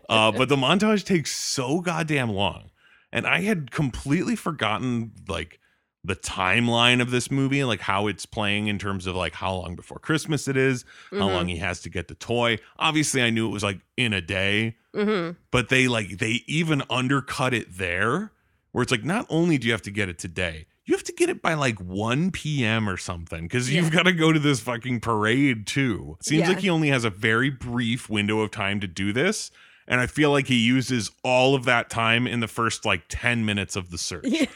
Uh, 0.08 0.32
but 0.32 0.48
the 0.48 0.56
montage 0.56 1.04
takes 1.04 1.30
so 1.34 1.80
goddamn 1.80 2.30
long 2.30 2.70
and 3.12 3.26
i 3.26 3.40
had 3.40 3.70
completely 3.70 4.34
forgotten 4.36 5.12
like 5.28 5.59
the 6.02 6.16
timeline 6.16 7.02
of 7.02 7.10
this 7.10 7.30
movie 7.30 7.62
like 7.64 7.80
how 7.80 8.06
it's 8.06 8.24
playing 8.24 8.68
in 8.68 8.78
terms 8.78 9.06
of 9.06 9.14
like 9.14 9.34
how 9.34 9.54
long 9.54 9.76
before 9.76 9.98
christmas 9.98 10.48
it 10.48 10.56
is 10.56 10.84
how 11.10 11.16
Mhm. 11.28 11.34
long 11.34 11.48
he 11.48 11.58
has 11.58 11.80
to 11.82 11.90
get 11.90 12.08
the 12.08 12.14
toy 12.14 12.58
obviously 12.78 13.22
i 13.22 13.28
knew 13.30 13.46
it 13.46 13.52
was 13.52 13.62
like 13.62 13.80
in 13.98 14.12
a 14.14 14.20
day 14.22 14.76
Mhm. 14.94 15.36
but 15.50 15.68
they 15.68 15.88
like 15.88 16.18
they 16.18 16.42
even 16.46 16.82
undercut 16.88 17.52
it 17.52 17.76
there 17.76 18.32
where 18.72 18.82
it's 18.82 18.90
like 18.90 19.04
not 19.04 19.26
only 19.28 19.58
do 19.58 19.66
you 19.66 19.72
have 19.72 19.82
to 19.82 19.90
get 19.90 20.08
it 20.08 20.18
today 20.18 20.66
you 20.86 20.94
have 20.96 21.04
to 21.04 21.12
get 21.12 21.28
it 21.28 21.42
by 21.42 21.52
like 21.54 21.78
1 21.78 22.30
p.m 22.30 22.88
or 22.88 22.96
something 22.96 23.42
because 23.42 23.70
you've 23.72 23.90
got 23.92 24.04
to 24.04 24.12
go 24.12 24.32
to 24.32 24.38
this 24.40 24.58
fucking 24.60 25.00
parade 25.00 25.66
too 25.66 26.16
seems 26.22 26.40
Yeah. 26.40 26.48
like 26.48 26.60
he 26.60 26.70
only 26.70 26.88
has 26.88 27.04
a 27.04 27.10
very 27.10 27.50
brief 27.50 28.08
window 28.08 28.40
of 28.40 28.50
time 28.50 28.80
to 28.80 28.86
do 28.88 29.12
this 29.12 29.50
and 29.86 30.00
i 30.00 30.06
feel 30.06 30.30
like 30.30 30.46
he 30.46 30.56
uses 30.56 31.10
all 31.22 31.54
of 31.54 31.64
that 31.66 31.90
time 31.90 32.26
in 32.26 32.40
the 32.40 32.48
first 32.48 32.86
like 32.86 33.02
10 33.10 33.44
minutes 33.44 33.76
of 33.76 33.90
the 33.90 33.98
search 33.98 34.24
Yeah. 34.26 34.46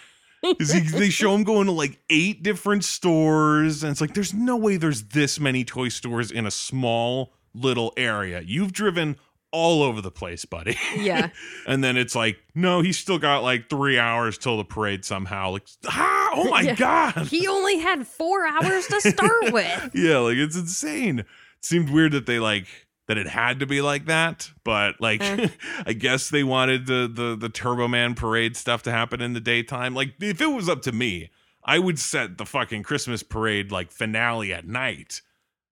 Because 0.59 0.93
they 0.93 1.11
show 1.11 1.35
him 1.35 1.45
going 1.45 1.67
to 1.67 1.73
like 1.73 1.99
eight 2.11 2.43
different 2.43 2.85
stores 2.85 3.83
and 3.83 3.91
it's 3.93 4.01
like 4.01 4.15
there's 4.15 4.35
no 4.35 4.57
way 4.57 4.77
there's 4.77 5.05
this 5.09 5.41
many 5.41 5.65
toy 5.65 5.89
stores 5.89 6.31
in 6.31 6.47
a 6.47 6.51
small 6.51 7.33
little 7.55 7.93
area 7.97 8.41
you've 8.45 8.73
driven 8.73 9.17
all 9.53 9.83
over 9.83 10.01
the 10.01 10.11
place 10.11 10.45
buddy 10.45 10.77
Yeah. 10.97 11.29
and 11.67 11.83
then 11.85 11.97
it's 11.97 12.15
like 12.17 12.37
no 12.55 12.81
he's 12.81 12.99
still 12.99 13.19
got 13.19 13.43
like 13.45 13.71
three 13.71 13.99
hours 13.99 14.37
till 14.39 14.57
the 14.57 14.65
parade 14.65 15.05
somehow 15.05 15.51
like 15.51 15.67
ah, 15.87 16.31
oh 16.35 16.51
my 16.51 16.63
Yeah. 16.63 16.75
god 16.75 17.27
He 17.29 17.47
only 17.47 17.79
had 17.79 18.07
four 18.07 18.45
hours 18.47 18.87
to 18.89 19.01
start 19.01 19.33
with. 19.53 19.91
yeah 19.95 20.19
like 20.19 20.37
it's 20.37 20.57
insane 20.57 21.21
it 21.21 21.27
seemed 21.63 21.89
weird 21.91 22.13
that 22.13 22.27
they 22.27 22.39
like 22.41 22.67
that 23.07 23.19
it 23.19 23.29
had 23.29 23.61
to 23.61 23.67
be 23.67 23.81
like 23.81 24.07
that 24.07 24.51
but 24.65 25.01
like 25.01 25.21
Eh. 25.21 25.49
i 25.87 25.93
guess 25.93 26.31
they 26.31 26.45
wanted 26.45 26.87
the 26.87 27.11
the 27.13 27.37
the 27.37 27.49
turbo 27.49 27.89
man 27.89 28.15
parade 28.15 28.57
stuff 28.57 28.83
to 28.83 28.91
happen 28.91 29.21
in 29.21 29.33
the 29.33 29.41
daytime 29.41 29.95
like 29.95 30.15
if 30.21 30.41
it 30.41 30.47
was 30.47 30.69
up 30.69 30.83
to 30.83 30.93
me 30.93 31.31
I 31.65 31.79
would 31.79 31.99
set 31.99 32.37
the 32.37 32.45
fucking 32.45 32.83
Christmas 32.83 33.23
parade 33.23 33.73
like 33.73 33.91
finale 33.91 34.53
at 34.53 34.67
night 34.67 35.23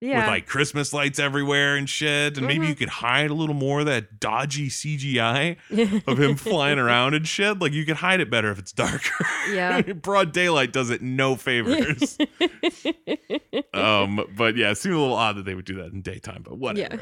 Yeah. 0.03 0.19
with 0.19 0.27
like 0.27 0.45
Christmas 0.47 0.91
lights 0.91 1.17
everywhere 1.17 1.75
and 1.77 1.89
shit. 1.89 2.37
And 2.37 2.45
maybe 2.45 2.65
Mhm. 2.65 2.69
you 2.69 2.75
could 2.75 2.89
hide 2.89 3.29
a 3.29 3.33
little 3.33 3.55
more 3.55 3.79
of 3.79 3.85
that 3.85 4.19
dodgy 4.19 4.67
CGI 4.69 5.55
of 6.07 6.19
him 6.19 6.35
flying 6.35 6.77
around 6.77 7.13
and 7.13 7.25
shit. 7.27 7.59
Like 7.59 7.71
you 7.71 7.85
could 7.85 7.95
hide 7.97 8.19
it 8.19 8.29
better 8.29 8.51
if 8.51 8.59
it's 8.59 8.71
darker. 8.73 9.25
Yeah. 9.51 9.81
Broad 9.93 10.33
daylight 10.33 10.73
does 10.73 10.89
it 10.89 11.01
no 11.01 11.35
favors. 11.37 12.17
um, 13.73 14.25
but 14.35 14.55
yeah, 14.57 14.71
it 14.71 14.75
seemed 14.77 14.95
a 14.95 14.99
little 14.99 15.15
odd 15.15 15.37
that 15.37 15.45
they 15.45 15.55
would 15.55 15.65
do 15.65 15.75
that 15.75 15.93
in 15.93 16.01
daytime, 16.01 16.43
but 16.43 16.57
whatever. 16.57 17.01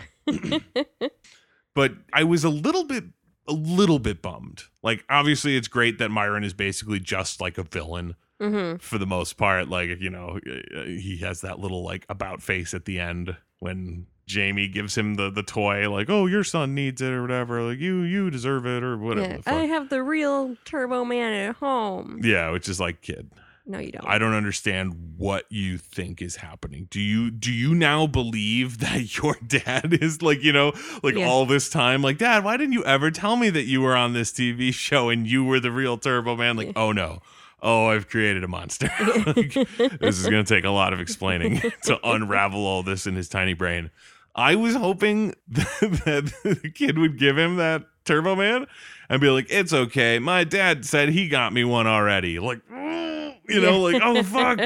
but 1.76 1.94
I 2.14 2.24
was 2.24 2.44
a 2.44 2.50
little 2.50 2.84
bit 2.84 3.06
a 3.48 3.54
little 3.54 4.00
bit 4.00 4.22
bummed. 4.22 4.64
Like 4.84 5.04
obviously 5.10 5.58
it's 5.58 5.68
great 5.68 5.98
that 5.98 6.10
Myron 6.10 6.44
is 6.44 6.54
basically 6.54 7.00
just 7.00 7.42
like 7.42 7.58
a 7.58 7.64
villain 7.64 8.16
hmm 8.42 8.76
for 8.78 8.98
the 8.98 9.06
most 9.06 9.38
part. 9.38 9.70
Like, 9.70 10.00
you 10.02 10.10
know, 10.10 10.40
uh, 10.46 10.84
he 10.86 11.18
has 11.22 11.42
that 11.42 11.60
little 11.60 11.84
like 11.84 12.06
about 12.10 12.42
face 12.42 12.74
at 12.74 12.86
the 12.86 13.00
end 13.00 13.36
when 13.60 14.08
Jamie 14.26 14.68
gives 14.68 14.98
him 14.98 15.16
the 15.16 15.30
the 15.30 15.44
toy, 15.44 15.90
like, 15.92 16.10
"Oh, 16.10 16.26
your 16.26 16.44
son 16.44 16.74
needs 16.74 17.02
it" 17.02 17.12
or 17.12 17.22
whatever. 17.22 17.62
Like, 17.62 17.80
you 17.80 18.02
you 18.02 18.30
deserve 18.30 18.66
it 18.66 18.84
or 18.84 18.98
whatever. 18.98 19.42
Yeah. 19.46 19.56
I 19.56 19.66
have 19.66 19.90
the 19.90 20.02
real 20.02 20.56
Turbo 20.66 21.04
Man 21.06 21.34
at 21.34 21.56
home. 21.58 22.22
yeah, 22.24 22.50
which 22.52 22.68
is 22.70 22.80
like, 22.80 23.02
kid, 23.02 23.30
No, 23.68 23.78
you 23.80 23.92
don't. 23.92 24.08
I 24.08 24.18
don't 24.18 24.34
understand 24.34 25.16
what 25.18 25.46
you 25.50 25.78
think 25.78 26.22
is 26.22 26.38
happening. 26.38 26.88
Do 26.90 27.02
you 27.02 27.30
do 27.30 27.52
you 27.52 27.76
now 27.76 28.08
believe 28.08 28.78
that 28.80 29.18
your 29.22 29.36
dad 29.46 29.98
is 30.02 30.22
like, 30.22 30.42
you 30.44 30.54
know, 30.54 30.72
like 31.04 31.16
Yeah. 31.16 31.28
all 31.28 31.46
this 31.46 31.70
time, 31.70 32.02
like, 32.02 32.18
Dad, 32.18 32.44
why 32.46 32.56
didn't 32.58 32.74
you 32.74 32.86
ever 32.86 33.12
tell 33.12 33.36
me 33.36 33.50
that 33.50 33.66
you 33.66 33.82
were 33.82 33.96
on 33.98 34.14
this 34.14 34.32
TV 34.32 34.74
show 34.74 35.10
and 35.10 35.28
you 35.28 35.44
were 35.44 35.60
the 35.60 35.72
real 35.72 35.98
Turbo 35.98 36.36
Man? 36.38 36.56
Like, 36.56 36.72
oh 36.76 36.92
no. 36.94 37.22
Oh, 37.62 37.88
I've 37.88 38.10
created 38.10 38.44
a 38.44 38.48
monster. 38.48 38.92
Like, 39.26 39.54
this 40.00 40.18
is 40.18 40.28
going 40.28 40.44
to 40.44 40.56
take 40.56 40.66
a 40.66 40.70
lot 40.70 40.94
of 40.94 41.00
explaining 41.00 41.62
to 41.84 42.00
unravel 42.04 42.66
all 42.66 42.82
this 42.84 43.06
in 43.06 43.16
his 43.16 43.30
tiny 43.30 43.54
brain. 43.54 43.92
I 44.36 44.56
was 44.56 44.76
hoping 44.76 45.36
that, 45.50 46.34
the 46.44 46.72
kid 46.74 46.98
would 46.98 47.20
give 47.20 47.38
him 47.38 47.58
that 47.58 47.84
Turbo 48.06 48.36
Man 48.36 48.66
and 49.10 49.22
be 49.22 49.30
like, 49.30 49.48
"It's 49.50 49.74
okay. 49.74 50.20
My 50.20 50.44
dad 50.44 50.86
said 50.86 51.10
he 51.10 51.28
got 51.28 51.54
me 51.54 51.64
one 51.64 51.86
already." 51.86 52.40
Like, 52.40 52.62
mm, 52.72 53.21
you 53.54 53.62
know, 53.62 53.80
like, 53.80 54.02
"Oh 54.04 54.24
fuck," 54.24 54.60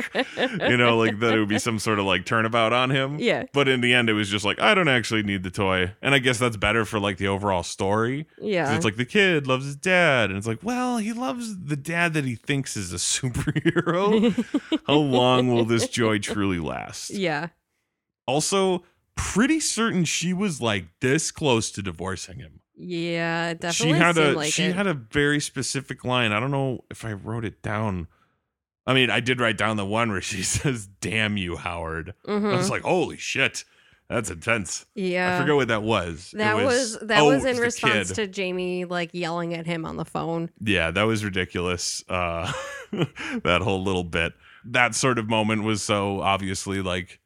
you 0.69 0.77
know, 0.77 0.97
like 0.97 1.19
that 1.19 1.33
it 1.33 1.39
would 1.39 1.49
be 1.49 1.59
some 1.59 1.79
sort 1.79 1.99
of 1.99 2.05
like 2.05 2.25
turnabout 2.25 2.73
on 2.73 2.89
him. 2.89 3.19
Yeah. 3.19 3.43
But 3.53 3.67
in 3.67 3.81
the 3.81 3.93
end, 3.93 4.09
it 4.09 4.13
was 4.13 4.29
just 4.29 4.45
like, 4.45 4.59
I 4.59 4.73
don't 4.73 4.87
actually 4.87 5.23
need 5.23 5.43
the 5.43 5.51
toy, 5.51 5.93
and 6.01 6.13
I 6.15 6.19
guess 6.19 6.39
that's 6.39 6.57
better 6.57 6.85
for 6.85 6.99
like 6.99 7.17
the 7.17 7.27
overall 7.27 7.63
story. 7.63 8.27
Yeah. 8.39 8.75
It's 8.75 8.85
like 8.85 8.95
the 8.97 9.05
kid 9.05 9.47
loves 9.47 9.65
his 9.65 9.75
dad, 9.75 10.29
and 10.29 10.37
it's 10.37 10.47
like, 10.47 10.59
well, 10.63 10.97
he 10.97 11.13
loves 11.13 11.57
the 11.65 11.75
dad 11.75 12.13
that 12.13 12.25
he 12.25 12.35
thinks 12.35 12.77
is 12.77 12.93
a 12.93 12.97
superhero. 12.97 14.79
How 14.87 14.93
long 14.95 15.53
will 15.53 15.65
this 15.65 15.87
joy 15.87 16.19
truly 16.19 16.59
last? 16.59 17.09
yeah. 17.11 17.49
Also, 18.27 18.83
pretty 19.15 19.59
certain 19.59 20.03
she 20.03 20.33
was 20.33 20.59
like 20.61 20.85
this 20.99 21.31
close 21.31 21.71
to 21.71 21.81
divorcing 21.81 22.39
him. 22.39 22.61
Yeah. 22.75 23.51
It 23.51 23.73
she 23.73 23.89
had 23.91 24.17
a 24.17 24.33
like 24.33 24.51
she 24.51 24.63
it. 24.65 24.75
had 24.75 24.87
a 24.87 24.93
very 24.93 25.39
specific 25.39 26.03
line. 26.03 26.31
I 26.31 26.39
don't 26.39 26.51
know 26.51 26.83
if 26.89 27.05
I 27.05 27.13
wrote 27.13 27.45
it 27.45 27.61
down. 27.61 28.07
I 28.87 28.93
mean, 28.93 29.09
I 29.09 29.19
did 29.19 29.39
write 29.39 29.57
down 29.57 29.77
the 29.77 29.85
one 29.85 30.11
where 30.11 30.21
she 30.21 30.43
says, 30.43 30.87
"Damn 31.01 31.37
you, 31.37 31.55
Howard." 31.57 32.13
I 32.27 32.31
Mhm. 32.31 32.55
was 32.57 32.69
like, 32.69 32.83
"Holy 32.83 33.17
shit, 33.17 33.63
that's 34.09 34.29
intense." 34.29 34.85
Yeah. 34.93 35.35
I 35.35 35.41
forget 35.41 35.55
what 35.55 35.67
that 35.69 35.81
was. 35.83 36.31
That 36.37 36.55
was, 36.57 36.97
that 37.01 37.21
oh, 37.21 37.29
was 37.29 37.45
in 37.45 37.57
response 37.57 38.11
to 38.13 38.27
Jamie 38.27 38.85
like 38.85 39.09
yelling 39.13 39.53
at 39.53 39.65
him 39.65 39.85
on 39.85 39.97
the 39.97 40.05
phone. 40.05 40.49
Yeah, 40.61 40.91
that 40.91 41.03
was 41.03 41.23
ridiculous. 41.25 42.03
Uh, 42.07 42.51
that 42.91 43.61
whole 43.63 43.83
little 43.83 44.03
bit. 44.03 44.33
That 44.65 44.95
sort 44.95 45.19
of 45.19 45.27
moment 45.29 45.63
was 45.63 45.81
so 45.83 46.21
obviously 46.21 46.81
like 46.81 47.19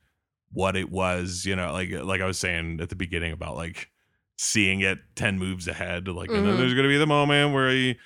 what 0.52 0.76
it 0.76 0.90
was, 0.90 1.46
you 1.46 1.56
know, 1.56 1.72
like 1.74 1.92
like 1.92 2.22
I 2.22 2.26
was 2.26 2.38
saying 2.40 2.80
at 2.82 2.90
the 2.90 2.96
beginning 2.96 3.32
about 3.34 3.56
like 3.56 3.90
seeing 4.38 4.80
it 4.80 4.98
10 5.16 5.38
moves 5.38 5.68
ahead 5.68 6.08
like 6.08 6.30
and 6.30 6.46
then 6.48 6.54
Mhm. 6.54 6.58
there's 6.58 6.74
going 6.74 6.84
to 6.86 6.90
be 6.90 6.98
the 6.98 7.06
moment 7.06 7.54
where 7.54 7.70
he 7.70 7.98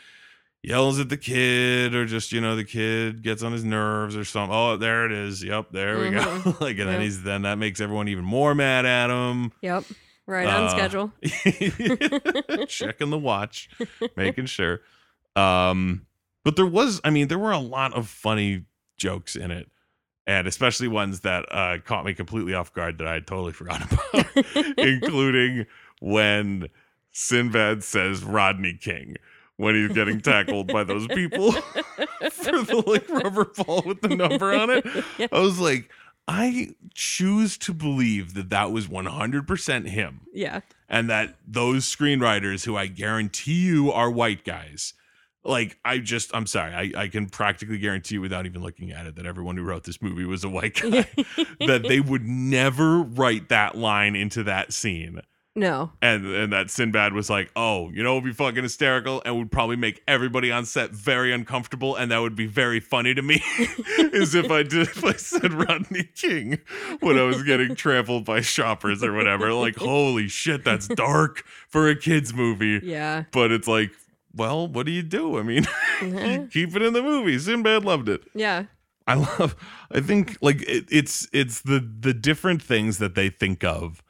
yells 0.63 0.97
at 0.99 1.09
the 1.09 1.17
kid 1.17 1.93
or 1.93 2.05
just, 2.05 2.31
you 2.31 2.39
know, 2.41 2.55
the 2.55 2.63
kid 2.63 3.21
gets 3.21 3.43
on 3.43 3.51
his 3.51 3.63
nerves 3.65 4.15
or 4.15 4.23
something. 4.23 4.55
Oh, 4.55 4.77
there 4.77 5.05
it 5.05 5.11
is. 5.11 5.43
Yep, 5.43 5.67
there 5.71 5.99
we 5.99 6.09
go. 6.11 6.19
Mhm. 6.21 6.59
like 6.61 6.79
and 6.79 6.87
then 6.89 7.01
he's 7.01 7.21
then 7.23 7.41
that 7.43 7.57
makes 7.57 7.79
everyone 7.81 8.07
even 8.07 8.23
more 8.25 8.55
mad 8.55 8.85
at 8.85 9.09
him. 9.09 9.51
Yep. 9.61 9.83
Right 10.25 10.47
on 10.47 10.63
Uh, 10.63 10.69
schedule. 10.69 11.11
checking 12.67 13.09
the 13.09 13.19
watch, 13.19 13.69
making 14.15 14.45
sure. 14.45 14.79
Um, 15.35 16.05
but 16.45 16.55
there 16.55 16.65
was, 16.65 17.01
I 17.03 17.09
mean, 17.09 17.27
there 17.27 17.39
were 17.39 17.51
a 17.51 17.57
lot 17.59 17.93
of 17.93 18.07
funny 18.07 18.63
jokes 18.97 19.35
in 19.35 19.51
it, 19.51 19.69
and 20.25 20.47
especially 20.47 20.87
ones 20.87 21.21
that 21.21 21.45
uh, 21.51 21.79
caught 21.83 22.05
me 22.05 22.13
completely 22.13 22.53
off 22.53 22.73
guard 22.73 22.99
that 22.99 23.07
I 23.07 23.13
had 23.15 23.27
totally 23.27 23.51
forgot 23.51 23.81
about, 23.91 24.25
including 24.77 25.65
when 25.99 26.69
Sinbad 27.11 27.83
says 27.83 28.23
Rodney 28.23 28.73
King 28.75 29.15
when 29.63 29.75
he's 29.75 29.91
getting 29.95 30.21
tackled 30.21 30.67
by 30.67 30.83
those 30.83 31.07
people 31.07 31.51
for 32.31 32.61
the 32.63 32.83
like 32.85 33.09
rubber 33.09 33.45
ball 33.45 33.81
with 33.85 34.01
the 34.01 34.09
number 34.15 34.53
on 34.53 34.69
it. 34.69 34.85
I 35.31 35.39
was 35.39 35.59
like, 35.59 35.89
I 36.27 36.69
choose 36.93 37.57
to 37.59 37.73
believe 37.73 38.33
that 38.35 38.49
that 38.49 38.71
was 38.71 38.87
100% 38.87 39.87
him 39.89 40.21
Yeah. 40.33 40.61
and 40.87 41.09
that 41.09 41.35
those 41.47 41.83
screenwriters 41.85 42.65
who 42.65 42.77
I 42.77 42.87
guarantee 42.87 43.65
you 43.65 43.91
are 43.91 44.09
white 44.09 44.45
guys. 44.45 44.93
Like 45.45 45.77
I 45.83 45.97
just 45.97 46.33
I'm 46.33 46.45
sorry, 46.47 46.73
I, 46.95 47.01
I 47.03 47.07
can 47.09 47.27
practically 47.27 47.77
guarantee 47.77 48.15
you 48.15 48.21
without 48.21 48.45
even 48.45 48.61
looking 48.61 48.91
at 48.93 49.05
it 49.07 49.15
that 49.17 49.25
everyone 49.25 49.57
who 49.57 49.63
wrote 49.63 49.83
this 49.83 50.01
movie 50.01 50.23
was 50.23 50.45
a 50.45 50.49
white 50.49 50.75
guy. 50.75 51.05
that 51.67 51.83
they 51.85 51.99
would 51.99 52.25
never 52.25 52.99
write 53.01 53.49
that 53.49 53.75
line 53.77 54.15
into 54.15 54.43
that 54.43 54.71
scene. 54.71 55.19
No. 55.55 55.91
And 56.01 56.25
and 56.25 56.51
that 56.51 56.71
Sinbad 56.71 57.13
was 57.13 57.29
like, 57.29 57.51
oh, 57.55 57.91
you 57.91 58.01
know, 58.01 58.13
it 58.13 58.15
would 58.15 58.23
be 58.23 58.33
fucking 58.33 58.63
hysterical 58.63 59.21
and 59.23 59.37
would 59.37 59.51
probably 59.51 59.75
make 59.75 60.01
everybody 60.07 60.51
on 60.51 60.65
set 60.65 60.89
very 60.91 61.31
uncomfortable, 61.31 61.95
and 61.95 62.11
that 62.11 62.17
would 62.19 62.35
be 62.35 62.47
very 62.47 62.79
funny 62.79 63.13
to 63.13 63.21
me. 63.21 63.35
is 63.99 64.33
if 64.33 64.49
I 64.49 64.63
did 64.63 64.87
if 64.87 65.05
I 65.05 65.13
said 65.13 65.53
Rodney 65.53 66.05
King 66.15 66.59
when 67.01 67.19
I 67.19 67.23
was 67.23 67.43
getting 67.43 67.75
trampled 67.75 68.25
by 68.25 68.41
shoppers 68.41 69.03
or 69.03 69.13
whatever. 69.13 69.53
Like, 69.53 69.75
holy 69.75 70.27
shit, 70.27 70.63
that's 70.63 70.87
dark 70.87 71.43
for 71.69 71.87
a 71.87 71.95
kids 71.95 72.33
movie. 72.33 72.79
Yeah. 72.83 73.25
But 73.31 73.51
it's 73.51 73.67
like, 73.67 73.91
well, 74.35 74.67
what 74.67 74.85
do 74.87 74.91
you 74.91 75.03
do? 75.03 75.37
I 75.37 75.43
mean, 75.43 75.63
Mhm. 75.99 76.51
keep 76.51 76.75
it 76.75 76.81
in 76.81 76.93
the 76.93 77.03
movie. 77.03 77.37
Sinbad 77.37 77.85
loved 77.85 78.09
it. 78.09 78.21
Yeah. 78.33 78.65
I 79.05 79.15
love. 79.15 79.55
I 79.91 79.99
think 79.99 80.37
like 80.41 80.61
it, 80.63 80.85
it's 80.89 81.27
it's 81.33 81.61
the 81.61 81.79
the 81.99 82.13
different 82.13 82.61
things 82.61 82.97
that 82.99 83.15
they 83.15 83.29
think 83.29 83.63
of 83.63 84.01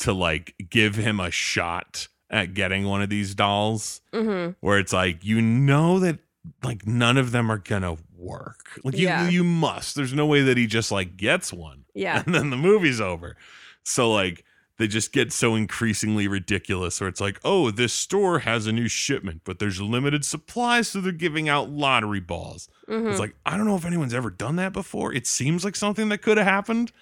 to 0.00 0.12
like 0.12 0.54
give 0.70 0.94
him 0.96 1.20
a 1.20 1.30
shot 1.30 2.08
at 2.30 2.52
getting 2.54 2.84
one 2.84 3.02
of 3.02 3.08
these 3.08 3.34
dolls, 3.34 4.00
hmm 4.12 4.50
where 4.60 4.78
it's 4.78 4.92
like 4.92 5.24
you 5.24 5.40
know 5.40 5.98
that 6.00 6.18
like 6.62 6.86
none 6.86 7.16
of 7.16 7.32
them 7.32 7.50
are 7.50 7.58
gonna 7.58 7.96
work. 8.16 8.80
Like 8.84 8.96
you 8.96 9.06
Yeah. 9.06 9.28
you 9.28 9.44
must. 9.44 9.94
There's 9.94 10.12
no 10.14 10.26
way 10.26 10.42
that 10.42 10.56
he 10.56 10.66
just 10.66 10.90
like 10.92 11.16
gets 11.16 11.52
one 11.52 11.84
Yeah. 11.94 12.22
and 12.24 12.34
then 12.34 12.50
the 12.50 12.56
movie's 12.56 13.00
over. 13.00 13.36
So 13.84 14.12
like 14.12 14.44
they 14.76 14.86
just 14.86 15.12
get 15.12 15.32
so 15.32 15.56
increasingly 15.56 16.28
ridiculous 16.28 17.00
where 17.00 17.08
it's 17.08 17.20
like, 17.20 17.40
oh, 17.44 17.72
this 17.72 17.92
store 17.92 18.38
has 18.40 18.68
a 18.68 18.72
new 18.72 18.86
shipment, 18.86 19.40
but 19.44 19.58
there's 19.58 19.80
limited 19.80 20.24
supply, 20.24 20.82
so 20.82 21.00
they're 21.00 21.10
giving 21.10 21.48
out 21.48 21.68
lottery 21.70 22.20
balls. 22.20 22.68
hmm 22.86 23.08
It's 23.08 23.18
like, 23.18 23.34
I 23.44 23.56
don't 23.56 23.66
know 23.66 23.74
if 23.74 23.84
anyone's 23.84 24.14
ever 24.14 24.30
done 24.30 24.54
that 24.56 24.72
before. 24.72 25.12
It 25.12 25.26
seems 25.26 25.64
like 25.64 25.74
something 25.74 26.08
that 26.10 26.18
could 26.18 26.36
have 26.38 26.46
happened 26.46 26.92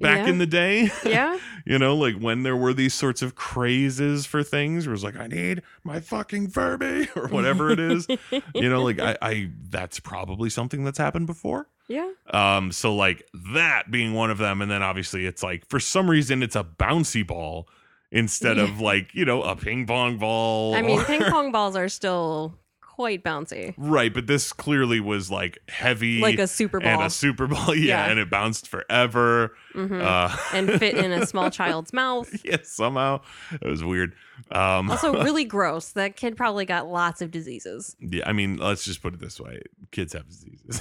back 0.00 0.24
Yeah. 0.26 0.28
in 0.32 0.38
the 0.38 0.46
day. 0.46 0.90
yeah. 1.04 1.38
you 1.64 1.78
know, 1.78 1.94
like 1.96 2.16
when 2.16 2.42
there 2.42 2.56
were 2.56 2.74
these 2.74 2.94
sorts 2.94 3.22
of 3.22 3.34
crazes 3.34 4.26
for 4.26 4.42
things 4.42 4.86
where 4.86 4.92
was 4.92 5.04
like, 5.04 5.16
I 5.16 5.26
need 5.26 5.62
my 5.84 6.00
fucking 6.00 6.48
Furby 6.48 7.08
or 7.16 7.28
whatever 7.28 7.70
it 7.70 7.78
is. 7.80 8.06
you 8.54 8.68
know, 8.68 8.82
like 8.82 8.98
I, 9.00 9.16
I 9.22 9.50
that's 9.70 10.00
probably 10.00 10.50
something 10.50 10.84
that's 10.84 10.98
happened 10.98 11.26
before. 11.26 11.68
Yeah. 11.88 12.10
Um, 12.30 12.72
so 12.72 12.94
like 12.94 13.26
that 13.54 13.90
being 13.90 14.14
one 14.14 14.30
of 14.30 14.38
them, 14.38 14.62
and 14.62 14.70
then 14.70 14.82
obviously 14.82 15.26
it's 15.26 15.42
like 15.42 15.66
for 15.68 15.78
some 15.78 16.08
reason 16.08 16.42
it's 16.42 16.56
a 16.56 16.64
bouncy 16.64 17.26
ball 17.26 17.68
instead 18.10 18.58
of 18.58 18.80
like, 18.80 19.14
you 19.14 19.24
know, 19.24 19.42
a 19.42 19.54
ping 19.56 19.86
pong 19.86 20.16
ball. 20.18 20.74
I 20.74 20.82
mean, 20.82 21.00
or- 21.00 21.04
ping 21.04 21.20
pong 21.22 21.52
balls 21.52 21.76
are 21.76 21.88
still 21.88 22.58
quite 22.94 23.24
bouncy, 23.24 23.74
Right, 23.76 24.14
but 24.14 24.28
this 24.28 24.52
clearly 24.52 25.00
was 25.00 25.28
like 25.30 25.58
heavy 25.68 26.20
like 26.20 26.38
a 26.38 26.46
super 26.46 26.78
and 26.78 26.98
ball, 26.98 27.06
a 27.06 27.10
super 27.10 27.48
ball, 27.48 27.74
yeah, 27.74 28.04
Yeah. 28.06 28.10
and 28.10 28.20
it 28.20 28.30
bounced 28.30 28.68
forever. 28.68 29.52
Mhm. 29.74 30.00
Uh 30.00 30.36
and 30.52 30.70
fit 30.78 30.96
in 30.96 31.10
a 31.10 31.26
small 31.32 31.50
child's 31.50 31.92
mouth. 31.92 32.32
yeah, 32.44 32.58
somehow. 32.62 33.20
It 33.60 33.66
was 33.66 33.82
weird. 33.82 34.14
Um 34.52 34.90
Also, 34.92 35.12
really 35.24 35.44
gross. 35.44 35.90
That 35.90 36.14
kid 36.14 36.36
probably 36.36 36.64
got 36.66 36.86
lots 36.86 37.20
of 37.20 37.32
diseases. 37.32 37.96
yeah, 37.98 38.22
I 38.28 38.32
mean, 38.32 38.58
let's 38.58 38.84
just 38.84 39.02
put 39.02 39.12
it 39.14 39.18
this 39.20 39.40
way. 39.40 39.60
Kids 39.90 40.12
have 40.12 40.28
diseases. 40.28 40.80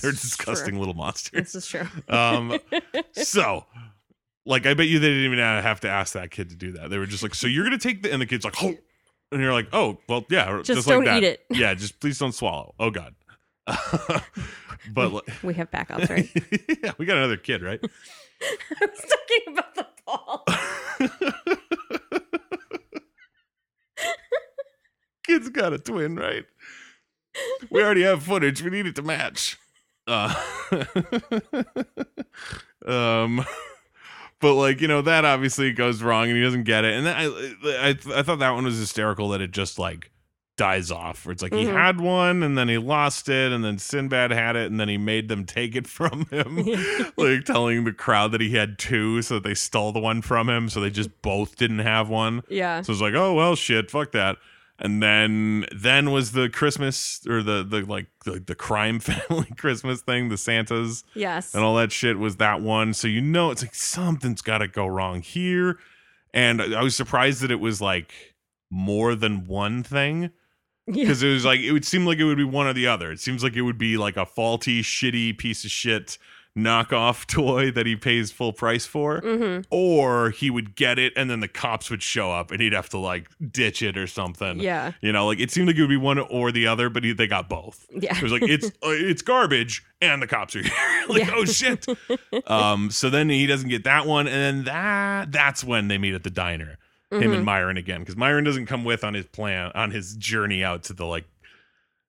They're 0.00 0.10
is 0.10 0.22
disgusting 0.22 0.70
true. 0.70 0.78
little 0.78 0.94
monsters. 0.94 1.52
This 1.52 1.54
is 1.54 1.66
true. 1.66 1.86
Um 2.08 2.58
so 3.12 3.66
like 4.46 4.64
I 4.66 4.72
bet 4.74 4.86
you 4.88 4.98
they 4.98 5.08
didn't 5.08 5.24
even 5.24 5.38
have 5.38 5.80
to 5.80 5.90
ask 5.90 6.14
that 6.14 6.30
kid 6.30 6.48
to 6.48 6.56
do 6.56 6.72
that. 6.72 6.88
They 6.90 6.98
were 6.98 7.06
just 7.06 7.22
like, 7.22 7.34
"So 7.34 7.46
you're 7.46 7.64
going 7.64 7.78
to 7.78 7.88
take 7.88 8.02
the," 8.02 8.12
and 8.12 8.20
the 8.20 8.26
kid's 8.26 8.44
like, 8.44 8.60
"Oh," 8.60 8.74
and 9.32 9.40
you're 9.42 9.52
like, 9.52 9.68
"Oh, 9.72 9.98
well, 10.08 10.24
yeah, 10.30 10.60
Just, 10.62 10.86
like 10.86 10.94
don't 10.96 11.04
that. 11.04 11.18
eat 11.18 11.24
it. 11.24 11.44
Yeah, 11.50 11.74
just 11.74 11.98
please 12.00 12.18
don't 12.18 12.32
swallow. 12.34 12.74
Oh 12.78 12.90
God, 12.90 13.14
but 13.66 15.12
like, 15.12 15.42
We 15.42 15.54
have 15.54 15.70
backups, 15.70 16.08
right? 16.10 16.28
yeah, 16.84 16.92
we 16.98 17.06
got 17.06 17.16
another 17.16 17.36
kid, 17.36 17.62
right? 17.62 17.80
I 18.42 18.86
was 18.86 19.00
talking 19.00 19.52
about 19.52 19.74
the 19.74 19.86
ball. 20.06 20.44
Kid's 25.26 25.48
got 25.50 25.72
a 25.72 25.78
twin, 25.78 26.16
right? 26.16 26.44
We 27.70 27.82
already 27.82 28.02
have 28.02 28.24
footage. 28.24 28.62
We 28.62 28.70
need 28.70 28.86
it 28.86 28.96
to 28.96 29.02
match. 29.02 29.56
Uh, 30.06 30.34
um, 32.84 33.44
but 34.42 34.54
like 34.54 34.82
you 34.82 34.88
know 34.88 35.00
that 35.00 35.24
obviously 35.24 35.72
goes 35.72 36.02
wrong, 36.02 36.28
and 36.28 36.36
he 36.36 36.42
doesn't 36.42 36.64
get 36.64 36.84
it. 36.84 36.92
And 36.94 37.06
then 37.06 37.16
I, 37.16 37.88
I, 37.88 38.18
I 38.18 38.22
thought 38.22 38.40
that 38.40 38.50
one 38.50 38.64
was 38.64 38.78
hysterical 38.78 39.30
that 39.30 39.40
it 39.40 39.52
just 39.52 39.78
like 39.78 40.10
dies 40.58 40.90
off. 40.90 41.24
Where 41.24 41.32
it's 41.32 41.42
like 41.42 41.54
he 41.54 41.64
Mhm. 41.64 41.72
had 41.72 41.98
one, 42.00 42.42
and 42.42 42.58
then 42.58 42.68
he 42.68 42.76
lost 42.76 43.28
it, 43.30 43.50
and 43.52 43.64
then 43.64 43.78
Sinbad 43.78 44.30
had 44.32 44.54
it, 44.54 44.70
and 44.70 44.78
then 44.78 44.88
he 44.88 44.98
made 44.98 45.28
them 45.28 45.46
take 45.46 45.74
it 45.74 45.86
from 45.86 46.26
him, 46.26 46.56
like 47.16 47.44
telling 47.46 47.84
the 47.84 47.92
crowd 47.92 48.32
that 48.32 48.42
he 48.42 48.50
had 48.50 48.78
two, 48.78 49.22
so 49.22 49.34
that 49.34 49.44
they 49.44 49.54
stole 49.54 49.92
the 49.92 49.98
one 50.00 50.20
from 50.20 50.50
him, 50.50 50.68
so 50.68 50.78
they 50.80 50.90
just 50.90 51.22
both 51.22 51.56
didn't 51.56 51.78
have 51.78 52.10
one. 52.10 52.42
yeah. 52.50 52.82
So 52.82 52.92
it's 52.92 53.00
like, 53.00 53.14
oh 53.14 53.32
well, 53.32 53.56
shit, 53.56 53.90
fuck 53.90 54.12
that. 54.12 54.36
And 54.84 55.00
then 55.00 55.64
then 55.72 56.10
was 56.10 56.32
the 56.32 56.48
Christmas 56.48 57.24
or 57.28 57.40
the 57.42 57.62
the 57.62 57.82
like 57.82 58.08
the, 58.24 58.40
the 58.40 58.56
crime 58.56 58.98
family 59.08 59.46
Christmas 59.56 60.00
thing, 60.02 60.28
the 60.28 60.36
Santas 60.36 61.04
Yes. 61.14 61.54
and 61.54 61.62
all 61.62 61.76
that 61.76 61.92
shit 61.92 62.18
was 62.18 62.36
that 62.38 62.60
one. 62.60 62.92
So 62.92 63.06
you 63.06 63.20
know 63.20 63.52
it's 63.52 63.62
like 63.62 63.76
something's 63.76 64.42
got 64.42 64.58
to 64.58 64.66
go 64.68 64.86
wrong 64.86 65.22
here. 65.22 65.78
And 66.34 66.60
I 66.60 66.80
I 66.80 66.82
was 66.82 66.96
surprised 66.96 67.42
that 67.42 67.50
it 67.52 67.60
was 67.60 67.80
like 67.80 68.12
more 68.70 69.14
than 69.14 69.46
one 69.46 69.84
thing 69.84 70.30
Yeah. 70.88 71.04
because 71.04 71.22
it 71.22 71.28
was 71.32 71.44
like 71.44 71.60
it 71.60 71.70
would 71.70 71.84
seem 71.84 72.04
like 72.04 72.18
it 72.18 72.24
would 72.24 72.36
be 72.38 72.42
one 72.42 72.66
or 72.66 72.72
the 72.72 72.88
other. 72.88 73.12
It 73.12 73.20
seems 73.20 73.44
like 73.44 73.54
it 73.54 73.62
would 73.62 73.78
be 73.78 73.96
like 73.96 74.16
a 74.16 74.26
faulty, 74.26 74.82
shitty 74.82 75.38
piece 75.38 75.64
of 75.64 75.70
shit 75.70 76.18
knockoff 76.56 77.26
toy 77.34 77.70
that 77.70 77.86
he 77.86 77.96
pays 77.96 78.30
full 78.30 78.52
price 78.52 78.84
for 78.84 79.20
Mm-hmm. 79.22 79.62
or 79.70 80.30
he 80.30 80.50
would 80.50 80.74
get 80.76 80.98
it 80.98 81.12
and 81.16 81.30
then 81.30 81.40
the 81.40 81.48
cops 81.48 81.90
would 81.90 82.02
show 82.02 82.30
up 82.30 82.50
and 82.50 82.60
he'd 82.60 82.74
have 82.74 82.90
to 82.90 82.98
like 82.98 83.28
ditch 83.50 83.80
it 83.82 83.96
or 83.96 84.06
something. 84.06 84.60
Yeah. 84.60 84.92
You 85.00 85.12
know, 85.12 85.26
like 85.26 85.40
it 85.40 85.50
seemed 85.50 85.66
like 85.68 85.76
it 85.76 85.80
would 85.80 85.88
be 85.88 85.96
one 85.96 86.18
or 86.18 86.52
the 86.52 86.66
other, 86.66 86.90
but 86.90 87.04
he, 87.04 87.12
they 87.14 87.26
got 87.26 87.48
both. 87.48 87.86
Yeah. 87.90 88.14
It 88.16 88.22
was 88.22 88.32
like 88.32 88.42
it's 88.42 88.66
uh, 88.82 88.90
it's 88.90 89.22
garbage 89.22 89.82
and 90.02 90.20
the 90.20 90.26
cops 90.26 90.54
are 90.54 90.62
here. 90.62 90.72
like 91.08 91.20
Yeah. 91.22 91.30
oh 91.34 91.44
shit. 91.46 91.86
um 92.46 92.90
so 92.90 93.08
then 93.08 93.30
he 93.30 93.46
doesn't 93.46 93.70
get 93.70 93.84
that 93.84 94.06
one 94.06 94.26
and 94.26 94.36
then 94.36 94.64
that 94.64 95.32
that's 95.32 95.64
when 95.64 95.88
they 95.88 95.96
meet 95.96 96.12
at 96.14 96.22
the 96.22 96.30
diner. 96.30 96.76
Him 97.10 97.22
Mhm. 97.30 97.34
and 97.36 97.44
Myron 97.46 97.76
again 97.78 98.04
cuz 98.04 98.14
Myron 98.16 98.44
doesn't 98.44 98.66
come 98.66 98.84
with 98.84 99.04
on 99.04 99.14
his 99.14 99.26
plan 99.26 99.72
on 99.74 99.90
his 99.90 100.16
journey 100.16 100.62
out 100.62 100.82
to 100.84 100.92
the 100.92 101.06
like 101.06 101.24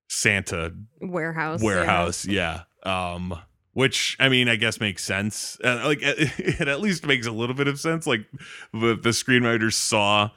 Santa 0.09 0.73
warehouse. 1.01 1.61
yeah. 1.61 1.65
warehouse. 1.65 2.25
Yeah. 2.25 2.61
Um, 2.83 3.39
which 3.73 4.15
I 4.19 4.29
mean, 4.29 4.47
I 4.47 4.55
guess 4.55 4.79
makes 4.79 5.03
sense. 5.03 5.59
Uh, 5.63 5.81
like 5.83 5.99
it, 6.03 6.67
at 6.67 6.79
least 6.81 7.05
makes 7.05 7.27
a 7.27 7.31
little 7.31 7.55
bit 7.55 7.67
of 7.67 7.79
sense. 7.79 8.07
Like 8.07 8.25
the 8.71 8.95
the 8.95 9.09
screenwriters 9.09 9.73
saw 9.73 10.29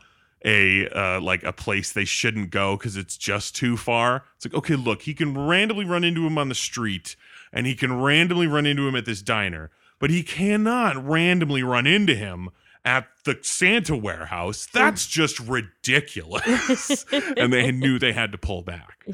a 0.44 0.88
uh 0.88 1.20
like 1.20 1.42
a 1.44 1.52
place 1.52 1.92
they 1.92 2.04
shouldn't 2.04 2.50
go 2.50 2.76
because 2.76 2.96
it's 2.96 3.16
just 3.16 3.54
too 3.54 3.76
far. 3.76 4.24
It's 4.36 4.46
like 4.46 4.54
okay, 4.54 4.76
look, 4.76 5.02
he 5.02 5.14
can 5.14 5.36
randomly 5.46 5.84
run 5.84 6.04
into 6.04 6.26
him 6.26 6.38
on 6.38 6.48
the 6.48 6.54
street, 6.54 7.16
and 7.52 7.66
he 7.66 7.74
can 7.74 8.00
randomly 8.00 8.46
run 8.46 8.66
into 8.66 8.88
him 8.88 8.96
at 8.96 9.04
this 9.04 9.22
diner, 9.22 9.70
but 9.98 10.10
he 10.10 10.22
cannot 10.22 11.02
randomly 11.06 11.62
run 11.62 11.86
into 11.86 12.14
him 12.14 12.50
at 12.86 13.08
the 13.24 13.36
Santa 13.42 13.96
warehouse. 13.96 14.68
That's 14.72 15.06
just 15.06 15.40
ridiculous. 15.40 17.04
and 17.36 17.52
they 17.52 17.72
knew 17.72 17.98
they 17.98 18.12
had 18.12 18.30
to 18.30 18.38
pull 18.38 18.62
back. 18.62 19.04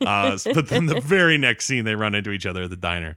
Uh, 0.00 0.38
but 0.54 0.68
then 0.68 0.86
the 0.86 1.00
very 1.00 1.36
next 1.36 1.66
scene, 1.66 1.84
they 1.84 1.96
run 1.96 2.14
into 2.14 2.30
each 2.30 2.46
other 2.46 2.62
at 2.62 2.70
the 2.70 2.76
diner, 2.76 3.16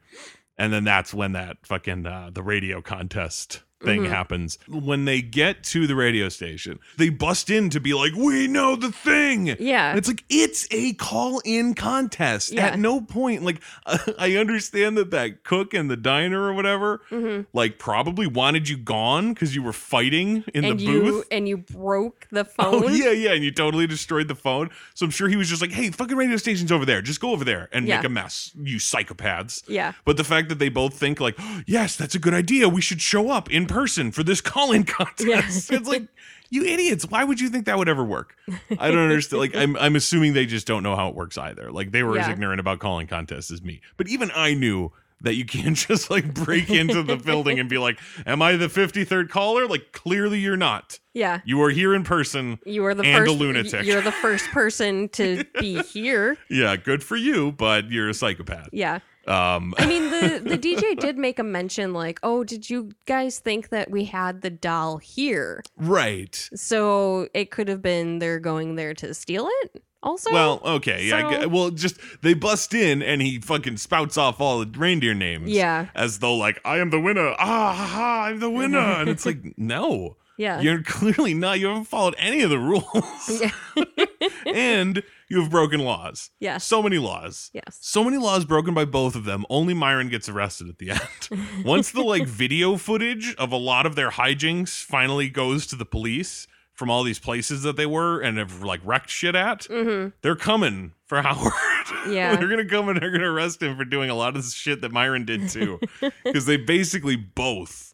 and 0.60 0.72
then 0.74 0.84
that's 0.84 1.14
when 1.14 1.32
that 1.32 1.58
fucking 1.64 2.06
uh, 2.06 2.30
the 2.32 2.44
radio 2.44 2.82
contest 2.82 3.64
thing 3.84 4.04
Mhm. 4.04 4.10
happens. 4.10 4.58
When 4.68 5.06
they 5.06 5.22
get 5.22 5.64
to 5.66 5.88
the 5.88 5.96
radio 5.96 6.28
station, 6.30 6.80
they 6.98 7.10
bust 7.10 7.50
in 7.50 7.70
to 7.70 7.80
be 7.80 7.94
like, 7.94 8.14
"We 8.14 8.48
know 8.48 8.76
the 8.76 8.92
thing." 8.92 9.56
Yeah. 9.60 9.90
And 9.92 9.98
it's 9.98 10.08
like 10.08 10.24
it's 10.30 10.68
a 10.72 10.94
call-in 10.94 11.74
contest. 11.76 12.52
Yeah. 12.52 12.68
At 12.68 12.80
no 12.80 13.02
point, 13.02 13.44
like 13.44 13.62
I 14.20 14.36
understand 14.36 14.98
that 14.98 15.12
that 15.12 15.44
cook 15.44 15.74
in 15.74 15.88
the 15.88 15.98
diner 15.98 16.42
or 16.42 16.54
whatever, 16.54 17.02
hmm 17.10 17.42
like 17.54 17.80
probably 17.80 18.28
wanted 18.28 18.68
you 18.68 18.78
gone 18.78 19.34
because 19.34 19.56
you 19.56 19.64
were 19.64 19.74
fighting 19.74 20.44
in 20.54 20.66
and 20.66 20.80
the 20.80 20.84
you 20.84 21.02
booth. 21.02 21.26
and 21.32 21.48
you 21.48 21.58
broke 21.58 22.28
the 22.32 22.44
phone. 22.56 22.84
Oh 22.84 22.88
yeah, 22.90 23.12
yeah, 23.12 23.32
and 23.32 23.44
you 23.44 23.52
totally 23.52 23.88
destroyed 23.88 24.28
the 24.28 24.36
phone. 24.36 24.70
So 24.94 25.06
I'm 25.06 25.12
sure 25.12 25.30
he 25.30 25.36
was 25.38 25.48
just 25.50 25.62
like, 25.62 25.72
"Hey, 25.72 25.90
fucking 25.92 26.18
radio 26.18 26.38
station's 26.38 26.72
over 26.72 26.86
there. 26.86 27.02
Just 27.02 27.22
go 27.22 27.32
over 27.32 27.46
there 27.46 27.70
and 27.72 27.88
Yeah. 27.88 27.98
make 27.98 28.06
a 28.06 28.10
mess, 28.10 28.52
you 28.62 28.78
psychopaths." 28.78 29.64
Yeah. 29.68 29.94
But 30.06 30.18
the 30.18 30.24
fact 30.24 30.50
that 30.50 30.60
they 30.60 30.70
both 30.70 30.94
think 31.00 31.20
like, 31.20 31.38
"Yes, 31.66 31.96
that's 31.96 32.16
a 32.16 32.20
good 32.20 32.34
idea. 32.34 32.68
We 32.70 32.82
should 32.82 33.02
show 33.02 33.30
up 33.32 33.50
in 33.50 33.68
person 33.70 34.12
for 34.12 34.24
this 34.24 34.42
call-in 34.42 34.84
contest." 34.98 35.72
it's 35.72 35.88
like, 35.88 36.08
you 36.50 36.64
idiots! 36.66 37.06
Why 37.06 37.24
would 37.24 37.40
you 37.40 37.50
think 37.50 37.66
that 37.68 37.78
would 37.78 37.88
ever 37.90 38.04
work? 38.04 38.36
I 38.78 38.90
don't 38.90 39.00
understand. 39.00 39.40
Like, 39.40 39.56
I'm 39.56 39.78
I'm 39.78 39.96
assuming 39.96 40.34
they 40.34 40.46
just 40.46 40.68
don't 40.68 40.84
know 40.84 40.96
how 40.96 41.08
it 41.10 41.16
works 41.16 41.38
either. 41.38 41.72
Like 41.72 41.92
they 41.92 42.04
were 42.04 42.18
as 42.18 42.28
ignorant 42.28 42.60
about 42.60 42.80
calling 42.80 43.08
contests 43.08 43.52
as 43.52 43.62
me. 43.62 43.82
But 43.98 44.08
even 44.08 44.32
I 44.36 44.54
knew. 44.54 44.92
That 45.22 45.36
you 45.36 45.44
can't 45.44 45.76
just 45.90 46.10
like 46.10 46.34
break 46.34 46.70
into 46.70 47.04
the 47.04 47.18
building 47.18 47.60
and 47.60 47.68
be 47.68 47.78
like, 47.78 48.00
Am 48.26 48.42
I 48.42 48.56
the 48.56 48.68
53rd 48.68 49.28
caller? 49.28 49.68
Like, 49.68 49.92
clearly 49.92 50.40
you're 50.40 50.56
not. 50.56 50.98
Yeah. 51.14 51.42
You 51.44 51.62
are 51.64 51.70
here 51.72 51.94
in 51.94 52.06
person. 52.06 52.58
You 52.66 52.86
are 52.86 52.96
the 52.96 53.04
And 53.04 53.24
a 53.24 53.28
first 53.28 53.38
lunatic. 53.38 53.86
You're 53.86 54.00
the 54.00 54.14
first 54.14 54.50
person 54.52 55.10
to 55.10 55.44
be 55.60 55.82
here. 55.92 56.38
Yeah, 56.50 56.78
good 56.78 57.04
for 57.04 57.18
you, 57.18 57.52
but 57.52 57.92
you're 57.92 58.08
a 58.08 58.14
psychopath. 58.14 58.70
Yeah. 58.72 59.00
Um, 59.30 59.74
I 59.78 59.86
mean 59.86 60.10
the 60.10 60.42
the 60.50 60.58
DJ 60.58 61.00
did 61.00 61.18
make 61.18 61.38
a 61.40 61.44
mention 61.44 61.94
like, 61.94 62.20
"Oh, 62.24 62.44
did 62.44 62.70
you 62.70 62.92
guys 63.06 63.40
think 63.40 63.70
that 63.70 63.92
we 63.92 64.06
had 64.06 64.42
the 64.42 64.50
doll 64.50 64.98
here?" 64.98 65.62
right. 65.78 66.50
So 66.56 67.28
it 67.34 67.52
could 67.52 67.68
have 67.68 67.82
been 67.82 68.20
they're 68.20 68.40
going 68.40 68.76
there 68.76 68.94
to 68.96 69.14
steal 69.14 69.48
it. 69.64 69.84
Also, 70.02 70.32
Well, 70.32 70.62
okay, 70.64 71.06
yeah. 71.08 71.18
I 71.28 71.34
So- 71.34 71.40
gue- 71.42 71.48
well, 71.50 71.70
just 71.72 71.98
they 72.22 72.34
bust 72.34 72.74
in 72.74 73.02
and 73.04 73.22
he 73.22 73.40
fucking 73.40 73.76
spouts 73.78 74.18
off 74.18 74.40
all 74.40 74.60
the 74.66 74.80
reindeer 74.80 75.14
names. 75.14 75.50
yeah, 75.50 75.88
As 75.94 76.20
though 76.20 76.36
like 76.36 76.60
I 76.64 76.78
am 76.78 76.90
the 76.90 77.00
winner. 77.02 77.36
Ah, 77.38 77.74
ha, 77.74 77.86
ha, 77.86 78.24
I'm 78.28 78.40
the 78.40 78.50
winner. 78.50 78.80
and 78.80 79.10
it's 79.10 79.26
like 79.26 79.40
no, 79.58 80.16
yeah, 80.38 80.62
you're 80.62 80.82
clearly 80.84 81.34
not. 81.34 81.60
You 81.60 81.68
haven't 81.68 81.84
followed 81.86 82.16
any 82.18 82.42
of 82.44 82.50
the 82.50 82.60
rules, 82.60 83.42
yeah. 83.42 83.52
and 84.46 85.04
you 85.30 85.42
have 85.42 85.50
broken 85.50 85.80
laws. 85.82 86.32
yes, 86.40 86.66
So 86.66 86.82
many 86.82 86.98
laws. 86.98 87.50
yes, 87.54 87.78
So 87.82 88.04
many 88.04 88.18
laws 88.18 88.46
broken 88.46 88.74
by 88.74 88.86
both 88.86 89.16
of 89.16 89.26
them. 89.26 89.46
Only 89.50 89.74
Myron 89.74 90.10
gets 90.10 90.28
arrested 90.30 90.70
at 90.70 90.78
the 90.80 90.92
end. 90.92 91.40
Once 91.66 91.92
the 91.92 92.02
like 92.02 92.28
video 92.28 92.78
footage 92.78 93.36
of 93.36 93.52
a 93.52 93.58
lot 93.58 93.86
of 93.86 93.96
their 93.96 94.12
hijinks 94.12 94.84
finally 94.84 95.30
goes 95.30 95.66
to 95.68 95.76
the 95.76 95.86
police 95.86 96.48
from 96.74 96.90
all 96.90 97.04
these 97.04 97.20
places 97.20 97.64
that 97.64 97.76
they 97.76 97.86
were 97.86 98.22
and 98.22 98.38
have 98.38 98.64
like 98.64 98.80
wrecked 98.86 99.10
shit 99.10 99.36
at, 99.36 99.62
mm-hmm. 99.64 100.10
they're 100.22 100.36
coming 100.36 100.94
for 101.06 101.22
Howard. 101.22 101.52
Yeah. 102.08 102.36
they're 102.36 102.48
gonna 102.48 102.70
come 102.70 102.88
and 102.88 103.02
they're 103.02 103.12
gonna 103.12 103.30
arrest 103.32 103.62
him 103.62 103.76
for 103.76 103.84
doing 103.84 104.10
a 104.10 104.16
lot 104.16 104.38
of 104.38 104.44
the 104.46 104.50
shit 104.52 104.82
that 104.82 104.92
Myron 104.92 105.26
did 105.26 105.50
too, 105.50 105.80
because 106.24 106.46
they 106.46 106.56
basically 106.56 107.16
both 107.18 107.94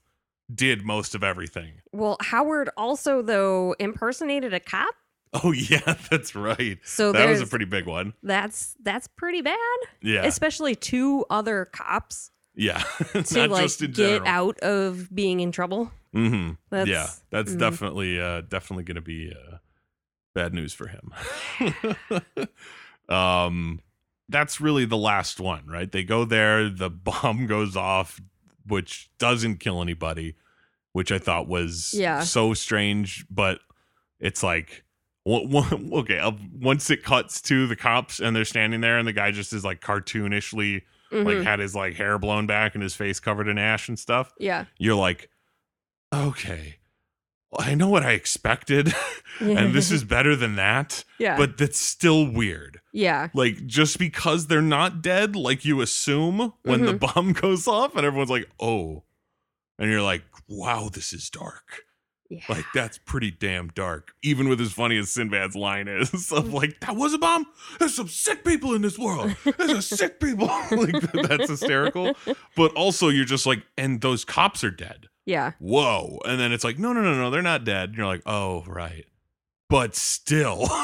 did 0.53 0.83
most 0.85 1.15
of 1.15 1.23
everything. 1.23 1.81
Well, 1.91 2.17
Howard 2.21 2.69
also 2.77 3.21
though 3.23 3.73
impersonated 3.79 4.53
a 4.53 4.59
cop, 4.59 4.93
Oh 5.43 5.51
yeah, 5.51 5.95
that's 6.09 6.35
right. 6.35 6.77
so 6.83 7.11
that 7.11 7.27
was 7.29 7.41
a 7.41 7.47
pretty 7.47 7.65
big 7.65 7.85
one. 7.85 8.13
that's 8.23 8.75
that's 8.81 9.07
pretty 9.07 9.41
bad, 9.41 9.57
Yeah, 10.01 10.23
especially 10.25 10.75
two 10.75 11.25
other 11.29 11.65
cops 11.65 12.31
yeah. 12.55 12.79
to 13.25 13.47
like 13.47 13.69
get 13.77 13.91
general. 13.93 14.27
out 14.27 14.59
of 14.59 15.13
being 15.13 15.41
in 15.41 15.51
trouble. 15.51 15.91
Mm-hmm. 16.15 16.53
That's, 16.69 16.89
yeah, 16.89 17.07
that's 17.31 17.51
mhm. 17.53 17.59
definitely 17.59 18.19
uh 18.21 18.41
definitely 18.41 18.85
gonna 18.85 19.01
be 19.01 19.31
uh 19.33 19.57
bad 20.33 20.53
news 20.53 20.73
for 20.73 20.87
him. 20.87 21.11
um 23.09 23.81
that's 24.29 24.59
really 24.61 24.85
the 24.85 24.97
last 24.97 25.39
one, 25.39 25.67
right? 25.67 25.91
They 25.91 26.03
go 26.03 26.23
there, 26.25 26.69
the 26.69 26.89
bomb 26.89 27.45
goes 27.45 27.75
off, 27.75 28.19
which 28.65 29.11
doesn't 29.19 29.57
kill 29.59 29.81
anybody, 29.81 30.35
which 30.93 31.11
I 31.11 31.19
thought 31.19 31.47
was 31.47 31.93
Yeah. 31.93 32.21
so 32.21 32.53
strange, 32.53 33.25
but 33.29 33.59
it's 34.19 34.41
like 34.41 34.84
one, 35.25 35.89
okay, 35.93 36.21
once 36.59 36.89
it 36.89 37.03
cuts 37.03 37.41
to 37.41 37.67
the 37.67 37.75
cops 37.75 38.19
and 38.19 38.35
they're 38.35 38.45
standing 38.45 38.81
there 38.81 38.97
and 38.97 39.07
the 39.07 39.13
guy 39.13 39.31
just 39.31 39.51
is 39.53 39.65
like 39.65 39.81
cartoonishly 39.81 40.83
like 41.11 41.37
Mhm. 41.37 41.43
had 41.43 41.59
his 41.59 41.75
like 41.75 41.95
hair 41.95 42.17
blown 42.19 42.45
back 42.47 42.73
and 42.75 42.81
his 42.83 42.95
face 42.95 43.19
covered 43.19 43.47
in 43.47 43.57
ash 43.57 43.87
and 43.87 43.97
stuff 43.97 44.31
yeah, 44.39 44.65
you're 44.77 44.95
like, 44.95 45.29
okay, 46.13 46.77
well, 47.51 47.67
I 47.67 47.75
know 47.75 47.87
what 47.89 48.03
I 48.03 48.11
expected, 48.11 48.93
and 49.39 49.73
this 49.73 49.91
is 49.91 50.03
better 50.15 50.35
than 50.35 50.55
that, 50.55 51.03
yeah, 51.19 51.37
but 51.37 51.57
that's 51.57 51.79
still 51.79 52.29
weird. 52.29 52.81
yeah, 52.91 53.29
Like, 53.33 53.65
just 53.65 53.97
because 53.99 54.47
they're 54.47 54.61
not 54.61 55.01
dead, 55.01 55.35
like 55.35 55.63
you 55.65 55.81
assume 55.81 56.53
when 56.63 56.85
the 56.85 56.93
Mm-hmm. 56.93 57.19
bomb 57.19 57.33
goes 57.33 57.67
off, 57.67 57.95
and 57.95 58.05
everyone's 58.05 58.29
like, 58.31 58.49
oh, 58.59 59.03
and 59.79 59.89
you're 59.91 60.01
like, 60.01 60.23
wow, 60.47 60.89
this 60.91 61.13
is 61.13 61.29
dark. 61.29 61.83
Yeah. 62.35 62.55
Like 62.55 62.65
that's 62.73 62.97
pretty 62.97 63.31
damn 63.31 63.69
dark. 63.69 64.13
Even 64.23 64.49
with 64.49 64.59
as 64.61 64.71
funny 64.73 64.97
as 64.97 65.09
Sinbad's 65.09 65.55
line 65.55 65.87
is 65.87 66.11
of 66.31 66.45
mm-hmm. 66.45 66.53
like, 66.53 66.79
that 66.81 66.95
was 66.95 67.13
a 67.13 67.17
bomb. 67.17 67.45
There's 67.79 67.95
some 67.95 68.07
sick 68.07 68.43
people 68.43 68.73
in 68.73 68.81
this 68.81 68.97
world. 68.99 69.35
There's 69.57 69.71
a 69.71 69.81
sick 69.81 70.19
people. 70.19 70.47
like 70.71 71.01
that's 71.27 71.49
hysterical. 71.49 72.13
But 72.55 72.73
also 72.73 73.09
you're 73.09 73.25
just 73.25 73.45
like, 73.45 73.63
and 73.77 74.01
those 74.01 74.25
cops 74.25 74.63
are 74.63 74.71
dead. 74.71 75.07
yeah. 75.25 75.51
Whoa. 75.59 76.19
And 76.25 76.39
then 76.39 76.51
it's 76.51 76.63
like, 76.63 76.77
no, 76.79 76.93
no, 76.93 77.01
no, 77.01 77.13
no, 77.15 77.29
they're 77.29 77.41
not 77.41 77.63
dead. 77.63 77.89
And 77.89 77.97
you're 77.97 78.07
like, 78.07 78.23
oh, 78.25 78.63
right. 78.67 79.05
But 79.69 79.95
still. 79.95 80.67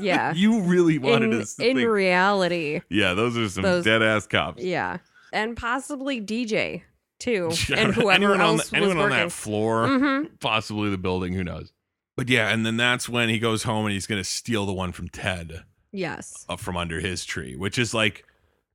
Yeah. 0.00 0.32
you 0.32 0.62
really 0.62 0.96
wanted 0.98 1.24
In, 1.24 1.30
to 1.32 1.36
in 1.58 1.76
think. 1.76 1.88
reality, 1.88 2.80
yeah, 2.88 3.12
those 3.12 3.36
are 3.36 3.50
some 3.50 3.82
dead 3.82 4.02
ass 4.02 4.26
cops. 4.26 4.62
yeah. 4.64 4.96
And 5.30 5.58
possibly 5.58 6.22
DJ 6.22 6.84
too. 7.24 7.50
Yeah, 7.68 7.76
and 7.78 7.94
whoever 7.94 8.10
anyone 8.12 8.40
on, 8.40 8.46
else 8.58 8.70
the, 8.70 8.76
anyone 8.76 8.96
was 8.96 9.04
on 9.04 9.10
that 9.10 9.32
floor. 9.32 9.86
hmm 9.88 10.24
possibly 10.40 10.90
the 10.90 10.98
building, 10.98 11.32
who 11.32 11.44
knows. 11.44 11.72
But 12.16 12.28
yeah, 12.28 12.50
and 12.50 12.64
then 12.64 12.76
that's 12.76 13.08
when 13.08 13.28
he 13.28 13.38
goes 13.38 13.64
home 13.64 13.86
and 13.86 13.92
he's 13.92 14.06
going 14.06 14.20
to 14.20 14.28
steal 14.28 14.66
the 14.66 14.72
one 14.72 14.92
from 14.92 15.08
Ted 15.08 15.64
Yes. 15.92 16.44
up 16.48 16.60
from 16.60 16.76
under 16.76 17.00
his 17.00 17.24
tree, 17.24 17.56
which 17.56 17.78
is 17.78 17.92
like, 17.94 18.24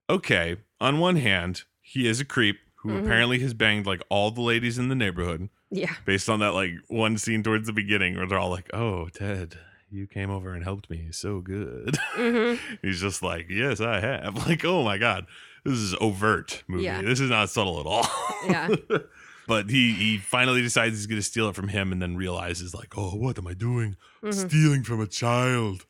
okay, 0.09 0.57
on 0.81 0.99
one 0.99 1.15
hand, 1.17 1.63
he 1.81 2.07
is 2.07 2.19
a 2.19 2.25
creep 2.25 2.57
who 2.75 2.89
Mhm. 2.89 3.03
apparently 3.05 3.39
has 3.39 3.53
banged 3.53 3.85
like 3.85 4.01
all 4.09 4.31
the 4.31 4.41
ladies 4.41 4.77
in 4.77 4.87
the 4.89 4.95
neighborhood 4.95 5.49
Yeah. 5.69 5.93
based 6.05 6.29
on 6.29 6.39
that 6.39 6.53
like 6.53 6.71
one 6.87 7.17
scene 7.17 7.43
towards 7.43 7.67
the 7.67 7.73
beginning 7.73 8.15
where 8.17 8.25
they're 8.25 8.39
all 8.39 8.49
like, 8.49 8.69
oh, 8.73 9.09
Ted, 9.09 9.57
you 9.91 10.07
came 10.07 10.29
over 10.29 10.53
and 10.53 10.63
helped 10.63 10.89
me 10.89 11.07
so 11.11 11.39
good. 11.41 11.97
hmm 12.13 12.55
he's 12.81 13.01
just 13.01 13.21
like, 13.23 13.47
yes, 13.49 13.79
I 13.81 13.99
have. 13.99 14.35
Like, 14.47 14.63
oh 14.65 14.83
my 14.83 14.97
God, 14.97 15.25
this 15.63 15.75
is 15.77 15.95
overt 15.99 16.63
movie. 16.67 16.83
Yeah. 16.83 17.01
This 17.01 17.19
is 17.19 17.29
not 17.29 17.49
subtle 17.49 17.79
at 17.79 17.85
all. 17.85 18.07
Yeah. 18.47 18.69
but 19.47 19.69
he 19.69 19.93
he 19.93 20.17
finally 20.17 20.61
decides 20.61 20.95
he's 20.95 21.07
going 21.07 21.19
to 21.19 21.25
steal 21.25 21.49
it 21.49 21.55
from 21.55 21.67
him 21.67 21.91
and 21.91 22.01
then 22.01 22.15
realizes 22.15 22.73
like, 22.73 22.97
oh, 22.97 23.15
what 23.15 23.37
am 23.37 23.47
I 23.47 23.53
doing? 23.53 23.95
hmm 24.21 24.31
Stealing 24.31 24.83
from 24.83 25.01
a 25.01 25.07
child. 25.07 25.85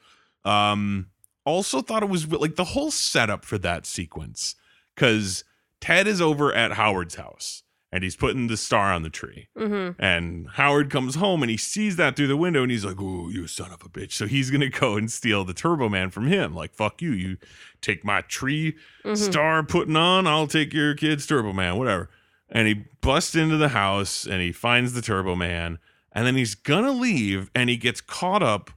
Um 0.45 1.07
also 1.45 1.81
thought 1.81 2.03
it 2.03 2.09
was 2.09 2.31
like 2.31 2.55
the 2.55 2.63
whole 2.63 2.91
setup 2.91 3.43
for 3.45 3.57
that 3.57 3.85
sequence 3.85 4.55
cuz 4.95 5.43
Ted 5.81 6.07
is 6.07 6.21
over 6.21 6.53
at 6.53 6.73
Howard's 6.73 7.15
house 7.15 7.63
and 7.91 8.03
he's 8.03 8.15
putting 8.15 8.47
the 8.47 8.57
star 8.57 8.93
on 8.93 9.01
the 9.03 9.09
tree. 9.09 9.47
hmm 9.57 9.91
And 9.97 10.47
Howard 10.53 10.89
comes 10.91 11.15
home 11.15 11.41
and 11.41 11.49
he 11.49 11.57
sees 11.57 11.95
that 11.95 12.15
through 12.15 12.27
the 12.27 12.37
window 12.37 12.61
and 12.61 12.71
he's 12.71 12.85
like, 12.85 12.97
Oh, 12.99 13.29
you 13.29 13.47
son 13.47 13.71
of 13.71 13.81
a 13.83 13.89
bitch. 13.89 14.11
So 14.13 14.27
he's 14.27 14.51
going 14.51 14.61
to 14.61 14.69
go 14.69 14.95
and 14.95 15.11
steal 15.11 15.43
the 15.43 15.53
Turbo 15.53 15.89
Man 15.89 16.09
from 16.11 16.27
him. 16.27 16.53
Like, 16.53 16.73
fuck 16.75 17.01
you. 17.01 17.11
You 17.11 17.37
take 17.81 18.03
my 18.05 18.21
tree 18.21 18.75
hmm 19.03 19.15
star 19.15 19.63
putting 19.63 19.95
on, 19.95 20.27
I'll 20.27 20.47
take 20.47 20.73
your 20.73 20.93
kid's 20.93 21.25
Turbo 21.25 21.51
Man, 21.53 21.77
whatever. 21.77 22.09
And 22.51 22.67
he 22.67 22.85
busts 23.01 23.35
into 23.35 23.57
the 23.57 23.69
house 23.69 24.25
and 24.25 24.41
he 24.41 24.51
finds 24.51 24.93
the 24.93 25.01
Turbo 25.01 25.35
Man. 25.35 25.79
And 26.11 26.25
then 26.25 26.35
he's 26.35 26.55
going 26.55 26.83
to 26.85 26.91
leave 26.91 27.49
and 27.55 27.69
he 27.69 27.77
gets 27.77 28.01
caught 28.01 28.41
up 28.43 28.71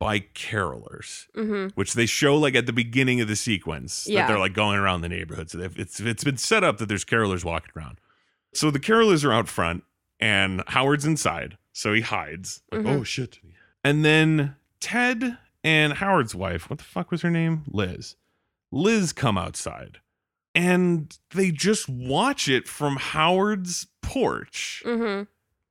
by 0.00 0.20
carolers, 0.20 1.26
hmm 1.34 1.68
which 1.74 1.94
they 1.94 2.06
show 2.06 2.36
like 2.36 2.54
at 2.54 2.66
the 2.66 2.72
beginning 2.72 3.20
of 3.20 3.28
the 3.28 3.34
sequence 3.36 4.06
Yeah. 4.08 4.22
that 4.22 4.28
they're 4.28 4.38
like 4.38 4.52
going 4.54 4.78
around 4.78 5.00
the 5.00 5.08
neighborhood. 5.08 5.50
So 5.50 5.58
it's, 5.76 6.00
it's 6.00 6.24
been 6.24 6.36
set 6.36 6.62
up 6.64 6.78
that 6.78 6.86
there's 6.88 7.04
carolers 7.04 7.44
walking 7.44 7.70
around. 7.76 7.98
So 8.58 8.70
the 8.70 8.80
carolers 8.80 9.24
are 9.24 9.32
out 9.32 9.48
front 9.48 9.84
and 10.20 10.62
Howard's 10.68 11.04
inside. 11.04 11.56
So 11.72 11.92
he 11.92 12.00
hides. 12.00 12.62
Like, 12.72 12.82
Mhm. 12.82 13.00
oh 13.00 13.04
shit. 13.04 13.38
And 13.84 14.04
then 14.04 14.56
Ted 14.80 15.38
and 15.64 15.94
Howard's 15.94 16.34
wife, 16.34 16.68
what 16.68 16.78
the 16.78 16.84
fuck 16.84 17.10
was 17.10 17.22
her 17.22 17.30
name? 17.30 17.62
Liz. 17.68 18.16
Liz 18.72 19.12
come 19.12 19.38
outside 19.38 19.98
and 20.54 21.16
they 21.34 21.50
just 21.50 21.88
watch 21.88 22.48
it 22.48 22.66
from 22.68 22.96
Howard's 22.96 23.86
porch, 24.02 24.82
hmm 24.84 25.22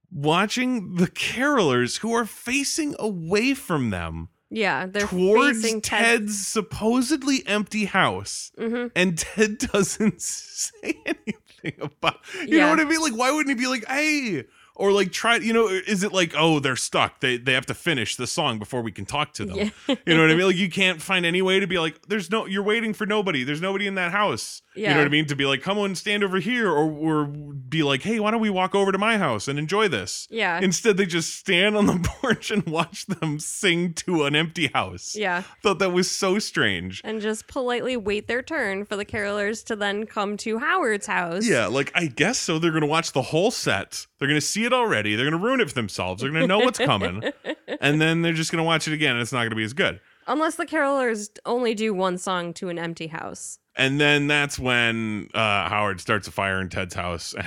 watching 0.10 0.96
the 0.96 1.08
carolers 1.08 1.98
who 2.00 2.14
are 2.14 2.26
facing 2.26 2.96
away 2.98 3.54
from 3.54 3.90
them 3.90 4.30
Yeah. 4.50 4.86
They're 4.86 5.06
towards. 5.06 5.70
Ted's 5.82 6.48
supposedly 6.48 7.46
empty 7.46 7.84
house. 7.86 8.52
hmm 8.58 8.88
And 8.96 9.18
Ted 9.18 9.58
doesn't 9.74 10.22
say 10.22 10.94
anything 11.06 11.37
about 11.82 12.20
you 12.46 12.60
know 12.60 12.70
what 12.70 12.80
I 12.80 12.86
mean? 12.86 13.02
Like, 13.02 13.16
why 13.16 13.32
wouldn't 13.32 13.50
he 13.50 13.62
be 13.62 13.68
like, 13.68 13.86
hey, 13.88 14.46
or 14.78 14.92
like 14.92 15.12
try, 15.12 15.36
you 15.38 15.52
know, 15.54 15.68
is 15.68 16.04
it 16.04 16.14
like, 16.14 16.34
oh, 16.38 16.60
they're 16.60 16.76
stuck. 16.76 17.20
They 17.20 17.38
they 17.38 17.54
have 17.54 17.66
to 17.66 17.74
finish 17.74 18.16
the 18.16 18.28
song 18.28 18.60
before 18.60 18.82
we 18.82 18.92
can 18.92 19.06
talk 19.06 19.34
to 19.34 19.46
them. 19.46 19.58
Yeah. 19.58 19.70
You 20.06 20.16
know 20.16 20.22
what 20.22 20.32
I 20.32 20.36
mean? 20.36 20.38
Like 20.48 20.56
you 20.56 20.70
can't 20.70 21.02
find 21.02 21.26
any 21.26 21.42
way 21.42 21.60
to 21.60 21.68
be 21.68 21.78
like, 21.78 22.08
there's 22.08 22.32
no, 22.32 22.46
you're 22.46 22.64
waiting 22.64 22.94
for 22.94 23.06
nobody. 23.06 23.44
There's 23.44 23.60
nobody 23.62 23.86
in 23.88 23.96
that 23.96 24.12
house. 24.12 24.62
You 24.76 24.88
know 24.90 24.98
what 24.98 25.08
I 25.08 25.10
mean? 25.10 25.26
To 25.26 25.36
be 25.36 25.46
like, 25.46 25.64
come 25.64 25.80
on, 25.80 25.96
stand 25.96 26.24
over 26.24 26.40
here, 26.40 26.70
or 26.72 26.88
or 26.92 27.26
be 27.26 27.82
like, 27.82 28.04
hey, 28.04 28.20
why 28.20 28.30
don't 28.30 28.40
we 28.42 28.52
walk 28.52 28.76
over 28.76 28.92
to 28.92 28.98
my 29.00 29.18
house 29.18 29.48
and 29.48 29.58
enjoy 29.58 29.88
this? 29.88 30.28
Yeah. 30.30 30.60
Instead, 30.62 30.98
they 30.98 31.08
just 31.08 31.36
stand 31.36 31.76
on 31.76 31.88
the 31.88 31.98
porch 32.22 32.52
and 32.52 32.64
watch 32.68 33.08
them 33.08 33.40
sing 33.40 33.94
to 33.96 34.26
an 34.26 34.36
empty 34.36 34.68
house. 34.68 35.16
yeah. 35.16 35.42
Thought 35.64 35.80
that 35.80 35.92
was 35.94 36.12
so 36.12 36.38
strange. 36.38 37.02
And 37.04 37.20
just 37.22 37.48
politely 37.48 37.98
wait 37.98 38.28
their 38.28 38.44
turn 38.44 38.86
for 38.86 38.96
the 38.96 39.06
carolers 39.06 39.66
to 39.66 39.76
then 39.76 40.06
come 40.06 40.38
to 40.38 40.60
Howard's 40.60 41.08
house. 41.08 41.48
Yeah, 41.48 41.66
like 41.66 41.92
I 41.96 42.06
guess 42.06 42.38
so. 42.38 42.60
They're 42.60 42.72
gonna 42.72 42.86
watch 42.86 43.14
the 43.14 43.24
whole 43.24 43.50
set. 43.50 44.06
They're 44.20 44.28
gonna 44.28 44.42
see 44.42 44.66
it 44.66 44.74
already. 44.74 45.16
They're 45.16 45.30
gonna 45.30 45.44
ruin 45.44 45.60
it 45.62 45.70
for 45.70 45.76
themselves. 45.76 46.22
They're 46.22 46.32
gonna 46.32 46.48
know 46.48 46.60
what's 46.60 46.80
coming, 46.80 47.24
and 47.82 48.02
then 48.02 48.22
they're 48.24 48.34
just 48.34 48.52
gonna 48.52 48.64
watch 48.64 48.88
it 48.88 48.94
again, 48.94 49.14
and 49.14 49.22
it's 49.22 49.32
not 49.32 49.44
gonna 49.44 49.56
be 49.56 49.64
as 49.64 49.74
good. 49.74 50.00
Unless 50.28 50.56
the 50.56 50.66
carolers 50.66 51.30
only 51.46 51.74
do 51.76 51.94
one 51.94 52.18
song 52.18 52.54
to 52.56 52.70
an 52.70 52.78
empty 52.80 53.08
house. 53.08 53.60
And 53.76 54.02
then 54.02 54.26
that's 54.28 54.58
when 54.58 55.30
uh, 55.36 55.70
Howard 55.70 56.02
starts 56.02 56.28
a 56.28 56.32
fire 56.32 56.60
in 56.60 56.68
Ted's 56.70 56.96
house, 56.96 57.36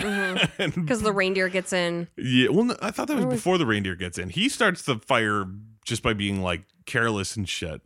Because 0.58 1.02
the 1.02 1.12
reindeer 1.12 1.48
gets 1.48 1.72
in. 1.72 2.08
yeah, 2.16 2.48
well, 2.50 2.64
no, 2.64 2.76
I 2.80 2.90
thought 2.92 3.08
that 3.08 3.16
was 3.16 3.26
was- 3.26 3.34
before 3.34 3.58
the 3.58 3.66
reindeer 3.66 3.96
gets 3.96 4.16
in. 4.18 4.28
He 4.30 4.48
starts 4.48 4.82
the 4.82 4.96
fire 4.96 5.46
just 5.84 6.02
by 6.02 6.12
being 6.12 6.40
like 6.40 6.62
careless 6.86 7.36
and 7.36 7.48
shit, 7.48 7.80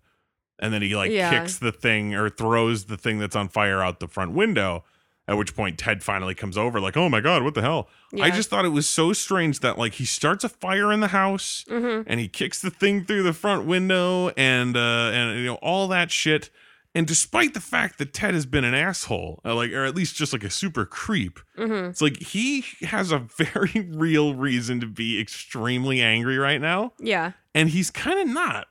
and 0.59 0.72
then 0.74 0.82
he 0.82 0.95
like 0.95 1.11
Yeah. 1.11 1.30
kicks 1.30 1.59
the 1.59 1.72
thing 1.72 2.14
or 2.14 2.28
throws 2.28 2.85
the 2.85 2.97
thing 2.99 3.18
that's 3.18 3.35
on 3.37 3.49
fire 3.49 3.82
out 3.82 3.99
the 4.01 4.09
front 4.09 4.32
window. 4.32 4.85
At 5.27 5.39
which 5.39 5.57
point 5.57 5.79
Ted 5.79 6.03
finally 6.03 6.35
comes 6.35 6.59
over, 6.59 6.79
like, 6.81 6.97
"Oh 6.99 7.09
my 7.09 7.20
god, 7.20 7.43
what 7.43 7.55
the 7.55 7.62
hell?" 7.62 7.89
I 8.20 8.31
just 8.31 8.51
thought 8.51 8.64
it 8.66 8.68
was 8.70 8.87
so 8.89 9.12
strange 9.14 9.61
that 9.61 9.79
like 9.79 9.95
he 9.95 10.05
starts 10.05 10.45
a 10.45 10.49
fire 10.51 10.93
in 10.93 11.01
the 11.01 11.09
house 11.09 11.64
hmm 11.68 12.03
and 12.07 12.20
he 12.20 12.29
kicks 12.29 12.61
the 12.61 12.70
thing 12.70 13.05
through 13.05 13.22
the 13.22 13.33
front 13.33 13.64
window 13.64 14.29
and 14.37 14.77
uh 14.77 15.11
and 15.14 15.39
you 15.41 15.47
know 15.47 15.55
all 15.57 15.89
that 15.89 16.11
shit. 16.11 16.51
And 16.97 17.09
despite 17.09 17.55
the 17.55 17.61
fact 17.61 17.99
that 17.99 18.12
Ted 18.12 18.35
has 18.35 18.47
been 18.47 18.62
an 18.62 18.75
asshole, 18.75 19.41
uh, 19.45 19.53
like 19.57 19.72
or 19.72 19.85
at 19.85 19.97
least 19.97 20.14
just 20.14 20.33
like 20.33 20.45
a 20.45 20.51
super 20.51 20.85
creep, 20.85 21.41
hmm 21.57 21.87
it's 21.87 22.01
like 22.03 22.18
he 22.22 22.64
has 22.83 23.11
a 23.11 23.18
very 23.18 23.89
real 23.95 24.35
reason 24.35 24.79
to 24.81 24.87
be 24.87 25.18
extremely 25.20 26.01
angry 26.03 26.37
right 26.39 26.61
now, 26.61 26.93
Yeah. 27.01 27.33
and 27.55 27.70
he's 27.70 27.91
kind 27.91 28.20
of 28.20 28.29
not. 28.29 28.68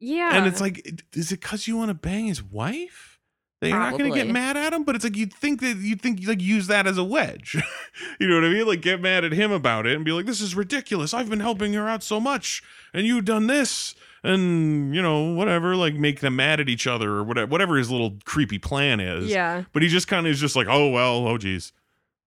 Yeah. 0.00 0.36
And 0.36 0.46
it's 0.46 0.60
like, 0.60 1.02
is 1.14 1.30
it 1.32 1.40
because 1.40 1.68
you 1.68 1.76
want 1.76 1.88
to 1.90 1.94
bang 1.94 2.26
his 2.26 2.42
wife? 2.42 3.18
That 3.60 3.68
you're 3.68 3.78
not 3.78 3.98
going 3.98 4.10
to 4.10 4.16
get 4.18 4.26
mad 4.28 4.56
at 4.56 4.72
him, 4.72 4.84
but 4.84 4.94
it's 4.94 5.04
like 5.04 5.16
you'd 5.16 5.34
think 5.34 5.60
that 5.60 5.76
you'd 5.76 6.00
think 6.00 6.26
like 6.26 6.40
use 6.40 6.66
that 6.68 6.86
as 6.86 6.96
a 6.96 7.04
wedge. 7.04 7.56
you 8.20 8.26
know 8.26 8.36
what 8.36 8.44
I 8.44 8.48
mean? 8.48 8.66
Like 8.66 8.80
get 8.80 9.02
mad 9.02 9.22
at 9.22 9.32
him 9.32 9.52
about 9.52 9.86
it 9.86 9.94
and 9.96 10.04
be 10.04 10.12
like, 10.12 10.24
"This 10.24 10.40
is 10.40 10.54
ridiculous. 10.54 11.12
I've 11.12 11.28
been 11.28 11.40
helping 11.40 11.74
her 11.74 11.86
out 11.86 12.02
so 12.02 12.20
much, 12.20 12.62
and 12.94 13.06
you've 13.06 13.26
done 13.26 13.48
this." 13.48 13.94
And 14.22 14.94
you 14.94 15.00
know, 15.02 15.32
whatever, 15.34 15.76
like 15.76 15.94
make 15.94 16.20
them 16.20 16.36
mad 16.36 16.58
at 16.60 16.68
each 16.70 16.86
other 16.86 17.10
or 17.10 17.22
whatever, 17.24 17.46
whatever 17.50 17.76
his 17.76 17.90
little 17.90 18.16
creepy 18.24 18.58
plan 18.58 18.98
is. 19.00 19.28
yeah. 19.28 19.64
But 19.72 19.82
he 19.82 19.88
just 19.88 20.08
kind 20.08 20.26
of 20.26 20.32
is 20.32 20.40
just 20.40 20.56
like, 20.56 20.66
oh 20.68 20.88
well, 20.90 21.26
oh 21.26 21.36
geez. 21.38 21.72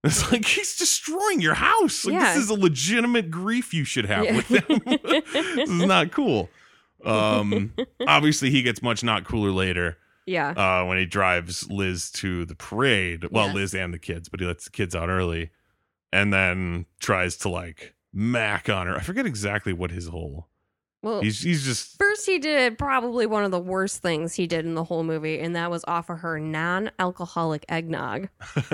It's 0.06 0.32
like 0.34 0.44
he's 0.44 0.76
destroying 0.76 1.40
your 1.40 1.54
house. 1.54 2.04
Like 2.04 2.14
Yeah. 2.16 2.34
this 2.34 2.44
is 2.44 2.50
a 2.50 2.56
legitimate 2.56 3.32
grief 3.32 3.74
you 3.74 3.86
should 3.86 4.06
have 4.06 4.26
Yeah. 4.26 4.36
with 4.36 4.48
him. 4.50 4.82
this 5.34 5.70
is 5.70 5.86
not 5.86 6.12
cool. 6.12 6.50
Um, 7.06 7.74
obviously 8.08 8.50
he 8.50 8.62
gets 8.64 8.82
much 8.82 9.04
not 9.04 9.24
cooler 9.24 9.52
later 9.52 9.98
Yeah. 10.26 10.50
uh, 10.52 10.86
when 10.86 10.98
he 10.98 11.06
drives 11.06 11.70
Liz 11.70 12.10
to 12.12 12.46
the 12.46 12.56
parade. 12.56 13.26
Well, 13.32 13.48
Yes. 13.48 13.56
Liz 13.56 13.76
and 13.76 13.94
the 13.94 14.00
kids, 14.00 14.30
but 14.30 14.40
he 14.40 14.46
lets 14.46 14.66
the 14.66 14.72
kids 14.72 14.96
out 14.96 15.10
early, 15.10 15.52
and 16.12 16.32
then 16.34 16.86
tries 17.00 17.36
to 17.38 17.50
like 17.50 17.94
mac 18.14 18.70
on 18.70 18.88
her. 18.88 18.96
I 18.96 19.02
forget 19.02 19.26
exactly 19.26 19.74
what 19.74 19.92
his 19.92 20.08
whole. 20.08 20.48
Well, 21.02 21.20
He's 21.22 21.42
he's 21.42 21.66
just 21.66 21.98
first 21.98 22.26
he 22.26 22.40
did 22.40 22.78
probably 22.78 23.26
one 23.26 23.44
of 23.44 23.52
the 23.52 23.60
worst 23.60 24.02
things 24.02 24.36
he 24.36 24.48
did 24.48 24.66
in 24.66 24.74
the 24.76 24.86
whole 24.86 25.04
movie, 25.04 25.38
and 25.40 25.54
that 25.58 25.70
was 25.70 25.84
offer 25.86 26.16
her 26.16 26.40
non-alcoholic 26.40 27.66
eggnog. 27.68 28.30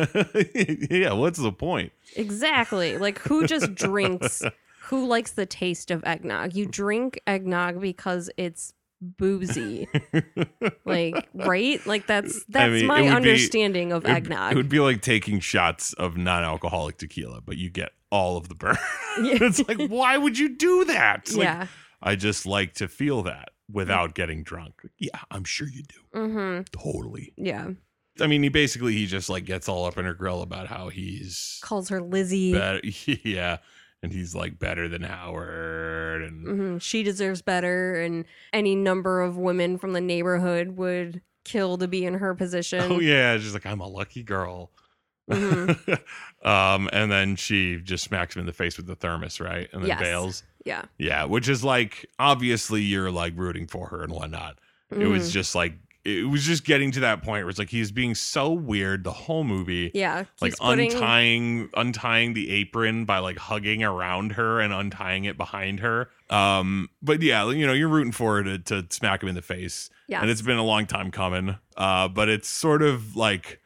yeah. 0.92 1.14
What's 1.14 1.40
the 1.40 1.52
point? 1.52 1.92
Exactly. 2.16 2.98
Like 2.98 3.18
who 3.20 3.48
just 3.48 3.74
drinks? 3.76 4.44
Who 4.84 5.08
likes 5.08 5.32
the 5.32 5.46
taste 5.46 5.92
of 5.92 6.04
eggnog? 6.04 6.56
You 6.56 6.66
drink 6.66 7.20
eggnog 7.28 7.82
because 7.82 8.30
it's 8.38 8.74
boozy. 9.02 9.88
like 10.86 11.28
right? 11.34 11.86
Like 11.86 12.08
that's 12.08 12.44
that's 12.46 12.72
mean, 12.72 12.86
my 12.88 13.02
would 13.02 13.08
be- 13.10 13.16
understanding 13.16 13.92
of 13.92 14.06
It 14.06 14.12
eggnog. 14.12 14.52
It 14.54 14.56
would 14.56 14.70
be 14.70 14.80
like 14.80 15.02
taking 15.02 15.40
shots 15.40 15.94
of 15.94 16.18
non-alcoholic 16.18 16.98
tequila, 16.98 17.42
but 17.42 17.58
you 17.58 17.70
get 17.70 17.92
all 18.12 18.38
of 18.38 18.50
the 18.50 18.56
burn. 18.56 18.78
Yeah. 19.22 19.38
it's 19.42 19.68
like, 19.68 19.90
why 19.90 20.18
would 20.18 20.38
you 20.40 20.56
do 20.56 20.86
that? 20.86 21.30
Like, 21.34 21.44
yeah. 21.44 21.68
I 22.02 22.16
just 22.16 22.46
like 22.46 22.74
to 22.76 22.88
feel 22.88 23.24
that 23.24 23.50
without 23.70 24.14
getting 24.16 24.44
drunk. 24.44 24.82
Yeah, 24.98 25.20
I'm 25.30 25.44
sure 25.44 25.68
you 25.68 25.84
do. 25.84 26.20
Mm-hmm. 26.20 26.62
Totally. 26.72 27.34
Yeah. 27.36 27.72
I 28.22 28.28
mean, 28.28 28.42
he 28.44 28.50
basically 28.50 28.94
he 28.94 29.06
just 29.08 29.30
like 29.30 29.44
gets 29.46 29.68
all 29.68 29.86
up 29.86 29.98
in 29.98 30.06
her 30.06 30.14
grill 30.14 30.42
about 30.42 30.68
how 30.68 30.88
he's 30.90 31.60
Calls 31.62 31.90
her 31.90 32.02
Lizzie. 32.02 32.54
better. 32.54 32.82
Yeah, 33.24 33.58
and 34.02 34.12
he's 34.14 34.34
like 34.36 34.58
better 34.60 34.88
than 34.88 35.04
Howard 35.04 36.22
and 36.24 36.46
hmm 36.48 36.78
She 36.78 37.04
deserves 37.04 37.42
better, 37.42 37.96
and 38.02 38.26
any 38.54 38.76
number 38.76 39.22
of 39.22 39.38
women 39.38 39.78
from 39.78 39.94
the 39.94 40.02
neighborhood 40.02 40.78
would 40.78 41.22
kill 41.46 41.78
to 41.78 41.88
be 41.88 42.06
in 42.06 42.16
her 42.16 42.36
position. 42.36 42.92
oh 42.92 43.00
yeah, 43.00 43.38
she's 43.38 43.54
like 43.54 43.66
I'm 43.66 43.82
a 43.82 43.88
lucky 43.88 44.24
girl. 44.24 44.72
Mhm. 45.30 46.00
um, 46.44 46.90
and 46.92 47.12
then 47.12 47.36
she 47.36 47.78
just 47.78 48.04
smacks 48.04 48.36
him 48.36 48.40
in 48.42 48.46
the 48.46 48.54
face 48.54 48.78
with 48.78 48.88
the 48.88 48.96
thermos, 48.96 49.40
right? 49.40 49.70
And 49.74 49.84
then 49.84 49.90
Yes. 49.90 50.00
bails. 50.00 50.44
Yeah. 50.66 50.86
Yeah, 50.98 51.26
which 51.26 51.48
is 51.48 51.64
like 51.64 52.06
obviously 52.18 52.82
you're 52.82 53.12
like 53.12 53.34
rooting 53.36 53.68
for 53.68 53.88
her 53.90 54.04
and 54.04 54.12
whatnot. 54.12 54.58
It 54.92 55.06
was 55.06 55.30
Mhm. 55.30 55.34
just 55.34 55.54
like 55.56 55.74
it 56.18 56.24
was 56.30 56.44
just 56.44 56.64
getting 56.66 56.92
to 56.92 57.00
that 57.02 57.22
point 57.24 57.44
where 57.44 57.50
it's 57.50 57.60
like 57.60 57.70
he's 57.70 57.92
being 57.92 58.16
so 58.16 58.52
weird 58.52 59.04
the 59.04 59.12
whole 59.12 59.44
movie. 59.44 59.92
yeah. 59.94 60.26
Like 60.42 60.58
putting- 60.58 60.92
untying 60.94 61.70
untying 61.76 62.34
the 62.34 62.50
apron 62.52 63.06
by 63.06 63.20
like 63.20 63.38
hugging 63.38 63.84
around 63.84 64.34
her 64.34 64.60
and 64.60 64.74
untying 64.74 65.26
it 65.26 65.38
behind 65.38 65.80
her. 65.82 66.10
Um, 66.30 66.90
but 67.02 67.22
yeah, 67.22 67.50
you 67.50 67.66
know, 67.68 67.74
you're 67.74 67.88
rooting 67.90 68.12
for 68.12 68.38
her 68.38 68.44
to, 68.44 68.60
to 68.60 68.86
smack 68.90 69.24
him 69.24 69.30
in 69.30 69.36
the 69.36 69.42
face. 69.42 69.90
Yeah. 70.08 70.22
And 70.22 70.30
it's 70.30 70.42
been 70.42 70.58
a 70.58 70.64
long 70.64 70.86
time 70.86 71.12
coming. 71.12 71.58
Uh, 71.78 72.08
but 72.08 72.30
it's 72.30 72.48
sort 72.50 72.82
of 72.82 73.16
like 73.16 73.60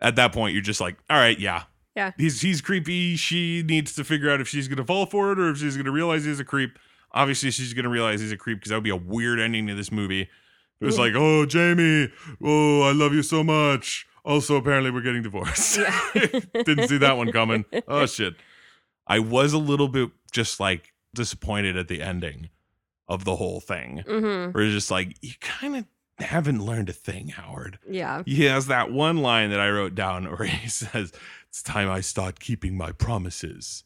at 0.00 0.16
that 0.16 0.32
point 0.32 0.52
you're 0.54 0.62
just 0.62 0.80
like, 0.80 0.96
all 1.08 1.16
right, 1.18 1.38
yeah. 1.38 1.64
Yeah. 1.94 2.12
He's 2.16 2.40
he's 2.40 2.60
creepy. 2.62 3.16
She 3.16 3.62
needs 3.62 3.94
to 3.96 4.04
figure 4.04 4.30
out 4.30 4.40
if 4.40 4.48
she's 4.48 4.66
gonna 4.68 4.84
fall 4.84 5.04
for 5.06 5.32
it 5.32 5.38
or 5.38 5.50
if 5.50 5.58
she's 5.58 5.76
gonna 5.76 5.90
realize 5.92 6.24
he's 6.24 6.40
a 6.40 6.44
creep. 6.44 6.78
Obviously, 7.14 7.50
she's 7.50 7.74
gonna 7.74 7.90
realize 7.90 8.20
he's 8.22 8.32
a 8.32 8.36
creep 8.38 8.58
because 8.58 8.70
that 8.70 8.76
would 8.76 8.84
be 8.84 8.88
a 8.90 8.96
weird 8.96 9.38
ending 9.38 9.66
to 9.66 9.74
this 9.74 9.92
movie. 9.92 10.30
It 10.82 10.86
was 10.86 10.98
like, 10.98 11.12
oh, 11.14 11.46
Jamie, 11.46 12.10
oh, 12.42 12.82
I 12.82 12.92
love 12.92 13.14
you 13.14 13.22
so 13.22 13.44
much. 13.44 14.06
Also, 14.24 14.56
apparently, 14.56 14.90
we're 14.90 15.00
getting 15.02 15.22
divorced. 15.22 15.78
Yeah. 15.78 16.00
Didn't 16.64 16.88
see 16.88 16.98
that 16.98 17.16
one 17.16 17.30
coming. 17.32 17.64
Oh 17.88 18.06
shit. 18.06 18.34
I 19.06 19.18
was 19.18 19.52
a 19.52 19.58
little 19.58 19.88
bit 19.88 20.10
just 20.32 20.60
like 20.60 20.92
disappointed 21.14 21.76
at 21.76 21.88
the 21.88 22.02
ending 22.02 22.48
of 23.08 23.24
the 23.24 23.36
whole 23.36 23.60
thing. 23.60 24.04
hmm 24.06 24.50
Where 24.50 24.64
it's 24.64 24.74
just 24.74 24.90
like, 24.90 25.16
you 25.22 25.32
kind 25.40 25.76
of 25.76 25.84
haven't 26.18 26.64
learned 26.64 26.88
a 26.88 26.92
thing, 26.92 27.28
Howard. 27.28 27.78
Yeah. 27.88 28.22
He 28.24 28.44
has 28.44 28.66
that 28.68 28.92
one 28.92 29.18
line 29.18 29.50
that 29.50 29.60
I 29.60 29.70
wrote 29.70 29.94
down 29.94 30.24
where 30.26 30.46
he 30.48 30.68
says, 30.68 31.12
It's 31.48 31.62
time 31.62 31.90
I 31.90 32.00
start 32.00 32.38
keeping 32.40 32.76
my 32.76 32.92
promises. 32.92 33.84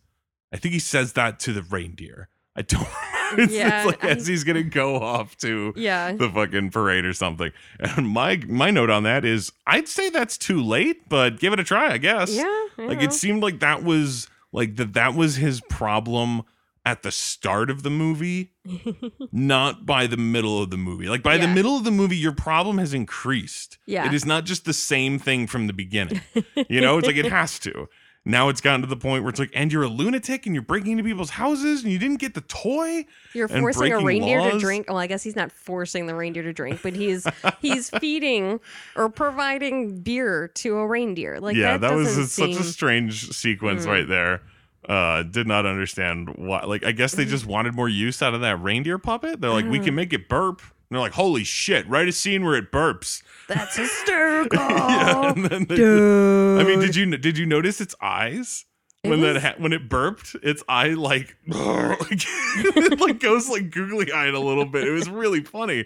I 0.53 0.59
think 0.59 0.75
he 0.75 0.79
says 0.81 1.15
that 1.15 1.41
to 1.41 1.53
the 1.53 1.63
reindeer. 1.63 2.29
I 2.57 2.63
don't 2.63 2.87
it's, 3.39 3.53
Yeah, 3.53 3.79
it's 3.79 3.87
like 3.87 4.05
I- 4.05 4.11
as 4.17 4.27
he's 4.27 4.45
gonna 4.45 4.63
go 4.63 4.97
off 4.97 5.37
to 5.39 5.73
Yeah. 5.77 6.13
the 6.13 6.31
fucking 6.31 6.71
parade 6.71 7.05
or 7.05 7.13
something. 7.13 7.53
And 7.79 8.09
my 8.09 8.41
my 8.49 8.71
note 8.71 8.91
on 8.91 9.03
that 9.03 9.25
is 9.25 9.53
I'd 9.67 9.89
say 9.89 10.09
that's 10.11 10.39
too 10.39 10.63
late, 10.63 11.09
but 11.09 11.39
give 11.39 11.53
it 11.53 11.61
a 11.61 11.65
try, 11.65 11.93
I 11.93 11.99
guess. 11.99 12.35
Yeah. 12.35 12.43
I 12.45 12.87
Like 12.87 12.99
know. 12.99 13.05
it 13.05 13.13
seemed 13.13 13.43
like 13.43 13.61
that 13.61 13.83
was 13.85 14.29
like 14.53 14.77
that 14.77 14.95
that 14.95 15.15
was 15.15 15.37
his 15.37 15.61
problem 15.69 16.43
at 16.85 17.03
the 17.03 17.11
start 17.11 17.69
of 17.69 17.83
the 17.83 17.91
movie, 17.91 18.53
not 19.33 19.85
by 19.85 20.07
the 20.07 20.17
middle 20.17 20.63
of 20.63 20.71
the 20.71 20.77
movie. 20.77 21.09
Like 21.09 21.23
by 21.23 21.37
the 21.37 21.49
middle 21.49 21.77
of 21.77 21.83
the 21.85 21.91
movie, 21.91 22.17
your 22.17 22.31
problem 22.33 22.79
has 22.79 22.95
increased. 22.95 23.79
Yeah. 23.87 24.07
It 24.07 24.15
is 24.15 24.25
not 24.25 24.45
just 24.45 24.65
the 24.65 24.73
same 24.73 25.19
thing 25.19 25.49
from 25.49 25.67
the 25.67 25.73
beginning. 25.73 26.21
you 26.69 26.81
know, 26.81 26.97
it's 26.99 27.07
like 27.09 27.17
it 27.17 27.27
has 27.27 27.59
to. 27.61 27.89
Now 28.29 28.49
it's 28.49 28.61
gotten 28.61 28.81
to 28.81 28.89
the 28.89 28.97
point 28.97 29.22
where 29.22 29.31
it's 29.31 29.39
like, 29.39 29.53
and 29.55 29.72
you're 29.72 29.85
a 29.85 29.89
lunatic 29.89 30.47
and 30.47 30.55
you're 30.55 30.62
breaking 30.62 30.91
into 30.93 31.05
people's 31.05 31.31
houses 31.31 31.85
and 31.85 31.93
you 31.93 31.99
didn't 31.99 32.18
get 32.18 32.35
the 32.35 32.41
toy. 32.43 33.07
You're 33.35 33.47
forcing 33.47 33.93
a 33.93 34.01
reindeer 34.01 34.51
to 34.51 34.59
drink. 34.59 34.87
Well, 34.89 34.99
I 34.99 35.07
guess 35.07 35.22
he's 35.22 35.37
not 35.37 35.53
forcing 35.53 36.07
the 36.07 36.14
reindeer 36.16 36.43
to 36.43 36.53
drink, 36.53 36.81
but 36.83 36.93
he's 36.95 37.24
he's 37.62 37.89
feeding 38.01 38.59
or 38.97 39.09
providing 39.09 40.01
beer 40.01 40.49
to 40.57 40.77
a 40.79 40.87
reindeer. 40.89 41.39
Like 41.39 41.55
yeah, 41.57 41.79
that, 41.79 41.89
that, 41.91 41.95
was 41.97 42.09
doesn't 42.09 42.27
such 42.27 42.51
a 42.61 42.64
strange 42.64 43.31
sequence 43.31 43.87
Mm. 43.87 43.91
right 43.91 44.09
there. 44.09 44.43
Uh, 44.89 45.22
did 45.22 45.47
not 45.47 45.64
understand 45.66 46.31
why. 46.37 46.62
Like, 46.64 46.85
I 46.85 46.93
guess 46.93 47.12
they 47.12 47.24
Mm. 47.27 47.29
just 47.31 47.47
wanted 47.47 47.74
more 47.74 47.89
use 47.89 48.22
out 48.22 48.35
of 48.35 48.41
that 48.41 48.61
reindeer 48.61 48.99
puppet. 48.99 49.41
They're 49.41 49.51
like, 49.51 49.66
we 49.66 49.79
Uh. 49.81 49.85
can 49.85 49.95
make 49.95 50.12
it 50.12 50.29
burp. 50.29 50.62
And 50.89 50.95
they're 50.97 51.01
like, 51.03 51.12
holy 51.14 51.43
shit! 51.45 51.89
Write 51.89 52.09
a 52.09 52.12
scene 52.12 52.45
where 52.45 52.55
it 52.55 52.70
burps. 52.70 53.22
That's 53.49 53.76
hysterical. 53.76 54.59
yeah, 54.59 55.32
they- 55.34 55.76
Dude. 55.76 56.61
I 56.61 56.64
mean, 56.64 56.78
did 56.80 56.95
you 56.95 57.16
did 57.16 57.37
you 57.39 57.47
notice 57.47 57.80
its 57.80 57.95
eyes 58.01 58.64
It 59.07 59.11
when 59.11 59.21
that 59.23 59.43
ha- 59.43 59.55
when 59.59 59.73
it 59.73 59.89
burped? 59.89 60.37
Its 60.43 60.63
eye 60.69 60.89
like 60.91 61.37
it 61.47 63.01
like 63.01 63.21
goes 63.21 63.49
like 63.49 63.71
googly 63.71 64.13
eyed 64.13 64.35
a 64.35 64.41
little 64.41 64.65
bit. 64.67 64.87
It 64.87 64.91
was 64.93 65.09
really 65.09 65.43
funny. 65.43 65.85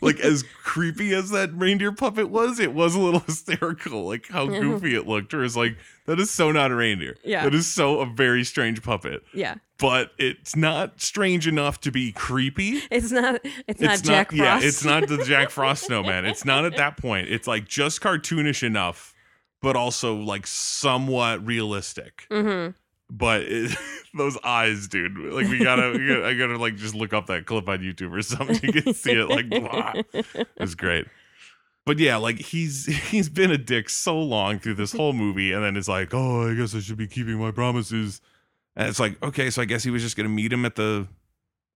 Like 0.00 0.20
as 0.20 0.44
creepy 0.64 1.14
as 1.14 1.30
that 1.30 1.50
reindeer 1.54 1.92
puppet 1.92 2.30
was, 2.30 2.58
it 2.58 2.72
was 2.74 2.94
a 2.94 3.00
little 3.00 3.20
hysterical. 3.26 4.06
Like 4.06 4.28
how 4.28 4.46
goofy 4.46 4.94
it 4.94 5.06
looked. 5.06 5.32
Or 5.34 5.44
it's 5.44 5.56
like 5.56 5.76
that 6.06 6.18
is 6.18 6.30
so 6.30 6.50
not 6.52 6.70
a 6.70 6.74
reindeer. 6.74 7.16
Yeah. 7.24 7.44
that 7.44 7.54
is 7.54 7.66
so 7.66 8.00
a 8.00 8.06
very 8.06 8.42
strange 8.44 8.82
puppet. 8.82 9.22
yeah, 9.32 9.54
But 9.78 10.10
it's 10.18 10.56
not 10.56 11.00
strange 11.00 11.46
enough 11.46 11.80
to 11.82 11.92
be 11.92 12.10
creepy. 12.12 12.82
it's 12.90 13.12
not. 13.12 13.40
It's, 13.68 13.80
not 13.80 14.02
Jack 14.02 14.28
Frost. 14.30 14.42
Yeah, 14.42 14.58
it's 14.60 14.84
not 14.84 15.06
the 15.08 15.18
Jack 15.24 15.50
Frost 15.52 15.84
snowman. 15.84 16.24
It's 16.24 16.44
not 16.44 16.64
at 16.64 16.76
that 16.76 16.96
point. 16.96 17.28
It's 17.28 17.46
like 17.46 17.68
just 17.68 18.00
cartoonish 18.00 18.62
enough, 18.64 19.11
but 19.62 19.76
also 19.76 20.16
like 20.16 20.46
somewhat 20.46 21.44
realistic. 21.46 22.26
hmm 22.30 22.68
But 23.08 23.42
it, 23.42 23.76
those 24.14 24.36
eyes, 24.44 24.88
dude. 24.88 25.16
Like 25.16 25.48
we 25.48 25.58
gotta, 25.58 25.92
we 25.92 26.06
gotta, 26.06 26.26
I 26.26 26.34
gotta 26.34 26.58
like 26.58 26.76
just 26.76 26.94
look 26.94 27.12
up 27.14 27.26
that 27.28 27.46
clip 27.46 27.68
on 27.68 27.78
YouTube 27.78 28.12
or 28.12 28.22
something. 28.22 28.58
You 28.62 28.82
can 28.82 28.92
see 28.92 29.12
it. 29.12 29.28
Like, 29.28 29.46
it's 30.56 30.74
great. 30.74 31.06
But 31.84 31.98
yeah, 31.98 32.16
like 32.16 32.38
he's 32.38 32.86
he's 33.10 33.28
been 33.28 33.50
a 33.50 33.58
dick 33.58 33.88
so 33.88 34.18
long 34.20 34.58
through 34.58 34.74
this 34.74 34.92
whole 34.92 35.12
movie, 35.12 35.52
and 35.52 35.64
then 35.64 35.76
it's 35.76 35.88
like, 35.88 36.12
oh, 36.12 36.50
I 36.50 36.54
guess 36.54 36.74
I 36.74 36.80
should 36.80 36.98
be 36.98 37.06
keeping 37.08 37.38
my 37.38 37.50
promises. 37.50 38.20
And 38.76 38.88
it's 38.88 39.00
like, 39.00 39.22
okay, 39.22 39.50
so 39.50 39.62
I 39.62 39.64
guess 39.66 39.84
he 39.84 39.90
was 39.90 40.02
just 40.02 40.16
gonna 40.16 40.28
meet 40.28 40.52
him 40.52 40.64
at 40.64 40.76
the 40.76 41.06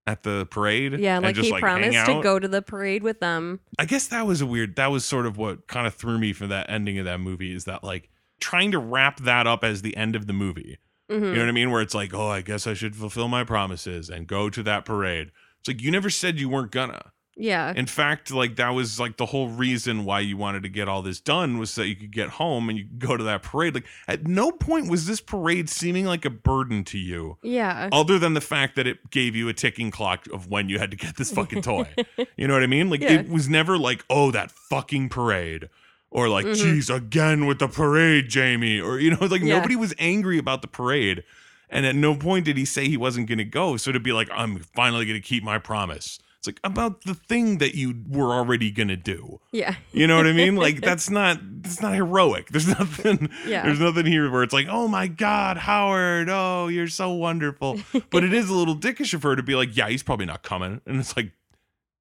at 0.07 0.23
the 0.23 0.47
parade. 0.49 0.99
Yeah, 0.99 1.19
like 1.19 1.35
just, 1.35 1.45
he 1.45 1.51
hang 1.51 1.61
promised 1.61 2.05
to 2.05 2.23
go 2.23 2.39
to 2.39 2.47
the 2.47 2.61
parade 2.61 3.03
with 3.03 3.19
them. 3.19 3.59
I 3.77 3.85
guess 3.85 4.07
that 4.07 4.25
was 4.25 4.41
a 4.41 4.45
weird. 4.45 4.77
That 4.77 4.87
was 4.87 5.05
sort 5.05 5.25
of 5.27 5.37
what 5.37 5.67
kind 5.67 5.85
of 5.85 5.93
threw 5.93 6.17
me 6.17 6.33
for 6.33 6.47
that 6.47 6.69
ending 6.69 6.97
of 6.97 7.05
that 7.05 7.19
movie 7.19 7.53
is 7.53 7.65
that 7.65 7.83
like 7.83 8.09
trying 8.39 8.71
to 8.71 8.79
wrap 8.79 9.19
that 9.19 9.45
up 9.45 9.63
as 9.63 9.81
the 9.81 9.95
end 9.97 10.15
of 10.15 10.25
the 10.25 10.33
movie. 10.33 10.77
Mhm. 11.11 11.21
You 11.21 11.33
know 11.33 11.39
what 11.41 11.49
I 11.49 11.51
mean? 11.51 11.71
Where 11.71 11.81
it's 11.81 11.93
like, 11.93 12.13
oh, 12.13 12.27
I 12.27 12.41
guess 12.41 12.65
I 12.65 12.73
should 12.73 12.95
fulfill 12.95 13.27
my 13.27 13.43
promises 13.43 14.09
and 14.09 14.25
go 14.27 14.49
to 14.49 14.63
that 14.63 14.85
parade. 14.85 15.31
It's 15.59 15.67
like 15.67 15.81
you 15.81 15.91
never 15.91 16.09
said 16.09 16.39
you 16.39 16.49
weren't 16.49 16.71
gonna. 16.71 17.11
Yeah, 17.39 17.71
In 17.75 17.85
fact, 17.85 18.31
like 18.31 18.55
that 18.55 18.69
was 18.71 18.99
like 18.99 19.17
the 19.17 19.27
whole 19.27 19.49
reason 19.49 20.05
why 20.05 20.21
you 20.21 20.37
wanted 20.37 20.63
to 20.63 20.69
get 20.69 20.87
all 20.87 21.03
this 21.03 21.19
done 21.19 21.59
was 21.59 21.69
so 21.69 21.81
that 21.81 21.87
you 21.87 21.95
could 21.95 22.11
get 22.11 22.29
home 22.29 22.67
and 22.67 22.79
you 22.79 22.85
could 22.85 22.97
go 22.97 23.15
to 23.15 23.23
that 23.25 23.43
parade. 23.43 23.75
Like 23.75 23.85
at 24.07 24.25
no 24.25 24.51
point 24.51 24.89
was 24.89 25.05
this 25.05 25.21
parade 25.21 25.69
seeming 25.69 26.05
like 26.05 26.25
a 26.25 26.31
burden 26.31 26.83
to 26.85 26.97
you, 26.97 27.37
yeah, 27.43 27.89
other 27.91 28.17
than 28.17 28.33
the 28.33 28.41
fact 28.41 28.75
that 28.75 28.87
it 28.87 29.11
gave 29.11 29.35
you 29.35 29.47
a 29.49 29.53
ticking 29.53 29.91
clock 29.91 30.25
of 30.33 30.47
when 30.47 30.67
you 30.67 30.79
had 30.79 30.89
to 30.89 30.97
get 30.97 31.15
this 31.17 31.31
fucking 31.31 31.61
toy. 31.61 31.87
you 32.37 32.47
know 32.47 32.55
what 32.55 32.63
I 32.63 32.67
mean? 32.67 32.89
Like 32.89 33.01
Yeah. 33.01 33.19
it 33.19 33.29
was 33.29 33.47
never 33.47 33.77
like, 33.77 34.03
oh, 34.09 34.31
that 34.31 34.49
fucking 34.49 35.09
parade. 35.09 35.69
Or 36.09 36.29
like, 36.29 36.45
Mhm. 36.47 36.55
geez, 36.55 36.89
again 36.89 37.45
with 37.45 37.59
the 37.59 37.67
parade, 37.67 38.29
Jamie. 38.29 38.79
Or 38.79 38.99
you 38.99 39.11
know, 39.11 39.17
like 39.27 39.41
Yeah. 39.43 39.57
nobody 39.57 39.75
was 39.75 39.93
angry 39.99 40.39
about 40.39 40.63
the 40.63 40.67
parade. 40.67 41.23
And 41.69 41.85
at 41.85 41.95
no 41.95 42.15
point 42.15 42.45
did 42.45 42.57
he 42.57 42.65
say 42.65 42.87
he 42.87 42.97
wasn't 42.97 43.27
gonna 43.29 43.43
go. 43.43 43.77
So 43.77 43.91
to 43.91 43.99
be 43.99 44.11
like, 44.11 44.29
I'm 44.33 44.57
finally 44.73 45.05
gonna 45.05 45.19
keep 45.19 45.43
my 45.43 45.59
promise. 45.59 46.17
It's 46.39 46.47
like 46.47 46.59
about 46.63 47.01
the 47.01 47.15
thing 47.15 47.57
that 47.57 47.73
you 47.75 48.03
were 48.07 48.31
already 48.33 48.69
gonna 48.71 48.95
do. 48.95 49.39
yeah, 49.51 49.75
You 49.91 50.05
know 50.07 50.17
what 50.17 50.27
I 50.27 50.33
mean? 50.33 50.55
Like 50.55 50.81
that's 50.89 51.09
not 51.09 51.39
that's 51.63 51.81
not 51.81 51.93
heroic. 51.95 52.47
There's 52.51 52.67
nothing 52.67 53.29
Yeah. 53.45 53.63
there's 53.63 53.79
nothing 53.79 54.05
here 54.05 54.29
where 54.31 54.43
it's 54.43 54.53
like, 54.53 54.67
oh 54.69 54.87
my 54.87 55.07
God, 55.07 55.57
Howard, 55.57 56.29
oh, 56.29 56.67
you're 56.67 56.87
so 56.87 57.11
wonderful. 57.11 57.79
But 58.11 58.23
it 58.23 58.33
is 58.33 58.49
a 58.49 58.53
little 58.53 58.75
dickish 58.75 59.13
of 59.13 59.23
her 59.23 59.35
to 59.35 59.43
be 59.43 59.55
like, 59.55 59.75
yeah, 59.75 59.89
he's 59.89 60.03
probably 60.03 60.25
not 60.27 60.43
coming. 60.43 60.81
And 60.85 60.99
it's 60.99 61.17
like, 61.17 61.31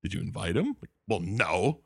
did 0.03 0.13
you 0.15 0.21
invite 0.21 0.57
him? 0.57 0.77
Like, 0.81 0.91
well, 1.09 1.21
no. 1.21 1.81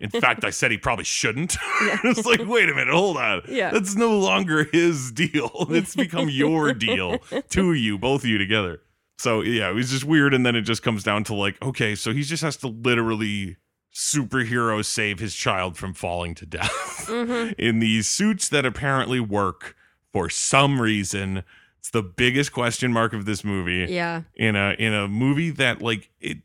In 0.00 0.10
fact, 0.10 0.44
I 0.44 0.50
said 0.50 0.70
he 0.70 0.78
probably 0.78 1.04
shouldn't. 1.04 1.56
Yeah. 1.82 1.98
it's 2.04 2.24
like, 2.24 2.40
wait 2.46 2.68
a 2.68 2.74
minute, 2.74 2.94
hold 2.94 3.16
on. 3.16 3.42
Yeah. 3.48 3.70
That's 3.70 3.96
no 3.96 4.16
longer 4.16 4.64
his 4.64 5.10
deal. 5.10 5.66
It's 5.70 5.96
become 5.96 6.28
your 6.28 6.72
deal. 6.72 7.18
Two 7.48 7.70
of 7.70 7.76
you, 7.76 7.98
both 7.98 8.22
of 8.22 8.28
you 8.30 8.38
together. 8.38 8.80
So 9.18 9.40
yeah, 9.42 9.70
it 9.70 9.74
was 9.74 9.90
just 9.90 10.04
weird. 10.04 10.34
And 10.34 10.44
then 10.44 10.56
it 10.56 10.62
just 10.62 10.82
comes 10.82 11.02
down 11.02 11.24
to 11.24 11.34
like, 11.34 11.60
okay, 11.62 11.94
so 11.94 12.12
he 12.12 12.22
just 12.22 12.42
has 12.42 12.56
to 12.58 12.68
literally 12.68 13.56
superhero 13.94 14.84
save 14.84 15.18
his 15.18 15.34
child 15.34 15.76
from 15.78 15.94
falling 15.94 16.34
to 16.34 16.44
death 16.44 17.06
hmm 17.08 17.48
in 17.58 17.78
these 17.78 18.06
suits 18.06 18.50
that 18.50 18.66
apparently 18.66 19.18
work 19.20 19.74
for 20.12 20.28
some 20.28 20.80
reason. 20.80 21.42
It's 21.78 21.90
the 21.90 22.02
biggest 22.02 22.52
question 22.52 22.92
mark 22.92 23.12
of 23.14 23.24
this 23.24 23.42
movie 23.44 23.86
yeah, 23.92 24.22
in 24.34 24.54
a 24.56 24.74
in 24.78 24.92
a 24.92 25.08
movie 25.08 25.50
that 25.50 25.80
like 25.80 26.10
it 26.20 26.38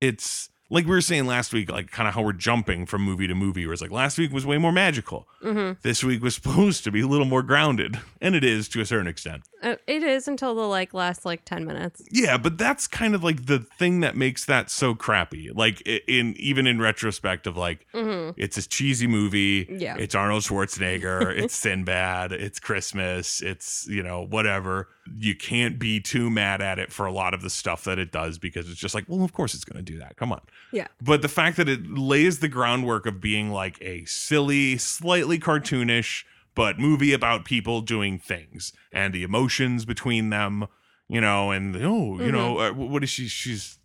it's 0.00 0.50
like 0.70 0.84
we 0.84 0.90
were 0.90 1.00
saying 1.00 1.26
last 1.26 1.52
week, 1.52 1.70
like 1.70 1.90
kind 1.90 2.08
of 2.08 2.14
how 2.14 2.22
we're 2.22 2.32
jumping 2.32 2.84
from 2.86 3.02
movie 3.02 3.26
to 3.26 3.34
movie. 3.34 3.66
Where 3.66 3.72
it's 3.72 3.82
like 3.82 3.90
last 3.90 4.18
week 4.18 4.32
was 4.32 4.44
way 4.44 4.58
more 4.58 4.72
magical. 4.72 5.26
hmm 5.42 5.72
This 5.82 6.04
week 6.04 6.22
was 6.22 6.34
supposed 6.40 6.84
to 6.84 6.90
be 6.90 7.00
a 7.00 7.06
little 7.06 7.26
more 7.26 7.42
grounded, 7.42 7.98
and 8.20 8.34
it 8.34 8.44
is 8.44 8.68
to 8.70 8.80
a 8.80 8.86
certain 8.86 9.06
extent. 9.06 9.42
Uh, 9.64 9.76
it 9.86 10.02
is 10.02 10.28
until 10.28 10.54
the 10.54 10.62
like 10.62 10.92
last 10.92 11.24
like 11.24 11.44
10 11.44 11.64
minutes. 11.64 12.02
Yeah, 12.10 12.36
but 12.36 12.58
that's 12.58 12.86
kind 12.86 13.14
of 13.14 13.24
like 13.24 13.46
the 13.46 13.58
thing 13.58 14.00
that 14.00 14.14
makes 14.16 14.44
that 14.44 14.70
so 14.70 14.94
crappy. 14.94 15.50
Like 15.54 15.80
in 15.80 16.34
even 16.38 16.66
in 16.66 16.80
retrospect 16.80 17.46
of 17.46 17.56
like 17.56 17.86
hmm 17.92 18.30
it's 18.36 18.58
a 18.58 18.68
cheesy 18.68 19.06
movie. 19.06 19.66
Yeah. 19.70 19.96
It's 19.98 20.14
Arnold 20.14 20.42
Schwarzenegger. 20.42 21.34
it's 21.36 21.54
Sinbad. 21.54 22.32
It's 22.32 22.60
Christmas. 22.60 23.40
It's, 23.40 23.86
you 23.88 24.02
know, 24.02 24.26
whatever. 24.26 24.88
You 25.18 25.34
can't 25.34 25.78
be 25.78 26.00
too 26.00 26.30
mad 26.30 26.60
at 26.60 26.78
it 26.78 26.92
for 26.92 27.06
a 27.06 27.12
lot 27.12 27.34
of 27.34 27.42
the 27.42 27.50
stuff 27.50 27.84
that 27.84 27.98
it 27.98 28.12
does 28.12 28.38
because 28.38 28.70
it's 28.70 28.80
just 28.80 28.94
like, 28.94 29.04
well, 29.08 29.22
of 29.22 29.32
course 29.32 29.54
it's 29.54 29.64
going 29.64 29.82
to 29.82 29.92
do 29.92 29.98
that. 29.98 30.16
Come 30.16 30.32
on. 30.32 30.40
Yeah. 30.72 30.88
But 31.00 31.22
the 31.22 31.28
fact 31.28 31.56
that 31.56 31.68
it 31.68 31.86
lays 31.86 32.40
the 32.40 32.48
groundwork 32.48 33.06
of 33.06 33.20
being 33.20 33.50
like 33.50 33.80
a 33.80 34.04
silly, 34.04 34.76
slightly 34.78 35.38
cartoonish, 35.38 36.24
but 36.54 36.78
movie 36.78 37.12
about 37.12 37.44
people 37.44 37.80
doing 37.80 38.18
things 38.18 38.72
and 38.92 39.12
the 39.14 39.22
emotions 39.22 39.84
between 39.84 40.30
them, 40.30 40.66
you 41.08 41.20
know, 41.20 41.50
and 41.50 41.76
oh, 41.76 42.18
you 42.20 42.30
Mhm. 42.30 42.32
know, 42.32 42.58
uh, 42.58 42.72
what 42.72 43.02
is 43.02 43.10
she? 43.10 43.28
She's 43.28 43.78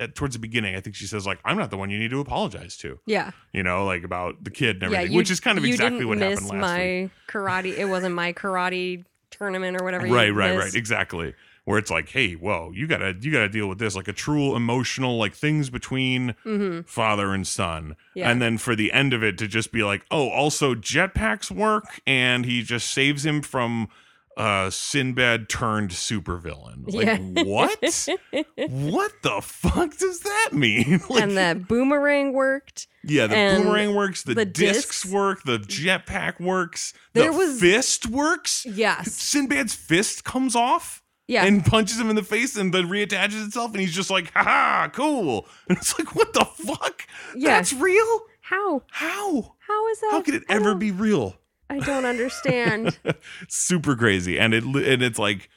at, 0.00 0.14
towards 0.14 0.34
the 0.34 0.38
beginning, 0.40 0.74
I 0.76 0.80
think 0.80 0.96
she 0.96 1.06
says 1.06 1.26
like, 1.26 1.38
"I'm 1.44 1.56
not 1.56 1.70
the 1.70 1.76
one 1.76 1.88
you 1.90 1.98
need 1.98 2.10
to 2.10 2.20
apologize 2.20 2.76
to." 2.78 2.98
Yeah. 3.06 3.30
you 3.52 3.62
know, 3.62 3.84
like 3.84 4.02
about 4.04 4.42
the 4.44 4.50
kid 4.50 4.82
and 4.82 4.92
yeah. 4.92 4.98
everything, 4.98 5.12
You, 5.12 5.18
which 5.18 5.30
is 5.30 5.40
kind 5.40 5.56
of 5.58 5.64
exactly 5.64 6.04
what 6.04 6.18
happened 6.18 6.48
last 6.48 6.60
my 6.60 6.84
week. 7.02 7.10
karate. 7.28 7.76
It 7.78 7.86
wasn't 7.86 8.14
my 8.14 8.32
karate 8.32 9.04
tournament 9.30 9.80
or 9.80 9.84
whatever. 9.84 10.06
Right, 10.06 10.30
right, 10.34 10.56
right. 10.58 10.74
Exactly. 10.74 11.34
Where 11.64 11.78
it's 11.78 11.90
like, 11.92 12.08
hey, 12.08 12.32
whoa, 12.32 12.72
you 12.74 12.88
gotta 12.88 13.14
you 13.20 13.30
gotta 13.30 13.48
deal 13.48 13.68
with 13.68 13.78
this, 13.78 13.94
like 13.94 14.08
a 14.08 14.12
true 14.12 14.56
emotional, 14.56 15.16
like 15.16 15.32
things 15.34 15.70
between 15.70 16.34
Mhm. 16.44 16.88
father 16.88 17.32
and 17.32 17.46
son. 17.46 17.94
Yeah. 18.14 18.30
And 18.30 18.42
then 18.42 18.58
for 18.58 18.74
the 18.74 18.90
end 18.92 19.12
of 19.12 19.22
it 19.22 19.38
to 19.38 19.46
just 19.46 19.70
be 19.70 19.84
like, 19.84 20.04
oh, 20.10 20.28
also 20.28 20.74
jetpacks 20.74 21.50
work, 21.52 22.00
and 22.06 22.44
he 22.44 22.62
just 22.62 22.90
saves 22.90 23.24
him 23.24 23.42
from 23.42 23.88
uh 24.36 24.70
Sinbad 24.70 25.48
turned 25.50 25.90
supervillain. 25.90 26.92
Like 26.92 27.06
Yeah. 27.06 27.42
what? 27.44 27.78
what 28.70 29.12
the 29.22 29.40
fuck 29.42 29.96
does 29.98 30.20
that 30.20 30.48
mean? 30.52 31.00
like, 31.10 31.22
and 31.22 31.36
that 31.36 31.68
boomerang 31.68 32.32
worked. 32.32 32.86
Yeah, 33.04 33.26
the 33.26 33.62
boomerang 33.62 33.94
works, 33.94 34.22
the, 34.22 34.34
the 34.34 34.44
discs, 34.44 35.02
discs. 35.02 35.06
work, 35.06 35.42
the 35.44 35.58
jetpack 35.58 36.40
works, 36.40 36.94
There 37.12 37.30
the 37.30 37.36
was- 37.38 37.60
fist 37.60 38.06
works. 38.06 38.64
Yes. 38.64 39.12
Sinbad's 39.12 39.74
fist 39.74 40.24
comes 40.24 40.56
off 40.56 41.01
Yeah. 41.28 41.44
and 41.44 41.64
punches 41.64 41.98
him 41.98 42.10
in 42.10 42.16
the 42.16 42.22
face 42.22 42.56
and 42.56 42.74
then 42.74 42.88
reattaches 42.88 43.46
itself, 43.46 43.70
and 43.72 43.80
he's 43.80 43.94
just 43.94 44.10
like, 44.10 44.32
ha 44.32 44.42
ha, 44.42 44.90
cool. 44.92 45.46
And 45.68 45.78
it's 45.78 45.98
like, 45.98 46.14
what 46.14 46.32
the 46.34 46.44
fuck? 46.44 47.06
Yeah. 47.34 47.50
That's 47.50 47.72
real? 47.72 48.22
How? 48.40 48.82
How? 48.90 49.54
How 49.66 49.88
is 49.88 50.00
that? 50.00 50.08
How 50.10 50.20
could 50.22 50.34
it 50.34 50.42
I 50.48 50.54
ever 50.54 50.74
be 50.74 50.90
real? 50.90 51.36
I 51.70 51.78
don't 51.78 52.04
understand. 52.04 52.98
Super 53.48 53.96
crazy. 53.96 54.38
And 54.38 54.52
it 54.52 54.64
and 54.64 55.02
it's 55.02 55.18
like 55.18 55.48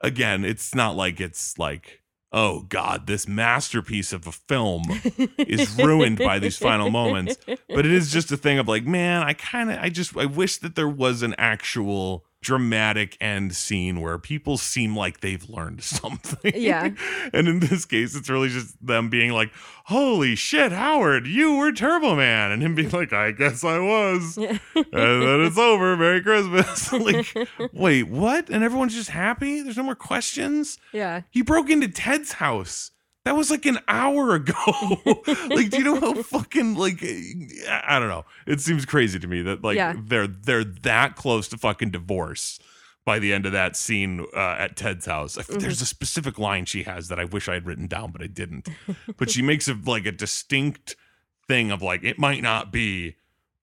again, 0.00 0.44
it's 0.44 0.74
not 0.74 0.96
like 0.96 1.20
it's 1.20 1.58
like, 1.58 2.00
oh 2.32 2.62
God, 2.62 3.06
this 3.06 3.28
masterpiece 3.28 4.12
of 4.14 4.26
a 4.26 4.32
film 4.32 4.84
is 5.36 5.76
ruined 5.76 6.18
by 6.18 6.38
these 6.38 6.56
final 6.56 6.90
moments. 6.90 7.36
but 7.46 7.84
it 7.84 7.92
is 7.92 8.10
just 8.10 8.32
a 8.32 8.36
thing 8.38 8.58
of 8.58 8.66
like 8.68 8.84
man 8.84 9.22
i 9.22 9.32
kind 9.34 9.70
of 9.70 9.78
i 9.78 9.88
just 9.88 10.16
i 10.16 10.24
wish 10.24 10.56
that 10.58 10.74
there 10.74 10.88
was 10.88 11.22
an 11.22 11.34
actual 11.38 12.24
dramatic 12.40 13.16
end 13.20 13.54
scene 13.54 14.00
where 14.00 14.18
people 14.18 14.56
seem 14.56 14.96
like 14.96 15.20
they've 15.20 15.48
learned 15.50 15.82
something 15.82 16.52
Yeah. 16.54 16.90
and 17.32 17.48
in 17.48 17.60
this 17.60 17.84
case 17.84 18.14
it's 18.14 18.30
really 18.30 18.48
just 18.48 18.74
them 18.84 19.08
being 19.10 19.32
like 19.32 19.50
holy 19.86 20.34
shit 20.36 20.70
howard 20.70 21.26
you 21.26 21.56
were 21.56 21.72
turbo 21.72 22.14
man 22.14 22.52
and 22.52 22.62
him 22.62 22.74
being 22.74 22.90
like 22.90 23.12
i 23.12 23.32
guess 23.32 23.64
i 23.64 23.78
was 23.78 24.36
Yeah. 24.40 24.58
and 24.74 24.86
then 24.92 25.40
it's 25.40 25.58
over 25.58 25.96
merry 25.96 26.20
christmas 26.22 26.92
like 26.92 27.34
wait 27.72 28.04
what 28.04 28.48
and 28.50 28.62
everyone's 28.62 28.94
just 28.94 29.10
happy 29.10 29.60
there's 29.62 29.76
no 29.76 29.82
more 29.82 29.94
questions 29.96 30.78
yeah. 30.92 31.22
he 31.30 31.42
broke 31.42 31.70
into 31.70 31.88
Ted's 31.88 32.32
house. 32.32 32.90
That 33.28 33.36
was 33.36 33.50
like 33.50 33.66
an 33.66 33.78
hour 33.88 34.34
ago. 34.34 34.54
like, 35.50 35.68
do 35.68 35.76
you 35.76 35.84
know 35.84 36.00
how 36.00 36.22
fucking 36.22 36.76
like 36.76 37.04
I 37.70 37.98
don't 37.98 38.08
know. 38.08 38.24
It 38.46 38.62
seems 38.62 38.86
crazy 38.86 39.18
to 39.18 39.26
me 39.26 39.42
that 39.42 39.62
like 39.62 39.76
Yeah. 39.76 39.92
they're 40.02 40.26
they're 40.26 40.64
that 40.64 41.14
close 41.14 41.46
to 41.48 41.58
fucking 41.58 41.90
divorce 41.90 42.58
by 43.04 43.18
the 43.18 43.34
end 43.34 43.44
of 43.44 43.52
that 43.52 43.76
scene 43.76 44.24
uh, 44.34 44.56
at 44.58 44.76
Ted's 44.76 45.04
house. 45.04 45.36
Mm-hmm. 45.36 45.58
There's 45.58 45.82
a 45.82 45.86
specific 45.86 46.38
line 46.38 46.64
she 46.64 46.84
has 46.84 47.08
that 47.08 47.20
I 47.20 47.24
wish 47.26 47.50
I 47.50 47.54
had 47.54 47.66
written 47.66 47.86
down, 47.86 48.12
but 48.12 48.22
I 48.22 48.28
didn't. 48.28 48.66
but 49.18 49.28
she 49.30 49.42
makes 49.42 49.68
a 49.68 49.74
like 49.84 50.06
a 50.06 50.12
distinct 50.12 50.96
thing 51.46 51.70
of 51.70 51.82
like 51.82 52.02
it 52.04 52.18
might 52.18 52.42
not 52.42 52.72
be 52.72 53.16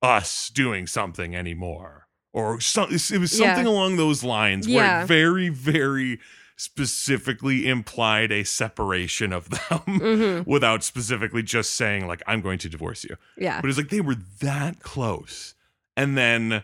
us 0.03 0.49
doing 0.49 0.86
something 0.86 1.36
anymore. 1.36 2.07
Or 2.34 2.59
some, 2.61 2.89
it 2.91 2.91
was 2.91 3.11
Yeah. 3.39 3.47
something 3.55 3.66
along 3.66 3.97
those 3.97 4.24
lines 4.24 4.68
where 4.68 4.76
Yeah. 4.76 5.01
it 5.03 5.07
very, 5.07 5.49
very 5.49 6.20
specifically 6.58 7.68
implied 7.68 8.32
a 8.32 8.43
separation 8.43 9.34
of 9.34 9.49
them 9.49 9.80
hmm 10.43 10.49
without 10.49 10.84
specifically 10.84 11.43
just 11.43 11.76
saying 11.76 12.08
like 12.08 12.22
i'm 12.28 12.41
going 12.41 12.58
to 12.58 12.70
divorce 12.70 13.03
you. 13.03 13.16
Yeah. 13.38 13.60
but 13.62 13.70
it's 13.70 13.78
like 13.78 13.89
they 13.89 14.01
were 14.01 14.16
that 14.41 14.80
close. 14.82 15.53
And 15.97 16.18
then 16.18 16.64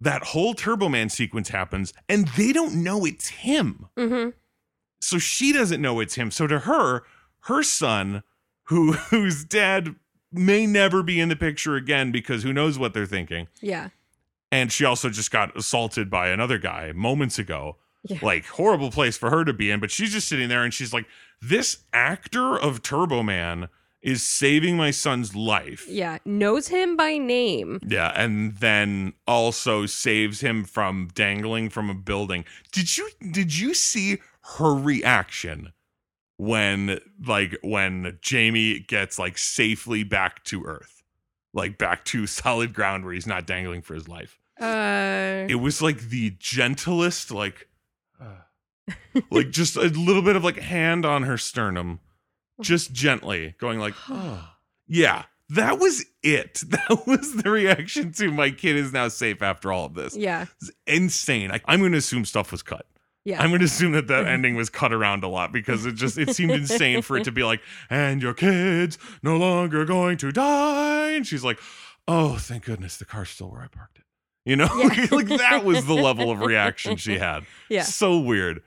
that 0.00 0.22
whole 0.22 0.54
turbo 0.54 0.88
man 0.88 1.08
sequence 1.08 1.48
happens 1.48 1.92
and 2.08 2.28
they 2.28 2.52
don't 2.52 2.74
know 2.82 3.04
it's 3.04 3.28
him. 3.28 3.88
Hmm 3.96 4.28
so 5.00 5.16
she 5.18 5.52
doesn't 5.52 5.80
know 5.80 6.00
it's 6.00 6.16
him. 6.16 6.30
So 6.30 6.46
to 6.48 6.60
her 6.60 7.02
her 7.42 7.62
son 7.62 8.22
who 8.64 8.92
whose 9.10 9.44
dad 9.44 9.94
may 10.32 10.66
never 10.66 11.02
be 11.02 11.20
in 11.20 11.28
the 11.28 11.36
picture 11.36 11.76
again 11.76 12.10
because 12.12 12.42
who 12.42 12.52
knows 12.52 12.78
what 12.78 12.94
they're 12.94 13.06
thinking. 13.06 13.48
Yeah. 13.60 13.90
and 14.50 14.72
she 14.72 14.84
also 14.84 15.08
just 15.10 15.30
got 15.30 15.56
assaulted 15.56 16.10
by 16.10 16.28
another 16.28 16.58
guy 16.58 16.92
moments 16.92 17.38
ago 17.38 17.76
Yeah. 18.08 18.18
like 18.22 18.46
horrible 18.46 18.90
place 18.90 19.16
for 19.16 19.30
her 19.30 19.44
to 19.44 19.52
be 19.52 19.70
in 19.70 19.80
but 19.80 19.90
she's 19.90 20.12
just 20.12 20.28
sitting 20.28 20.48
there 20.48 20.62
and 20.64 20.72
she's 20.74 20.92
like 20.92 21.06
this 21.40 21.78
actor 21.92 22.58
of 22.58 22.82
turbo 22.82 23.22
man 23.22 23.68
is 24.00 24.22
saving 24.22 24.76
my 24.76 24.90
son's 24.92 25.34
life 25.34 25.84
Yeah. 25.88 26.18
Knows 26.24 26.68
him 26.68 26.96
by 26.96 27.18
name. 27.18 27.80
yeah 27.86 28.12
and 28.14 28.56
then 28.58 29.12
also 29.26 29.86
saves 29.86 30.40
him 30.40 30.64
from 30.64 31.08
dangling 31.14 31.68
from 31.70 31.90
a 31.90 31.94
building 31.94 32.44
did 32.72 32.96
you 32.96 33.08
did 33.32 33.58
you 33.58 33.74
see 33.74 34.18
her 34.56 34.74
reaction 34.74 35.72
when 36.36 37.00
like 37.26 37.56
when 37.62 38.18
jamie 38.22 38.78
gets 38.78 39.18
like 39.18 39.36
safely 39.36 40.04
back 40.04 40.44
to 40.44 40.64
earth 40.64 41.02
like 41.52 41.76
back 41.78 42.04
to 42.04 42.26
solid 42.40 42.72
ground 42.72 43.04
where 43.04 43.12
he's 43.14 43.26
not 43.26 43.46
dangling 43.46 43.82
for 43.82 43.94
his 43.94 44.08
life 44.08 44.38
Uh. 44.60 45.46
it 45.48 45.56
was 45.60 45.82
like 45.82 46.00
the 46.10 46.30
gentlest 46.38 47.30
like 47.30 47.67
like 49.30 49.50
just 49.50 49.76
a 49.76 49.82
little 49.82 50.22
bit 50.22 50.36
of 50.36 50.44
like 50.44 50.58
hand 50.58 51.04
on 51.04 51.22
her 51.24 51.38
sternum 51.38 52.00
just 52.60 52.92
gently 52.92 53.54
going 53.58 53.78
like 53.78 53.94
oh. 54.08 54.48
Yeah 54.86 55.24
that 55.50 55.78
was 55.78 56.04
it. 56.22 56.62
That 56.68 57.06
was 57.06 57.34
the 57.34 57.50
reaction 57.50 58.12
to 58.12 58.30
my 58.30 58.50
kid 58.50 58.76
is 58.76 58.92
now 58.92 59.08
safe 59.08 59.42
after 59.42 59.72
all 59.72 59.86
of 59.86 59.94
this. 59.94 60.16
Yeah. 60.16 60.46
it's 60.60 60.70
insane. 60.86 61.50
I, 61.50 61.60
i'm 61.66 61.80
going 61.80 61.92
to 61.92 61.98
assume 61.98 62.24
stuff 62.24 62.52
was 62.52 62.62
cut. 62.62 62.86
Yeah. 63.24 63.42
i'm 63.42 63.50
going 63.50 63.60
to 63.60 63.66
assume 63.66 63.92
that 63.92 64.06
that 64.08 64.26
ending 64.34 64.54
was 64.54 64.70
cut 64.70 64.92
around 64.92 65.22
a 65.24 65.28
lot 65.28 65.52
because 65.52 65.84
it 65.84 65.94
just 65.94 66.16
it 66.18 66.34
seemed 66.34 66.52
insane 66.52 67.02
for 67.02 67.16
it 67.16 67.24
to 67.24 67.32
be 67.32 67.42
like 67.44 67.60
and 67.90 68.22
your 68.22 68.32
kids 68.32 68.96
no 69.22 69.36
longer 69.36 69.84
going 69.84 70.16
to 70.18 70.32
die. 70.32 71.10
And 71.12 71.26
she's 71.26 71.44
like 71.44 71.58
oh 72.06 72.36
thank 72.36 72.64
goodness 72.64 72.96
the 72.96 73.04
car's 73.04 73.30
still 73.30 73.50
where 73.50 73.62
i 73.62 73.68
parked 73.68 73.98
it. 73.98 74.04
You 74.44 74.56
know? 74.56 74.68
Yeah. 74.74 75.06
like 75.10 75.28
that 75.28 75.64
was 75.64 75.84
the 75.84 75.94
level 75.94 76.30
of 76.30 76.40
reaction 76.40 76.96
she 76.96 77.18
had. 77.18 77.44
Yeah. 77.68 77.82
so 77.82 78.18
weird 78.18 78.62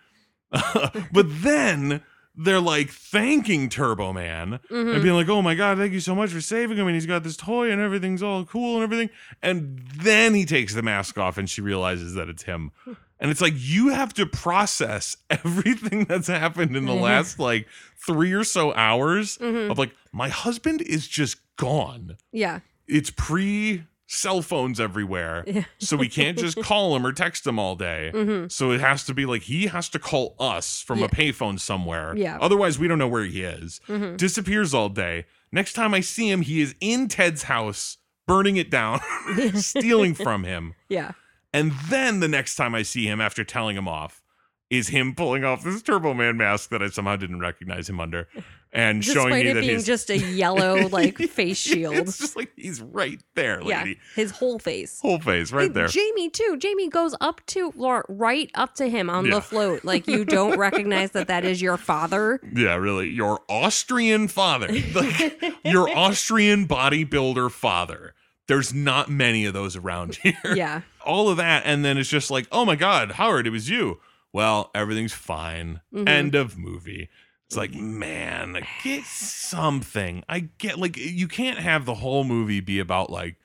but 1.11 1.25
then 1.41 2.01
they're 2.35 2.61
like 2.61 2.89
thanking 2.89 3.67
turbo 3.69 4.13
man 4.13 4.59
Mhm. 4.69 4.93
and 4.93 5.03
being 5.03 5.15
like, 5.15 5.27
"Oh 5.29 5.41
my 5.41 5.53
god, 5.55 5.77
thank 5.77 5.91
you 5.93 5.99
so 5.99 6.15
much 6.15 6.31
for 6.31 6.39
saving 6.41 6.77
him." 6.77 6.87
And 6.87 6.95
he's 6.95 7.05
got 7.05 7.23
this 7.23 7.35
toy, 7.37 7.69
and 7.71 7.81
everything's 7.81 8.23
all 8.23 8.45
cool 8.45 8.75
and 8.75 8.83
everything. 8.83 9.09
And 9.41 9.81
then 9.95 10.33
he 10.33 10.45
takes 10.45 10.73
the 10.73 10.81
mask 10.81 11.17
off, 11.17 11.37
and 11.37 11.49
she 11.49 11.61
realizes 11.61 12.13
that 12.15 12.29
it's 12.29 12.43
him. 12.43 12.71
And 13.23 13.29
it's 13.29 13.39
like 13.39 13.53
you 13.55 13.89
have 13.89 14.15
to 14.15 14.25
process 14.25 15.15
everything 15.29 16.05
that's 16.05 16.25
happened 16.25 16.75
in 16.75 16.85
the 16.87 16.93
Mhm. 16.93 17.01
last 17.01 17.37
like 17.37 17.67
three 17.95 18.31
or 18.33 18.43
so 18.43 18.73
hours 18.73 19.37
Mhm. 19.37 19.69
of 19.69 19.77
like 19.77 19.91
my 20.11 20.29
husband 20.29 20.81
is 20.81 21.07
just 21.07 21.37
gone. 21.55 22.17
Yeah. 22.31 22.61
It's 22.87 23.11
pre 23.11 23.83
cell 24.13 24.41
phones 24.41 24.79
everywhere, 24.79 25.43
Yeah. 25.47 25.63
so 25.79 25.95
we 25.97 26.09
can't 26.09 26.37
just 26.37 26.57
call 26.63 26.95
him 26.95 27.05
or 27.05 27.13
text 27.13 27.47
him 27.47 27.57
all 27.57 27.75
day. 27.75 28.11
hmm 28.13 28.47
So 28.49 28.71
it 28.71 28.81
has 28.81 29.03
to 29.05 29.13
be 29.13 29.25
like 29.25 29.43
he 29.43 29.67
has 29.67 29.87
to 29.89 29.99
call 29.99 30.35
us 30.39 30.81
from 30.81 30.99
Yeah. 30.99 31.05
a 31.05 31.09
payphone 31.09 31.59
somewhere. 31.59 32.13
Yeah. 32.17 32.37
Otherwise, 32.41 32.77
we 32.77 32.87
don't 32.87 32.99
know 32.99 33.07
where 33.07 33.23
he 33.25 33.41
is 33.41 33.79
hmm 33.87 34.15
disappears 34.17 34.73
all 34.73 34.89
day. 34.89 35.25
Next 35.51 35.73
time 35.73 35.93
I 35.93 36.01
see 36.01 36.29
him, 36.29 36.41
he 36.41 36.61
is 36.61 36.75
in 36.81 37.07
Ted's 37.07 37.43
house, 37.43 37.97
burning 38.27 38.57
it 38.57 38.69
down, 38.69 38.99
stealing 39.55 40.13
from 40.13 40.43
him. 40.43 40.73
Yeah. 40.89 41.11
And 41.53 41.71
then 41.89 42.19
the 42.21 42.27
next 42.29 42.55
time 42.55 42.73
I 42.75 42.81
see 42.83 43.05
him 43.07 43.19
after 43.19 43.43
telling 43.43 43.75
him 43.75 43.87
off 43.87 44.23
is 44.69 44.87
him 44.87 45.13
pulling 45.15 45.43
off 45.43 45.63
this 45.63 45.81
Turbo 45.81 46.13
Man 46.13 46.37
mask 46.37 46.69
that 46.69 46.81
I 46.81 46.87
somehow 46.87 47.17
didn't 47.17 47.39
recognize 47.41 47.89
him 47.89 47.99
under. 47.99 48.27
And 48.73 49.03
showing 49.03 49.27
Despite 49.27 49.45
it 49.47 49.53
that 49.55 49.59
being 49.61 49.73
he's 49.73 49.85
just 49.85 50.09
a 50.09 50.17
yellow 50.17 50.87
like 50.91 51.17
face 51.17 51.57
shield. 51.57 51.95
It's 51.95 52.17
just 52.17 52.35
like 52.37 52.51
he's 52.55 52.81
right 52.81 53.19
there, 53.35 53.61
yeah, 53.63 53.79
lady. 53.83 53.99
his 54.15 54.31
whole 54.31 54.59
face. 54.59 54.99
Whole 55.01 55.19
face 55.19 55.51
right 55.51 55.67
And 55.67 55.75
there. 55.75 55.87
Jamie 55.87 56.29
too. 56.29 56.55
Jamie 56.57 56.87
goes 56.89 57.13
up 57.19 57.41
to 57.47 57.73
Laura, 57.75 58.03
right 58.07 58.49
up 58.55 58.75
to 58.75 58.87
him 58.89 59.09
on 59.09 59.25
Yeah. 59.25 59.35
the 59.35 59.41
float. 59.41 59.83
Like 59.83 60.07
you 60.07 60.23
don't 60.25 60.57
recognize 60.57 61.11
that 61.11 61.27
that 61.27 61.43
is 61.45 61.61
your 61.61 61.77
father. 61.77 62.39
Yeah, 62.53 62.75
really. 62.75 63.09
Your 63.09 63.39
Austrian 63.49 64.27
father. 64.27 64.67
Like 64.93 65.41
your 65.63 65.89
Austrian 65.89 66.67
bodybuilder 66.67 67.49
father. 67.51 68.13
There's 68.47 68.73
not 68.73 69.09
many 69.09 69.45
of 69.45 69.53
those 69.53 69.75
around 69.75 70.15
here. 70.15 70.35
Yeah. 70.55 70.81
All 71.05 71.29
of 71.29 71.37
that. 71.37 71.63
And 71.65 71.83
then 71.85 71.97
it's 71.97 72.09
just 72.09 72.29
like, 72.31 72.47
oh 72.51 72.65
my 72.65 72.75
God, 72.75 73.11
Howard, 73.13 73.47
it 73.47 73.51
was 73.51 73.69
you. 73.69 73.99
Well, 74.33 74.71
everything's 74.75 75.13
fine. 75.13 75.81
Mhm. 75.93 76.07
End 76.09 76.35
of 76.35 76.57
movie. 76.57 77.09
It's 77.51 77.57
like, 77.57 77.73
man, 77.73 78.65
get 78.81 79.03
something. 79.03 80.23
I 80.29 80.47
get 80.57 80.79
like 80.79 80.95
you 80.95 81.27
can't 81.27 81.59
have 81.59 81.83
the 81.83 81.95
whole 81.95 82.23
movie 82.23 82.61
be 82.61 82.79
about 82.79 83.09
like 83.09 83.35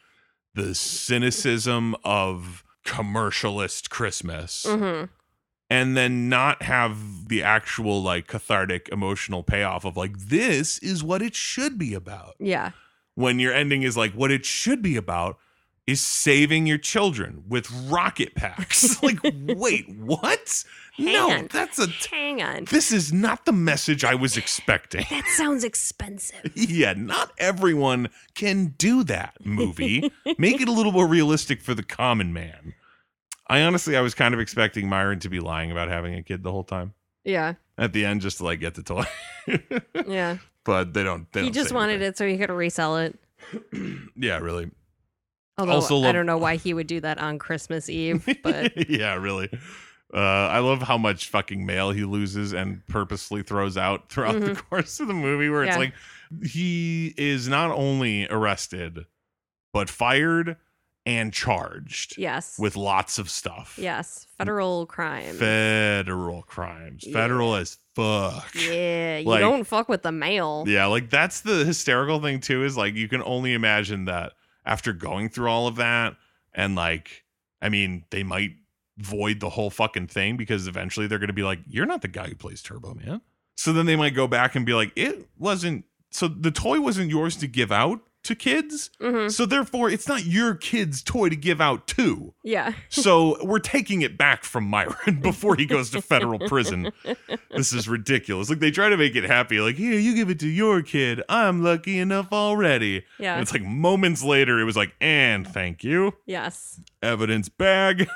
the 0.54 0.76
cynicism 0.76 1.96
of 2.04 2.62
commercialist 2.84 3.90
Christmas 3.90 4.64
hmm 4.68 5.04
and 5.68 5.96
then 5.96 6.28
not 6.28 6.62
have 6.62 7.26
the 7.26 7.42
actual 7.42 8.00
like 8.00 8.28
cathartic 8.28 8.88
emotional 8.92 9.42
payoff 9.42 9.84
of 9.84 9.96
like 9.96 10.16
this 10.16 10.78
is 10.78 11.02
what 11.02 11.20
it 11.20 11.34
should 11.34 11.76
be 11.76 11.92
about 11.92 12.36
Yeah. 12.38 12.70
when 13.16 13.40
your 13.40 13.52
ending 13.52 13.82
is 13.82 13.96
like 13.96 14.12
what 14.12 14.30
it 14.30 14.44
should 14.44 14.82
be 14.82 14.94
about 14.96 15.36
is 15.88 16.00
saving 16.00 16.66
your 16.68 16.78
children 16.78 17.42
with 17.48 17.68
rocket 17.88 18.36
packs 18.36 19.02
like 19.02 19.18
wait 19.24 19.88
what 19.98 20.62
no 20.98 21.30
on. 21.30 21.48
that's 21.52 21.78
a 21.78 21.86
Hang 22.10 22.42
on. 22.42 22.64
this 22.66 22.90
is 22.92 23.12
not 23.12 23.44
the 23.44 23.52
message 23.52 24.04
i 24.04 24.14
was 24.14 24.36
expecting 24.36 25.04
That 25.10 25.26
sounds 25.28 25.64
expensive. 25.64 26.40
yeah 26.54 26.92
not 26.94 27.32
everyone 27.38 28.08
can 28.34 28.74
do 28.78 29.04
that 29.04 29.34
movie 29.44 30.10
make 30.38 30.60
it 30.60 30.68
a 30.68 30.72
little 30.72 30.92
more 30.92 31.06
realistic 31.06 31.60
for 31.62 31.74
the 31.74 31.82
common 31.82 32.32
man 32.32 32.74
i 33.48 33.60
honestly 33.62 33.96
i 33.96 34.00
was 34.00 34.14
kind 34.14 34.34
of 34.34 34.40
expecting 34.40 34.88
myron 34.88 35.18
to 35.20 35.28
be 35.28 35.40
lying 35.40 35.70
about 35.70 35.88
having 35.88 36.14
a 36.14 36.22
kid 36.22 36.42
the 36.42 36.50
whole 36.52 36.64
time 36.64 36.94
Yeah. 37.24 37.54
at 37.78 37.92
the 37.92 38.04
end 38.04 38.20
just 38.22 38.38
to 38.38 38.44
like 38.44 38.60
get 38.60 38.74
the 38.74 38.82
toy. 38.82 39.04
Yeah. 40.06 40.38
but 40.64 40.92
they 40.94 41.02
don't. 41.04 41.30
They 41.32 41.40
he 41.40 41.46
don't 41.46 41.54
just 41.54 41.68
say 41.70 41.74
wanted 41.74 42.02
it 42.02 42.16
so 42.18 42.26
he 42.26 42.36
could 42.38 42.50
resell 42.50 42.96
it. 42.98 43.18
Yeah, 44.16 44.38
really. 44.38 44.70
Although 45.58 45.72
Also 45.72 45.96
I 45.96 45.98
love- 46.00 46.14
don't 46.14 46.26
know 46.26 46.38
why 46.38 46.56
he 46.56 46.74
would 46.74 46.86
do 46.86 47.00
that 47.00 47.18
on 47.18 47.38
Christmas 47.38 47.88
Eve, 47.88 48.26
but 48.42 48.88
yeah, 48.90 49.14
really. 49.14 49.48
Uh, 50.14 50.18
I 50.18 50.60
love 50.60 50.82
how 50.82 50.96
much 50.98 51.28
fucking 51.28 51.66
mail 51.66 51.90
he 51.90 52.04
loses 52.04 52.52
and 52.52 52.86
purposely 52.86 53.42
throws 53.42 53.76
out 53.76 54.08
throughout 54.08 54.40
the 54.40 54.54
course 54.54 55.00
of 55.00 55.08
the 55.08 55.14
movie, 55.14 55.48
where 55.48 55.64
it's 55.64 55.76
like 55.76 55.94
he 56.44 57.12
is 57.16 57.48
not 57.48 57.70
only 57.70 58.28
arrested, 58.28 59.06
but 59.72 59.90
fired 59.90 60.56
and 61.04 61.32
charged 61.32 62.18
yes. 62.18 62.58
with 62.58 62.76
lots 62.76 63.18
of 63.18 63.30
stuff. 63.30 63.78
yes. 63.80 64.26
Federal 64.38 64.86
crime. 64.86 65.34
Federal 65.36 66.42
crimes. 66.42 67.04
Federal 67.12 67.54
as 67.54 67.78
fuck. 67.94 68.52
yeah. 68.54 69.18
You 69.18 69.26
Like- 69.28 69.40
don't 69.40 69.64
fuck 69.64 69.88
with 69.88 70.02
the 70.02 70.10
mail. 70.12 70.64
Yeah, 70.66 70.86
like 70.86 71.08
that's 71.08 71.40
the 71.42 71.64
hysterical 71.64 72.20
thing 72.20 72.40
too 72.40 72.64
is 72.64 72.76
like 72.76 72.94
you 72.94 73.08
can 73.08 73.22
only 73.22 73.54
imagine 73.54 74.06
that 74.06 74.32
after 74.64 74.92
going 74.92 75.28
through 75.28 75.48
all 75.48 75.68
of 75.68 75.76
that 75.76 76.16
and 76.52 76.74
like 76.74 77.22
I 77.62 77.68
mean, 77.68 78.04
they 78.10 78.22
might 78.22 78.52
void 78.98 79.40
the 79.40 79.50
whole 79.50 79.70
fucking 79.70 80.06
thing 80.06 80.36
because 80.36 80.66
eventually 80.66 81.06
they're 81.06 81.18
going 81.18 81.28
to 81.28 81.34
be 81.34 81.42
like 81.42 81.60
you're 81.66 81.86
not 81.86 82.02
the 82.02 82.08
guy 82.08 82.28
who 82.28 82.34
plays 82.34 82.62
Turbo 82.62 82.94
Man. 82.94 83.20
So 83.56 83.72
then 83.72 83.86
they 83.86 83.96
might 83.96 84.14
go 84.14 84.26
back 84.26 84.54
and 84.54 84.64
be 84.64 84.74
like 84.74 84.92
it 84.96 85.28
wasn't 85.38 85.84
so 86.10 86.28
the 86.28 86.50
toy 86.50 86.80
wasn't 86.80 87.10
yours 87.10 87.36
to 87.36 87.46
give 87.46 87.72
out 87.72 88.00
to 88.26 88.34
kids. 88.36 88.90
hmm 89.00 89.28
So 89.28 89.46
therefore 89.46 89.90
it's 89.90 90.06
not 90.06 90.24
your 90.26 90.54
kid's 90.54 91.02
toy 91.02 91.28
to 91.28 91.36
give 91.36 91.60
out 91.60 91.86
to. 91.88 92.34
Yeah. 92.44 92.72
So 92.88 93.42
we're 93.44 93.58
taking 93.58 94.02
it 94.02 94.16
back 94.16 94.44
from 94.44 94.64
Myron 94.64 95.20
before 95.22 95.56
he 95.56 95.66
goes 95.66 95.90
to 95.90 96.02
federal 96.02 96.38
prison. 96.38 96.92
This 97.50 97.72
is 97.72 97.88
ridiculous. 97.88 98.50
Like 98.50 98.58
they 98.58 98.70
try 98.70 98.90
to 98.90 98.96
make 98.98 99.16
it 99.16 99.24
happy. 99.24 99.60
Like, 99.60 99.76
here, 99.76 99.98
you 99.98 100.14
give 100.14 100.28
it 100.28 100.38
to 100.40 100.48
your 100.48 100.82
kid. 100.82 101.22
I'm 101.28 101.62
lucky 101.62 101.98
enough 101.98 102.28
already. 102.32 103.04
Yeah. 103.18 103.32
And 103.34 103.42
it's 103.42 103.52
like 103.52 103.62
moments 103.62 104.22
later, 104.22 104.60
it 104.60 104.64
was 104.64 104.76
like, 104.76 104.94
and 105.00 105.46
thank 105.48 105.82
you. 105.82 106.12
yes. 106.26 106.78
Evidence 107.02 107.48
bag. 107.48 108.08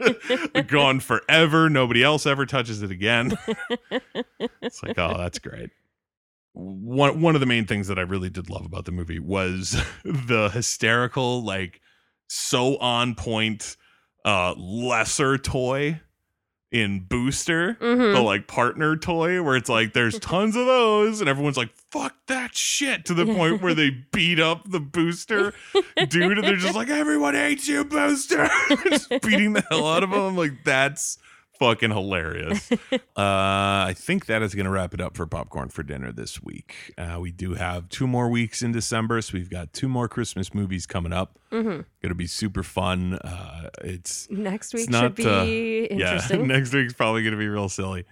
Gone 0.66 0.98
forever. 1.00 1.68
Nobody 1.70 2.02
else 2.02 2.26
ever 2.26 2.44
touches 2.46 2.82
it 2.82 2.90
again. 2.90 3.36
it's 4.60 4.82
like, 4.82 4.98
oh, 4.98 5.16
that's 5.18 5.38
great. 5.38 5.70
One 6.54 7.20
one 7.20 7.34
of 7.34 7.40
the 7.40 7.46
main 7.46 7.66
things 7.66 7.88
that 7.88 7.98
I 7.98 8.02
really 8.02 8.30
did 8.30 8.50
love 8.50 8.66
about 8.66 8.84
the 8.84 8.92
movie 8.92 9.18
was 9.18 9.80
the 10.04 10.50
hysterical, 10.52 11.42
like 11.42 11.80
so 12.28 12.76
on 12.78 13.14
point 13.14 13.76
uh 14.24 14.54
lesser 14.56 15.36
toy 15.36 16.00
in 16.70 17.04
Booster 17.04 17.74
hmm 17.74 18.12
the 18.14 18.20
like 18.22 18.46
partner 18.48 18.96
toy 18.96 19.42
where 19.42 19.56
it's 19.56 19.68
like 19.68 19.92
there's 19.92 20.18
tons 20.20 20.56
of 20.56 20.64
those 20.64 21.20
and 21.20 21.28
everyone's 21.28 21.56
like 21.58 21.70
fuck 21.90 22.14
that 22.28 22.54
shit 22.54 23.04
to 23.04 23.14
the 23.14 23.26
point 23.26 23.60
where 23.60 23.74
they 23.74 23.90
beat 24.12 24.40
up 24.40 24.70
the 24.70 24.80
booster 24.80 25.52
dude 26.08 26.38
and 26.38 26.44
they're 26.44 26.56
just 26.56 26.74
like 26.74 26.88
everyone 26.88 27.34
hates 27.34 27.68
you 27.68 27.84
booster! 27.84 28.48
Just 28.88 29.10
beating 29.22 29.52
the 29.52 29.64
hell 29.68 29.86
out 29.86 30.02
of 30.02 30.10
him 30.10 30.36
like 30.36 30.64
that's 30.64 31.18
fucking 31.62 31.90
hilarious 31.90 32.70
uh 32.92 32.98
i 33.16 33.94
think 33.96 34.26
that 34.26 34.42
is 34.42 34.54
gonna 34.54 34.70
wrap 34.70 34.92
it 34.94 35.00
up 35.00 35.16
for 35.16 35.26
popcorn 35.26 35.68
for 35.68 35.82
dinner 35.82 36.10
this 36.10 36.42
week 36.42 36.92
uh 36.98 37.18
we 37.20 37.30
do 37.30 37.54
have 37.54 37.88
two 37.88 38.06
more 38.06 38.28
weeks 38.28 38.62
in 38.62 38.72
december 38.72 39.20
so 39.22 39.34
we've 39.34 39.50
got 39.50 39.72
two 39.72 39.88
more 39.88 40.08
christmas 40.08 40.52
movies 40.52 40.86
coming 40.86 41.12
up 41.12 41.38
hmm 41.50 41.80
gonna 42.02 42.14
be 42.14 42.26
super 42.26 42.62
fun 42.62 43.14
uh 43.14 43.68
it's 43.82 44.28
Next 44.30 44.74
week 44.74 44.90
not, 44.90 45.02
should 45.02 45.14
be 45.14 45.24
uh, 45.26 45.94
interesting. 45.94 46.40
yeah, 46.40 46.46
next 46.54 46.72
week's 46.72 46.94
probably 46.94 47.22
going 47.22 47.32
to 47.32 47.38
be 47.38 47.48
real 47.48 47.68
silly. 47.68 48.04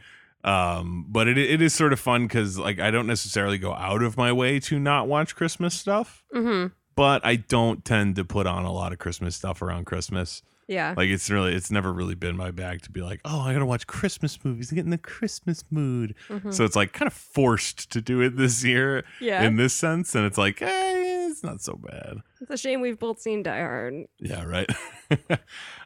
Um, 0.44 1.07
but 1.09 1.28
it 1.28 1.36
it 1.38 1.61
is 1.61 1.74
sort 1.74 1.92
of 1.92 2.01
fun 2.01 2.26
because 2.26 2.59
like 2.59 2.78
I 2.78 2.90
don't 2.90 3.07
necessarily 3.07 3.59
go 3.59 3.74
out 3.74 4.03
of 4.03 4.16
my 4.16 4.32
way 4.32 4.59
to 4.61 4.78
not 4.78 5.07
watch 5.09 5.34
Christmas 5.36 5.74
stuff, 5.74 6.22
hmm 6.32 6.66
but 6.96 7.24
I 7.24 7.36
don't 7.36 7.84
tend 7.84 8.16
to 8.16 8.24
put 8.24 8.46
on 8.46 8.64
a 8.64 8.72
lot 8.72 8.92
of 8.92 8.98
Christmas 8.98 9.34
stuff 9.36 9.61
around 9.62 9.84
Christmas. 9.86 10.42
Yeah. 10.71 10.95
Like 10.97 11.09
it's 11.09 11.29
really 11.29 11.53
it's 11.53 11.71
never 11.73 11.93
really 11.93 12.14
been 12.14 12.37
my 12.37 12.53
bag 12.53 12.83
to 12.83 12.93
be 12.93 13.03
like, 13.03 13.21
oh, 13.25 13.41
I 13.41 13.53
gotta 13.53 13.66
watch 13.66 13.89
Christmas 13.89 14.43
movies 14.45 14.71
and 14.71 14.77
get 14.77 14.85
in 14.85 14.91
the 14.91 14.99
Christmas 14.99 15.64
mood. 15.68 16.14
Mhm. 16.29 16.55
So 16.55 16.64
it's 16.64 16.77
like 16.77 16.93
kind 16.93 17.09
of 17.09 17.12
forced 17.12 17.91
to 17.91 18.01
do 18.01 18.21
it 18.21 18.37
this 18.37 18.62
year 18.64 19.05
yeah. 19.21 19.43
in 19.43 19.57
this 19.57 19.75
sense, 19.75 20.14
and 20.14 20.25
it's 20.25 20.39
like, 20.39 20.62
eh, 20.62 21.27
it's 21.29 21.43
not 21.43 21.61
so 21.61 21.75
bad. 21.75 22.18
it's 22.41 22.53
a 22.53 22.57
shame 22.57 22.81
we've 22.81 23.01
both 23.01 23.18
seen 23.18 23.43
Die 23.43 23.59
Hard. 23.59 24.05
Yeah, 24.21 24.45
right. 24.45 24.71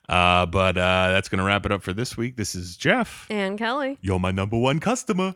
uh, 0.08 0.46
but 0.46 0.76
uh, 0.76 1.08
that's 1.12 1.30
gonna 1.30 1.44
wrap 1.44 1.64
it 1.64 1.72
up 1.72 1.82
for 1.82 1.94
this 1.94 2.18
week. 2.18 2.36
This 2.36 2.54
is 2.54 2.76
Jeff. 2.76 3.26
And 3.30 3.58
Kelly. 3.58 3.96
You're 4.02 4.20
my 4.20 4.32
number 4.32 4.58
one 4.58 4.80
customer. 4.80 5.34